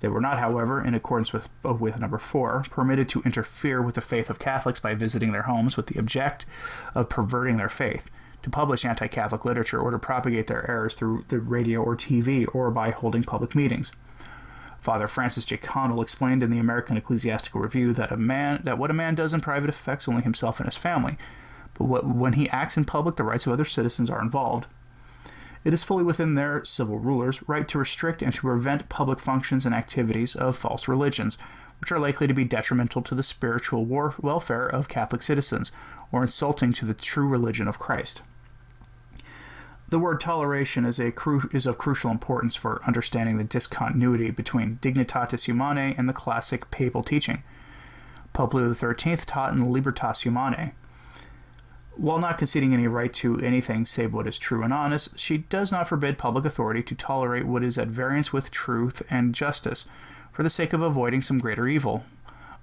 They 0.00 0.08
were 0.08 0.20
not, 0.20 0.38
however, 0.38 0.84
in 0.84 0.94
accordance 0.94 1.32
with, 1.32 1.48
uh, 1.64 1.72
with 1.72 1.98
number 1.98 2.18
four, 2.18 2.64
permitted 2.70 3.08
to 3.10 3.22
interfere 3.22 3.80
with 3.80 3.94
the 3.94 4.00
faith 4.00 4.28
of 4.28 4.38
Catholics 4.38 4.80
by 4.80 4.94
visiting 4.94 5.32
their 5.32 5.42
homes 5.42 5.76
with 5.76 5.86
the 5.86 5.98
object 5.98 6.44
of 6.94 7.08
perverting 7.08 7.56
their 7.56 7.70
faith, 7.70 8.10
to 8.42 8.50
publish 8.50 8.84
anti 8.84 9.08
Catholic 9.08 9.44
literature, 9.44 9.80
or 9.80 9.90
to 9.90 9.98
propagate 9.98 10.46
their 10.46 10.70
errors 10.70 10.94
through 10.94 11.24
the 11.28 11.40
radio 11.40 11.82
or 11.82 11.96
TV, 11.96 12.46
or 12.54 12.70
by 12.70 12.90
holding 12.90 13.24
public 13.24 13.54
meetings. 13.54 13.90
Father 14.80 15.08
Francis 15.08 15.46
J. 15.46 15.56
Connell 15.56 16.02
explained 16.02 16.42
in 16.42 16.50
the 16.50 16.60
American 16.60 16.96
Ecclesiastical 16.96 17.60
Review 17.60 17.92
that 17.94 18.12
a 18.12 18.16
man 18.16 18.60
that 18.62 18.78
what 18.78 18.90
a 18.90 18.94
man 18.94 19.16
does 19.16 19.34
in 19.34 19.40
private 19.40 19.70
affects 19.70 20.06
only 20.06 20.22
himself 20.22 20.60
and 20.60 20.68
his 20.68 20.76
family, 20.76 21.16
but 21.78 22.06
when 22.06 22.34
he 22.34 22.48
acts 22.50 22.76
in 22.76 22.84
public, 22.84 23.16
the 23.16 23.24
rights 23.24 23.46
of 23.46 23.52
other 23.52 23.64
citizens 23.64 24.10
are 24.10 24.22
involved. 24.22 24.66
It 25.64 25.74
is 25.74 25.82
fully 25.82 26.04
within 26.04 26.34
their 26.34 26.64
civil 26.64 26.98
rulers' 26.98 27.42
right 27.48 27.66
to 27.68 27.78
restrict 27.78 28.22
and 28.22 28.32
to 28.32 28.40
prevent 28.42 28.88
public 28.88 29.18
functions 29.18 29.66
and 29.66 29.74
activities 29.74 30.36
of 30.36 30.56
false 30.56 30.86
religions, 30.86 31.38
which 31.80 31.90
are 31.90 31.98
likely 31.98 32.26
to 32.26 32.34
be 32.34 32.44
detrimental 32.44 33.02
to 33.02 33.14
the 33.14 33.22
spiritual 33.22 33.84
war- 33.84 34.14
welfare 34.20 34.66
of 34.66 34.88
Catholic 34.88 35.22
citizens 35.22 35.72
or 36.12 36.22
insulting 36.22 36.72
to 36.72 36.84
the 36.84 36.94
true 36.94 37.26
religion 37.26 37.66
of 37.66 37.78
Christ. 37.78 38.22
The 39.88 39.98
word 39.98 40.20
toleration 40.20 40.84
is, 40.84 40.98
a 40.98 41.12
cru- 41.12 41.48
is 41.52 41.66
of 41.66 41.78
crucial 41.78 42.10
importance 42.10 42.56
for 42.56 42.82
understanding 42.86 43.38
the 43.38 43.44
discontinuity 43.44 44.30
between 44.30 44.78
Dignitatis 44.82 45.44
Humanae 45.44 45.94
and 45.96 46.08
the 46.08 46.12
classic 46.12 46.70
papal 46.70 47.02
teaching. 47.02 47.42
Pope 48.32 48.54
Leo 48.54 48.72
XIII 48.72 49.16
taught 49.18 49.52
in 49.52 49.72
Libertas 49.72 50.22
Humanae, 50.22 50.72
while 51.96 52.18
not 52.18 52.38
conceding 52.38 52.74
any 52.74 52.86
right 52.86 53.12
to 53.14 53.38
anything 53.40 53.86
save 53.86 54.12
what 54.12 54.26
is 54.26 54.38
true 54.38 54.62
and 54.62 54.72
honest, 54.72 55.18
she 55.18 55.38
does 55.38 55.72
not 55.72 55.88
forbid 55.88 56.18
public 56.18 56.44
authority 56.44 56.82
to 56.82 56.94
tolerate 56.94 57.46
what 57.46 57.64
is 57.64 57.78
at 57.78 57.88
variance 57.88 58.32
with 58.32 58.50
truth 58.50 59.02
and 59.10 59.34
justice 59.34 59.86
for 60.32 60.42
the 60.42 60.50
sake 60.50 60.72
of 60.72 60.82
avoiding 60.82 61.22
some 61.22 61.38
greater 61.38 61.66
evil, 61.66 62.04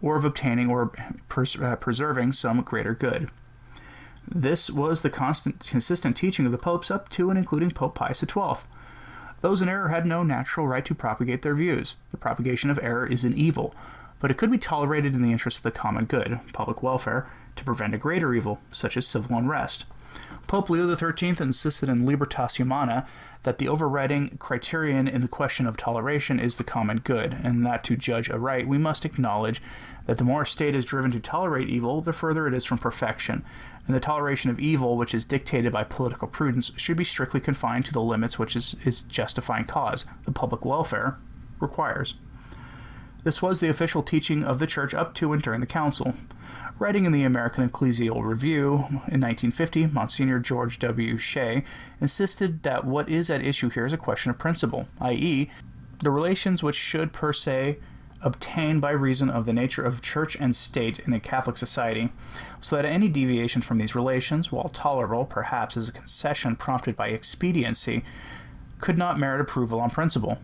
or 0.01 0.15
of 0.15 0.23
obtaining 0.23 0.69
or 0.69 0.91
uh, 1.61 1.75
preserving 1.77 2.33
some 2.33 2.61
greater 2.61 2.93
good. 2.93 3.31
This 4.27 4.69
was 4.69 5.01
the 5.01 5.09
constant, 5.09 5.59
consistent 5.67 6.15
teaching 6.15 6.45
of 6.45 6.51
the 6.51 6.57
popes 6.57 6.91
up 6.91 7.09
to 7.09 7.29
and 7.29 7.37
including 7.37 7.71
Pope 7.71 7.95
Pius 7.95 8.19
XII. 8.19 8.63
Those 9.41 9.61
in 9.61 9.67
error 9.67 9.89
had 9.89 10.05
no 10.05 10.23
natural 10.23 10.67
right 10.67 10.85
to 10.85 10.95
propagate 10.95 11.41
their 11.41 11.55
views. 11.55 11.95
The 12.11 12.17
propagation 12.17 12.69
of 12.69 12.79
error 12.81 13.05
is 13.05 13.23
an 13.23 13.37
evil, 13.37 13.73
but 14.19 14.31
it 14.31 14.37
could 14.37 14.51
be 14.51 14.57
tolerated 14.57 15.15
in 15.15 15.21
the 15.21 15.31
interest 15.31 15.57
of 15.57 15.63
the 15.63 15.71
common 15.71 16.05
good, 16.05 16.39
public 16.53 16.81
welfare, 16.81 17.27
to 17.55 17.63
prevent 17.63 17.93
a 17.93 17.97
greater 17.97 18.33
evil, 18.33 18.59
such 18.71 18.97
as 18.97 19.07
civil 19.07 19.37
unrest. 19.37 19.85
Pope 20.47 20.69
Leo 20.69 20.93
XIII 20.93 21.35
insisted 21.39 21.89
in 21.89 22.05
Libertas 22.05 22.55
Humana 22.55 23.07
that 23.43 23.57
the 23.57 23.67
overriding 23.67 24.37
criterion 24.37 25.07
in 25.07 25.21
the 25.21 25.27
question 25.27 25.65
of 25.67 25.77
toleration 25.77 26.39
is 26.39 26.55
the 26.55 26.63
common 26.63 26.97
good, 26.97 27.37
and 27.43 27.65
that 27.65 27.83
to 27.85 27.95
judge 27.95 28.29
aright 28.29 28.67
we 28.67 28.77
must 28.77 29.05
acknowledge 29.05 29.61
that 30.05 30.17
the 30.17 30.23
more 30.23 30.41
a 30.43 30.47
state 30.47 30.75
is 30.75 30.85
driven 30.85 31.11
to 31.11 31.19
tolerate 31.19 31.69
evil, 31.69 32.01
the 32.01 32.13
further 32.13 32.47
it 32.47 32.53
is 32.53 32.65
from 32.65 32.77
perfection, 32.77 33.43
and 33.85 33.95
the 33.95 33.99
toleration 33.99 34.49
of 34.49 34.59
evil, 34.59 34.97
which 34.97 35.13
is 35.13 35.25
dictated 35.25 35.71
by 35.71 35.83
political 35.83 36.27
prudence, 36.27 36.71
should 36.77 36.97
be 36.97 37.03
strictly 37.03 37.39
confined 37.39 37.85
to 37.85 37.93
the 37.93 38.01
limits 38.01 38.39
which 38.39 38.55
is 38.55 38.75
its 38.83 39.01
justifying 39.01 39.65
cause, 39.65 40.05
the 40.25 40.31
public 40.31 40.65
welfare, 40.65 41.17
requires. 41.59 42.15
This 43.23 43.41
was 43.41 43.59
the 43.59 43.69
official 43.69 44.03
teaching 44.03 44.43
of 44.43 44.59
the 44.59 44.67
Church 44.67 44.93
up 44.93 45.13
to 45.15 45.31
and 45.31 45.41
during 45.41 45.61
the 45.61 45.65
Council. 45.65 46.13
Writing 46.79 47.05
in 47.05 47.11
the 47.11 47.23
American 47.23 47.69
Ecclesial 47.69 48.23
Review 48.23 48.73
in 49.07 49.21
1950, 49.21 49.87
Monsignor 49.87 50.39
George 50.39 50.79
W. 50.79 51.17
Shea 51.17 51.63
insisted 52.01 52.63
that 52.63 52.83
what 52.83 53.07
is 53.07 53.29
at 53.29 53.45
issue 53.45 53.69
here 53.69 53.85
is 53.85 53.93
a 53.93 53.97
question 53.97 54.31
of 54.31 54.39
principle, 54.39 54.87
i.e., 54.99 55.51
the 55.99 56.09
relations 56.09 56.63
which 56.63 56.75
should 56.75 57.13
per 57.13 57.31
se 57.31 57.77
obtain 58.21 58.79
by 58.79 58.89
reason 58.89 59.29
of 59.29 59.45
the 59.45 59.53
nature 59.53 59.83
of 59.83 60.01
church 60.01 60.35
and 60.39 60.55
state 60.55 60.97
in 60.99 61.13
a 61.13 61.19
Catholic 61.19 61.57
society, 61.57 62.09
so 62.59 62.75
that 62.75 62.85
any 62.85 63.07
deviation 63.07 63.61
from 63.61 63.77
these 63.77 63.93
relations, 63.93 64.51
while 64.51 64.69
tolerable 64.69 65.25
perhaps 65.25 65.77
as 65.77 65.89
a 65.89 65.93
concession 65.93 66.55
prompted 66.55 66.95
by 66.95 67.09
expediency, 67.09 68.03
could 68.79 68.97
not 68.97 69.19
merit 69.19 69.39
approval 69.39 69.79
on 69.79 69.89
principle. 69.91 70.39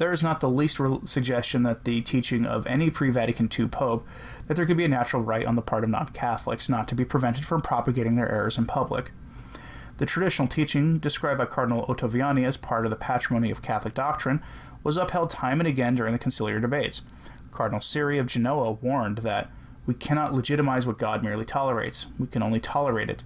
There 0.00 0.14
is 0.14 0.22
not 0.22 0.40
the 0.40 0.48
least 0.48 0.80
re- 0.80 0.98
suggestion 1.04 1.62
that 1.64 1.84
the 1.84 2.00
teaching 2.00 2.46
of 2.46 2.66
any 2.66 2.88
pre 2.88 3.10
Vatican 3.10 3.50
II 3.52 3.68
pope 3.68 4.08
that 4.46 4.54
there 4.54 4.64
could 4.64 4.78
be 4.78 4.86
a 4.86 4.88
natural 4.88 5.22
right 5.22 5.44
on 5.44 5.56
the 5.56 5.60
part 5.60 5.84
of 5.84 5.90
non 5.90 6.08
Catholics 6.14 6.70
not 6.70 6.88
to 6.88 6.94
be 6.94 7.04
prevented 7.04 7.44
from 7.44 7.60
propagating 7.60 8.16
their 8.16 8.32
errors 8.32 8.56
in 8.56 8.64
public. 8.64 9.12
The 9.98 10.06
traditional 10.06 10.48
teaching, 10.48 11.00
described 11.00 11.36
by 11.36 11.44
Cardinal 11.44 11.84
Ottaviani 11.84 12.46
as 12.46 12.56
part 12.56 12.86
of 12.86 12.90
the 12.90 12.96
patrimony 12.96 13.50
of 13.50 13.60
Catholic 13.60 13.92
doctrine, 13.92 14.42
was 14.82 14.96
upheld 14.96 15.28
time 15.28 15.60
and 15.60 15.66
again 15.68 15.96
during 15.96 16.14
the 16.14 16.18
conciliar 16.18 16.62
debates. 16.62 17.02
Cardinal 17.50 17.82
Siri 17.82 18.16
of 18.16 18.24
Genoa 18.24 18.70
warned 18.70 19.18
that 19.18 19.50
we 19.84 19.92
cannot 19.92 20.32
legitimize 20.32 20.86
what 20.86 20.96
God 20.96 21.22
merely 21.22 21.44
tolerates, 21.44 22.06
we 22.18 22.26
can 22.26 22.42
only 22.42 22.58
tolerate 22.58 23.10
it, 23.10 23.22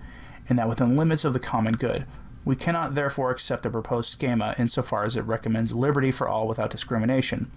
and 0.48 0.58
that 0.58 0.68
within 0.68 0.96
limits 0.96 1.24
of 1.24 1.34
the 1.34 1.38
common 1.38 1.74
good. 1.74 2.04
We 2.44 2.56
cannot 2.56 2.94
therefore 2.94 3.30
accept 3.30 3.62
the 3.62 3.70
proposed 3.70 4.10
schema 4.10 4.54
insofar 4.58 5.04
as 5.04 5.16
it 5.16 5.22
recommends 5.22 5.74
liberty 5.74 6.10
for 6.10 6.28
all 6.28 6.46
without 6.46 6.70
discrimination. 6.70 7.50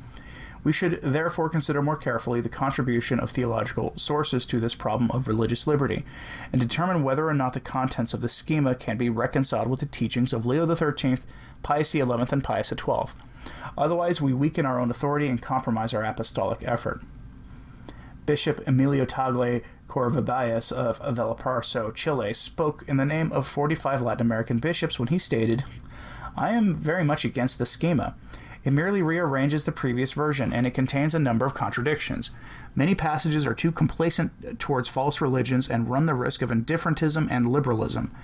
We 0.63 0.73
should 0.73 0.99
therefore 1.01 1.49
consider 1.49 1.81
more 1.81 1.95
carefully 1.95 2.41
the 2.41 2.49
contribution 2.49 3.19
of 3.19 3.31
theological 3.31 3.93
sources 3.95 4.45
to 4.47 4.59
this 4.59 4.75
problem 4.75 5.11
of 5.11 5.27
religious 5.27 5.67
liberty, 5.67 6.03
and 6.51 6.61
determine 6.61 7.03
whether 7.03 7.27
or 7.27 7.33
not 7.33 7.53
the 7.53 7.59
contents 7.59 8.13
of 8.13 8.21
the 8.21 8.29
schema 8.29 8.75
can 8.75 8.97
be 8.97 9.09
reconciled 9.09 9.67
with 9.67 9.79
the 9.79 9.85
teachings 9.85 10.33
of 10.33 10.45
Leo 10.45 10.65
XIII, 10.65 11.19
Pius 11.63 11.91
XI, 11.91 12.01
and 12.01 12.43
Pius 12.43 12.69
XII. 12.69 13.13
Otherwise, 13.77 14.21
we 14.21 14.33
weaken 14.33 14.65
our 14.65 14.79
own 14.79 14.91
authority 14.91 15.27
and 15.27 15.41
compromise 15.41 15.93
our 15.93 16.03
apostolic 16.03 16.59
effort. 16.63 17.01
Bishop 18.25 18.61
Emilio 18.67 19.05
Tagle 19.05 19.61
Covarrubias 19.97 20.71
of 20.71 20.99
Valparaiso, 21.15 21.89
Chile, 21.91 22.31
spoke 22.35 22.83
in 22.87 22.97
the 22.97 23.05
name 23.05 23.31
of 23.31 23.47
45 23.47 24.03
Latin 24.03 24.27
American 24.27 24.59
bishops 24.59 24.99
when 24.99 25.07
he 25.07 25.17
stated, 25.17 25.63
I 26.35 26.51
am 26.51 26.75
very 26.75 27.03
much 27.03 27.25
against 27.25 27.57
the 27.57 27.65
schema. 27.65 28.13
It 28.63 28.73
merely 28.73 29.01
rearranges 29.01 29.63
the 29.63 29.71
previous 29.71 30.13
version, 30.13 30.53
and 30.53 30.67
it 30.67 30.75
contains 30.75 31.15
a 31.15 31.19
number 31.19 31.47
of 31.47 31.55
contradictions. 31.55 32.29
Many 32.75 32.93
passages 32.93 33.47
are 33.47 33.55
too 33.55 33.71
complacent 33.71 34.59
towards 34.59 34.87
false 34.87 35.19
religions 35.19 35.67
and 35.67 35.89
run 35.89 36.05
the 36.05 36.13
risk 36.13 36.43
of 36.43 36.51
indifferentism 36.51 37.27
and 37.31 37.49
liberalism. 37.49 38.15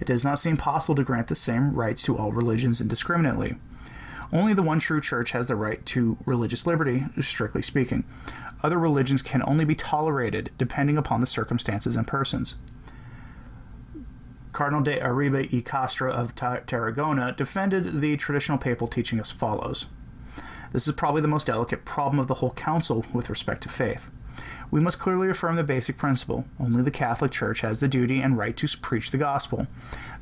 It 0.00 0.06
does 0.06 0.24
not 0.24 0.38
seem 0.38 0.58
possible 0.58 0.96
to 0.96 1.04
grant 1.04 1.28
the 1.28 1.34
same 1.34 1.74
rights 1.74 2.02
to 2.02 2.18
all 2.18 2.32
religions 2.32 2.80
indiscriminately. 2.80 3.54
Only 4.32 4.54
the 4.54 4.62
one 4.62 4.80
true 4.80 5.00
church 5.00 5.32
has 5.32 5.46
the 5.46 5.56
right 5.56 5.84
to 5.86 6.16
religious 6.24 6.66
liberty, 6.66 7.04
strictly 7.20 7.60
speaking. 7.60 8.04
Other 8.62 8.78
religions 8.78 9.20
can 9.20 9.42
only 9.46 9.64
be 9.64 9.74
tolerated 9.74 10.50
depending 10.56 10.96
upon 10.96 11.20
the 11.20 11.26
circumstances 11.26 11.96
and 11.96 12.06
persons. 12.06 12.56
Cardinal 14.52 14.82
de 14.82 15.00
Arriba 15.04 15.46
y 15.52 15.62
Castro 15.64 16.12
of 16.12 16.34
Tarragona 16.34 17.36
defended 17.36 18.00
the 18.00 18.16
traditional 18.16 18.58
papal 18.58 18.86
teaching 18.86 19.18
as 19.18 19.30
follows. 19.30 19.86
This 20.72 20.88
is 20.88 20.94
probably 20.94 21.20
the 21.20 21.28
most 21.28 21.46
delicate 21.46 21.84
problem 21.84 22.18
of 22.18 22.28
the 22.28 22.34
whole 22.34 22.52
council 22.52 23.04
with 23.12 23.28
respect 23.28 23.62
to 23.64 23.68
faith. 23.68 24.10
We 24.72 24.80
must 24.80 24.98
clearly 24.98 25.28
affirm 25.28 25.56
the 25.56 25.62
basic 25.62 25.98
principle 25.98 26.46
only 26.58 26.82
the 26.82 26.90
Catholic 26.90 27.30
Church 27.30 27.60
has 27.60 27.80
the 27.80 27.88
duty 27.88 28.22
and 28.22 28.38
right 28.38 28.56
to 28.56 28.78
preach 28.78 29.10
the 29.10 29.18
gospel. 29.18 29.66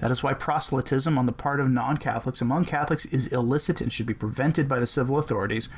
That 0.01 0.11
is 0.11 0.25
why 0.25 0.35
proselytism 0.35 1.17
on 1.17 1.27
the 1.27 1.33
part 1.33 1.61
of 1.61 1.71
non 1.71 1.99
Catholics 1.99 2.41
among 2.41 2.65
Catholics 2.65 3.05
is 3.07 3.29
illicit 3.29 3.81
and 3.81 3.93
should 3.93 4.07
be 4.07 4.13
prevented 4.13 4.69
by 4.69 4.81
the 4.81 4.89
civil 4.89 5.19
authorities 5.21 5.69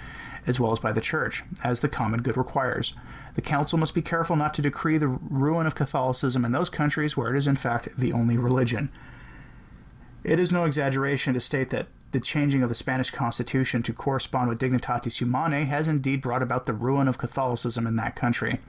as 0.46 0.58
well 0.58 0.72
as 0.72 0.78
by 0.78 0.90
the 0.90 1.02
Church, 1.02 1.44
as 1.62 1.80
the 1.80 1.88
common 1.88 2.22
good 2.22 2.38
requires. 2.38 2.94
The 3.34 3.42
Council 3.42 3.78
must 3.78 3.94
be 3.94 4.00
careful 4.00 4.36
not 4.36 4.54
to 4.54 4.62
decree 4.62 4.96
the 4.96 5.08
ruin 5.08 5.66
of 5.66 5.74
Catholicism 5.74 6.42
in 6.42 6.52
those 6.52 6.70
countries 6.70 7.14
where 7.14 7.34
it 7.34 7.36
is, 7.36 7.46
in 7.46 7.56
fact, 7.56 7.90
the 7.98 8.14
only 8.14 8.38
religion. 8.38 8.90
It 10.24 10.40
is 10.40 10.50
no 10.50 10.64
exaggeration 10.64 11.34
to 11.34 11.40
state 11.40 11.68
that 11.70 11.88
the 12.12 12.20
changing 12.20 12.62
of 12.62 12.68
the 12.68 12.74
Spanish 12.74 13.10
Constitution 13.10 13.82
to 13.82 13.92
correspond 13.92 14.48
with 14.48 14.58
Dignitatis 14.58 15.18
Humanae 15.18 15.64
has 15.64 15.88
indeed 15.88 16.20
brought 16.20 16.42
about 16.42 16.66
the 16.66 16.72
ruin 16.72 17.08
of 17.08 17.18
Catholicism 17.18 17.86
in 17.86 17.96
that 17.96 18.16
country. 18.16 18.60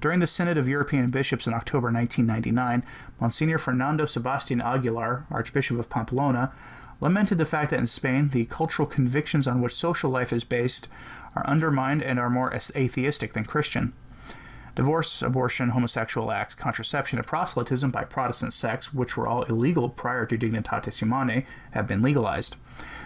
During 0.00 0.20
the 0.20 0.26
Synod 0.26 0.56
of 0.56 0.68
European 0.68 1.10
Bishops 1.10 1.46
in 1.46 1.52
October 1.52 1.92
1999, 1.92 2.82
Monsignor 3.20 3.58
Fernando 3.58 4.06
Sebastian 4.06 4.60
Aguilar, 4.60 5.26
Archbishop 5.30 5.78
of 5.78 5.90
Pamplona, 5.90 6.52
lamented 7.00 7.38
the 7.38 7.44
fact 7.44 7.70
that 7.70 7.80
in 7.80 7.86
Spain 7.86 8.30
the 8.30 8.46
cultural 8.46 8.86
convictions 8.86 9.46
on 9.46 9.60
which 9.60 9.74
social 9.74 10.10
life 10.10 10.32
is 10.32 10.44
based 10.44 10.88
are 11.36 11.46
undermined 11.46 12.02
and 12.02 12.18
are 12.18 12.30
more 12.30 12.52
atheistic 12.54 13.34
than 13.34 13.44
Christian. 13.44 13.92
Divorce, 14.80 15.20
abortion, 15.20 15.68
homosexual 15.68 16.32
acts, 16.32 16.54
contraception, 16.54 17.18
and 17.18 17.26
proselytism 17.26 17.90
by 17.90 18.02
Protestant 18.02 18.54
sects, 18.54 18.94
which 18.94 19.14
were 19.14 19.28
all 19.28 19.42
illegal 19.42 19.90
prior 19.90 20.24
to 20.24 20.38
Dignitatis 20.38 21.00
Humanae, 21.00 21.44
have 21.72 21.86
been 21.86 22.00
legalized. 22.00 22.56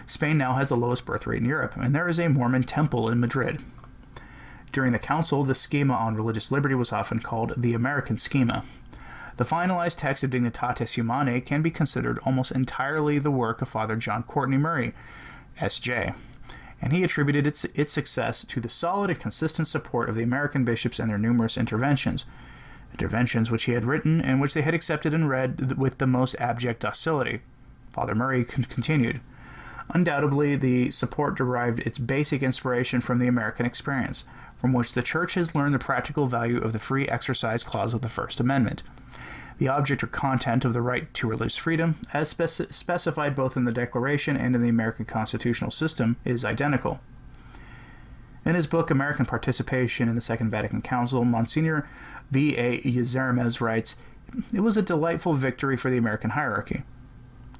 Spain 0.06 0.38
now 0.38 0.54
has 0.54 0.68
the 0.68 0.76
lowest 0.76 1.04
birth 1.04 1.26
rate 1.26 1.42
in 1.42 1.48
Europe, 1.48 1.74
and 1.74 1.92
there 1.92 2.08
is 2.08 2.20
a 2.20 2.28
Mormon 2.28 2.62
temple 2.62 3.08
in 3.08 3.18
Madrid. 3.18 3.60
During 4.70 4.92
the 4.92 5.00
Council, 5.00 5.42
the 5.42 5.56
schema 5.56 5.94
on 5.94 6.14
religious 6.14 6.52
liberty 6.52 6.76
was 6.76 6.92
often 6.92 7.18
called 7.18 7.54
the 7.56 7.74
American 7.74 8.18
schema. 8.18 8.62
The 9.36 9.44
finalized 9.44 9.98
text 9.98 10.22
of 10.22 10.30
Dignitatis 10.30 10.92
Humanae 10.92 11.40
can 11.40 11.60
be 11.60 11.72
considered 11.72 12.20
almost 12.20 12.52
entirely 12.52 13.18
the 13.18 13.32
work 13.32 13.60
of 13.60 13.68
Father 13.68 13.96
John 13.96 14.22
Courtney 14.22 14.58
Murray, 14.58 14.94
S.J., 15.58 16.12
and 16.84 16.92
he 16.92 17.02
attributed 17.02 17.46
its, 17.46 17.64
its 17.74 17.94
success 17.94 18.44
to 18.44 18.60
the 18.60 18.68
solid 18.68 19.08
and 19.08 19.18
consistent 19.18 19.66
support 19.66 20.10
of 20.10 20.16
the 20.16 20.22
American 20.22 20.66
bishops 20.66 20.98
and 20.98 21.08
their 21.08 21.16
numerous 21.16 21.56
interventions. 21.56 22.26
Interventions 22.92 23.50
which 23.50 23.64
he 23.64 23.72
had 23.72 23.86
written 23.86 24.20
and 24.20 24.38
which 24.38 24.52
they 24.52 24.60
had 24.60 24.74
accepted 24.74 25.14
and 25.14 25.26
read 25.26 25.78
with 25.78 25.96
the 25.96 26.06
most 26.06 26.36
abject 26.38 26.80
docility. 26.80 27.40
Father 27.90 28.14
Murray 28.14 28.44
continued. 28.44 29.20
Undoubtedly, 29.94 30.56
the 30.56 30.90
support 30.90 31.36
derived 31.36 31.80
its 31.80 31.98
basic 31.98 32.42
inspiration 32.42 33.00
from 33.00 33.18
the 33.18 33.28
American 33.28 33.64
experience, 33.64 34.24
from 34.58 34.74
which 34.74 34.92
the 34.92 35.02
Church 35.02 35.34
has 35.34 35.54
learned 35.54 35.74
the 35.74 35.78
practical 35.78 36.26
value 36.26 36.58
of 36.58 36.74
the 36.74 36.78
free 36.78 37.08
exercise 37.08 37.64
clause 37.64 37.94
of 37.94 38.02
the 38.02 38.10
First 38.10 38.40
Amendment. 38.40 38.82
The 39.58 39.68
object 39.68 40.02
or 40.02 40.08
content 40.08 40.64
of 40.64 40.72
the 40.72 40.82
right 40.82 41.12
to 41.14 41.28
religious 41.28 41.56
freedom, 41.56 41.96
as 42.12 42.34
speci- 42.34 42.72
specified 42.74 43.36
both 43.36 43.56
in 43.56 43.64
the 43.64 43.72
Declaration 43.72 44.36
and 44.36 44.54
in 44.54 44.62
the 44.62 44.68
American 44.68 45.04
constitutional 45.04 45.70
system, 45.70 46.16
is 46.24 46.44
identical. 46.44 47.00
In 48.44 48.54
his 48.54 48.66
book 48.66 48.90
American 48.90 49.26
Participation 49.26 50.08
in 50.08 50.16
the 50.16 50.20
Second 50.20 50.50
Vatican 50.50 50.82
Council, 50.82 51.24
Monsignor 51.24 51.88
V. 52.30 52.56
A. 52.56 52.80
Yzermans 52.82 53.60
writes, 53.60 53.96
It 54.52 54.60
was 54.60 54.76
a 54.76 54.82
delightful 54.82 55.34
victory 55.34 55.76
for 55.76 55.90
the 55.90 55.98
American 55.98 56.30
hierarchy. 56.30 56.82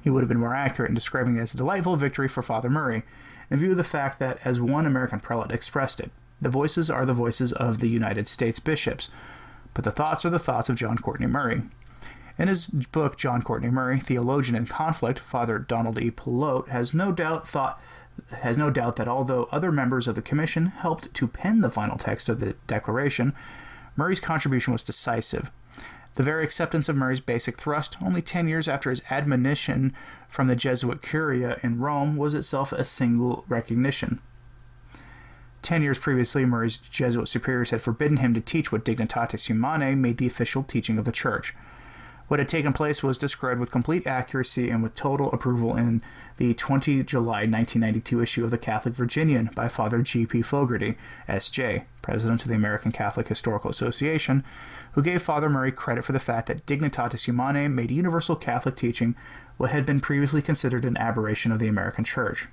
He 0.03 0.09
would 0.09 0.21
have 0.21 0.29
been 0.29 0.39
more 0.39 0.53
accurate 0.53 0.89
in 0.89 0.95
describing 0.95 1.37
it 1.37 1.41
as 1.41 1.53
a 1.53 1.57
delightful 1.57 1.95
victory 1.95 2.27
for 2.27 2.43
Father 2.43 2.69
Murray, 2.69 3.03
in 3.49 3.57
view 3.57 3.71
of 3.71 3.77
the 3.77 3.83
fact 3.83 4.19
that, 4.19 4.37
as 4.43 4.61
one 4.61 4.85
American 4.85 5.19
prelate 5.19 5.51
expressed 5.51 5.99
it, 5.99 6.11
the 6.41 6.49
voices 6.49 6.89
are 6.89 7.05
the 7.05 7.13
voices 7.13 7.53
of 7.53 7.79
the 7.79 7.89
United 7.89 8.27
States 8.27 8.59
bishops, 8.59 9.09
but 9.73 9.83
the 9.83 9.91
thoughts 9.91 10.25
are 10.25 10.29
the 10.29 10.37
thoughts 10.37 10.69
of 10.69 10.75
John 10.75 10.97
Courtney 10.97 11.27
Murray. 11.27 11.63
In 12.37 12.47
his 12.47 12.67
book, 12.67 13.17
John 13.17 13.41
Courtney 13.41 13.69
Murray, 13.69 13.99
Theologian 13.99 14.55
in 14.55 14.65
Conflict, 14.65 15.19
Father 15.19 15.57
Donald 15.57 15.99
E. 15.99 16.11
Pelotte 16.11 16.69
has 16.69 16.93
no 16.93 17.11
doubt 17.11 17.47
thought 17.47 17.81
has 18.31 18.57
no 18.57 18.69
doubt 18.69 18.95
that 18.95 19.09
although 19.09 19.49
other 19.51 19.71
members 19.71 20.07
of 20.07 20.15
the 20.15 20.21
commission 20.21 20.67
helped 20.67 21.13
to 21.13 21.27
pen 21.27 21.59
the 21.61 21.69
final 21.69 21.97
text 21.97 22.29
of 22.29 22.39
the 22.39 22.55
Declaration, 22.65 23.33
Murray's 23.97 24.21
contribution 24.21 24.71
was 24.71 24.83
decisive. 24.83 25.51
The 26.15 26.23
very 26.23 26.45
acceptance 26.45 26.87
of 26.87 26.95
Murray's 26.95 27.19
basic 27.19 27.57
thrust, 27.57 27.97
only 28.01 28.21
10 28.21 28.47
years 28.47 28.69
after 28.69 28.89
his 28.89 29.01
admonition 29.09 29.93
from 30.29 30.47
the 30.47 30.55
Jesuit 30.55 31.01
Curia 31.01 31.59
in 31.61 31.79
Rome, 31.79 32.15
was 32.15 32.33
itself 32.33 32.71
a 32.71 32.85
single 32.85 33.43
recognition. 33.49 34.21
Ten 35.61 35.81
years 35.81 35.97
previously, 35.97 36.45
Murray's 36.45 36.77
Jesuit 36.77 37.27
superiors 37.27 37.71
had 37.71 37.81
forbidden 37.81 38.17
him 38.17 38.33
to 38.33 38.39
teach 38.39 38.71
what 38.71 38.85
Dignitatis 38.85 39.47
Humanae 39.47 39.95
made 39.95 40.19
the 40.19 40.27
official 40.27 40.63
teaching 40.63 40.97
of 40.97 41.05
the 41.05 41.11
Church. 41.11 41.53
What 42.27 42.39
had 42.39 42.49
taken 42.49 42.73
place 42.73 43.03
was 43.03 43.19
described 43.19 43.59
with 43.59 43.69
complete 43.69 44.07
accuracy 44.07 44.71
and 44.71 44.81
with 44.81 44.95
total 44.95 45.31
approval 45.31 45.75
in 45.75 46.01
the 46.37 46.55
20 46.55 47.03
July 47.03 47.41
1992 47.41 48.21
issue 48.21 48.43
of 48.43 48.49
the 48.49 48.57
Catholic 48.57 48.95
Virginian 48.95 49.51
by 49.53 49.67
Father 49.67 50.01
G.P. 50.01 50.41
Fogarty, 50.41 50.97
S.J., 51.27 51.85
president 52.01 52.41
of 52.41 52.47
the 52.47 52.55
American 52.55 52.91
Catholic 52.91 53.27
Historical 53.27 53.69
Association, 53.69 54.43
who 54.93 55.03
gave 55.03 55.21
Father 55.21 55.49
Murray 55.49 55.71
credit 55.71 56.03
for 56.03 56.13
the 56.13 56.19
fact 56.19 56.47
that 56.47 56.65
Dignitatis 56.65 57.25
Humanae 57.25 57.67
made 57.67 57.91
universal 57.91 58.35
Catholic 58.35 58.75
teaching 58.75 59.15
what 59.57 59.69
had 59.69 59.85
been 59.85 59.99
previously 59.99 60.41
considered 60.41 60.83
an 60.83 60.97
aberration 60.97 61.51
of 61.51 61.59
the 61.59 61.67
American 61.67 62.03
Church. 62.03 62.47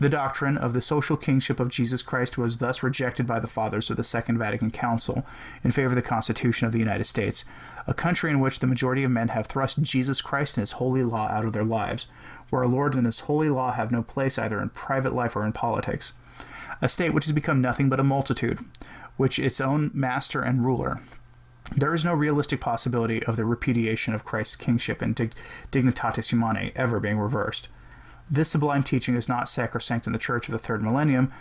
The 0.00 0.08
doctrine 0.08 0.58
of 0.58 0.72
the 0.72 0.82
social 0.82 1.16
kingship 1.16 1.60
of 1.60 1.68
Jesus 1.68 2.02
Christ 2.02 2.36
was 2.36 2.58
thus 2.58 2.82
rejected 2.82 3.26
by 3.26 3.38
the 3.38 3.46
fathers 3.46 3.88
of 3.90 3.96
the 3.96 4.02
Second 4.02 4.38
Vatican 4.38 4.72
Council 4.72 5.24
in 5.62 5.70
favor 5.70 5.90
of 5.90 5.94
the 5.94 6.02
Constitution 6.02 6.66
of 6.66 6.72
the 6.72 6.80
United 6.80 7.04
States, 7.04 7.44
a 7.86 7.94
country 7.94 8.30
in 8.30 8.40
which 8.40 8.58
the 8.58 8.66
majority 8.66 9.04
of 9.04 9.10
men 9.10 9.28
have 9.28 9.46
thrust 9.46 9.82
Jesus 9.82 10.20
Christ 10.20 10.56
and 10.56 10.62
his 10.62 10.72
holy 10.72 11.02
law 11.02 11.28
out 11.28 11.44
of 11.44 11.52
their 11.52 11.64
lives, 11.64 12.06
where 12.50 12.62
our 12.62 12.68
Lord 12.68 12.94
and 12.94 13.06
his 13.06 13.20
holy 13.20 13.50
law 13.50 13.72
have 13.72 13.92
no 13.92 14.02
place 14.02 14.38
either 14.38 14.60
in 14.60 14.70
private 14.70 15.14
life 15.14 15.36
or 15.36 15.44
in 15.44 15.52
politics. 15.52 16.12
A 16.80 16.88
state 16.88 17.14
which 17.14 17.24
has 17.24 17.32
become 17.32 17.60
nothing 17.60 17.88
but 17.88 18.00
a 18.00 18.04
multitude, 18.04 18.58
which 19.16 19.38
its 19.38 19.60
own 19.60 19.90
master 19.94 20.42
and 20.42 20.64
ruler. 20.64 21.00
There 21.76 21.94
is 21.94 22.04
no 22.04 22.14
realistic 22.14 22.60
possibility 22.60 23.22
of 23.24 23.36
the 23.36 23.44
repudiation 23.44 24.14
of 24.14 24.24
Christ's 24.24 24.56
kingship 24.56 25.00
and 25.00 25.14
dig- 25.14 25.34
dignitatis 25.72 26.28
humanae 26.28 26.72
ever 26.76 27.00
being 27.00 27.18
reversed. 27.18 27.68
This 28.30 28.50
sublime 28.50 28.82
teaching 28.82 29.14
is 29.14 29.28
not 29.28 29.48
sacrosanct 29.48 30.06
in 30.06 30.12
the 30.12 30.18
Church 30.18 30.48
of 30.48 30.52
the 30.52 30.58
third 30.58 30.82
millennium, 30.82 31.32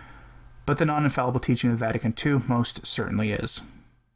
but 0.65 0.77
the 0.77 0.85
non 0.85 1.03
infallible 1.03 1.39
teaching 1.39 1.71
of 1.71 1.77
Vatican 1.77 2.13
II 2.23 2.41
most 2.47 2.85
certainly 2.85 3.31
is. 3.31 3.61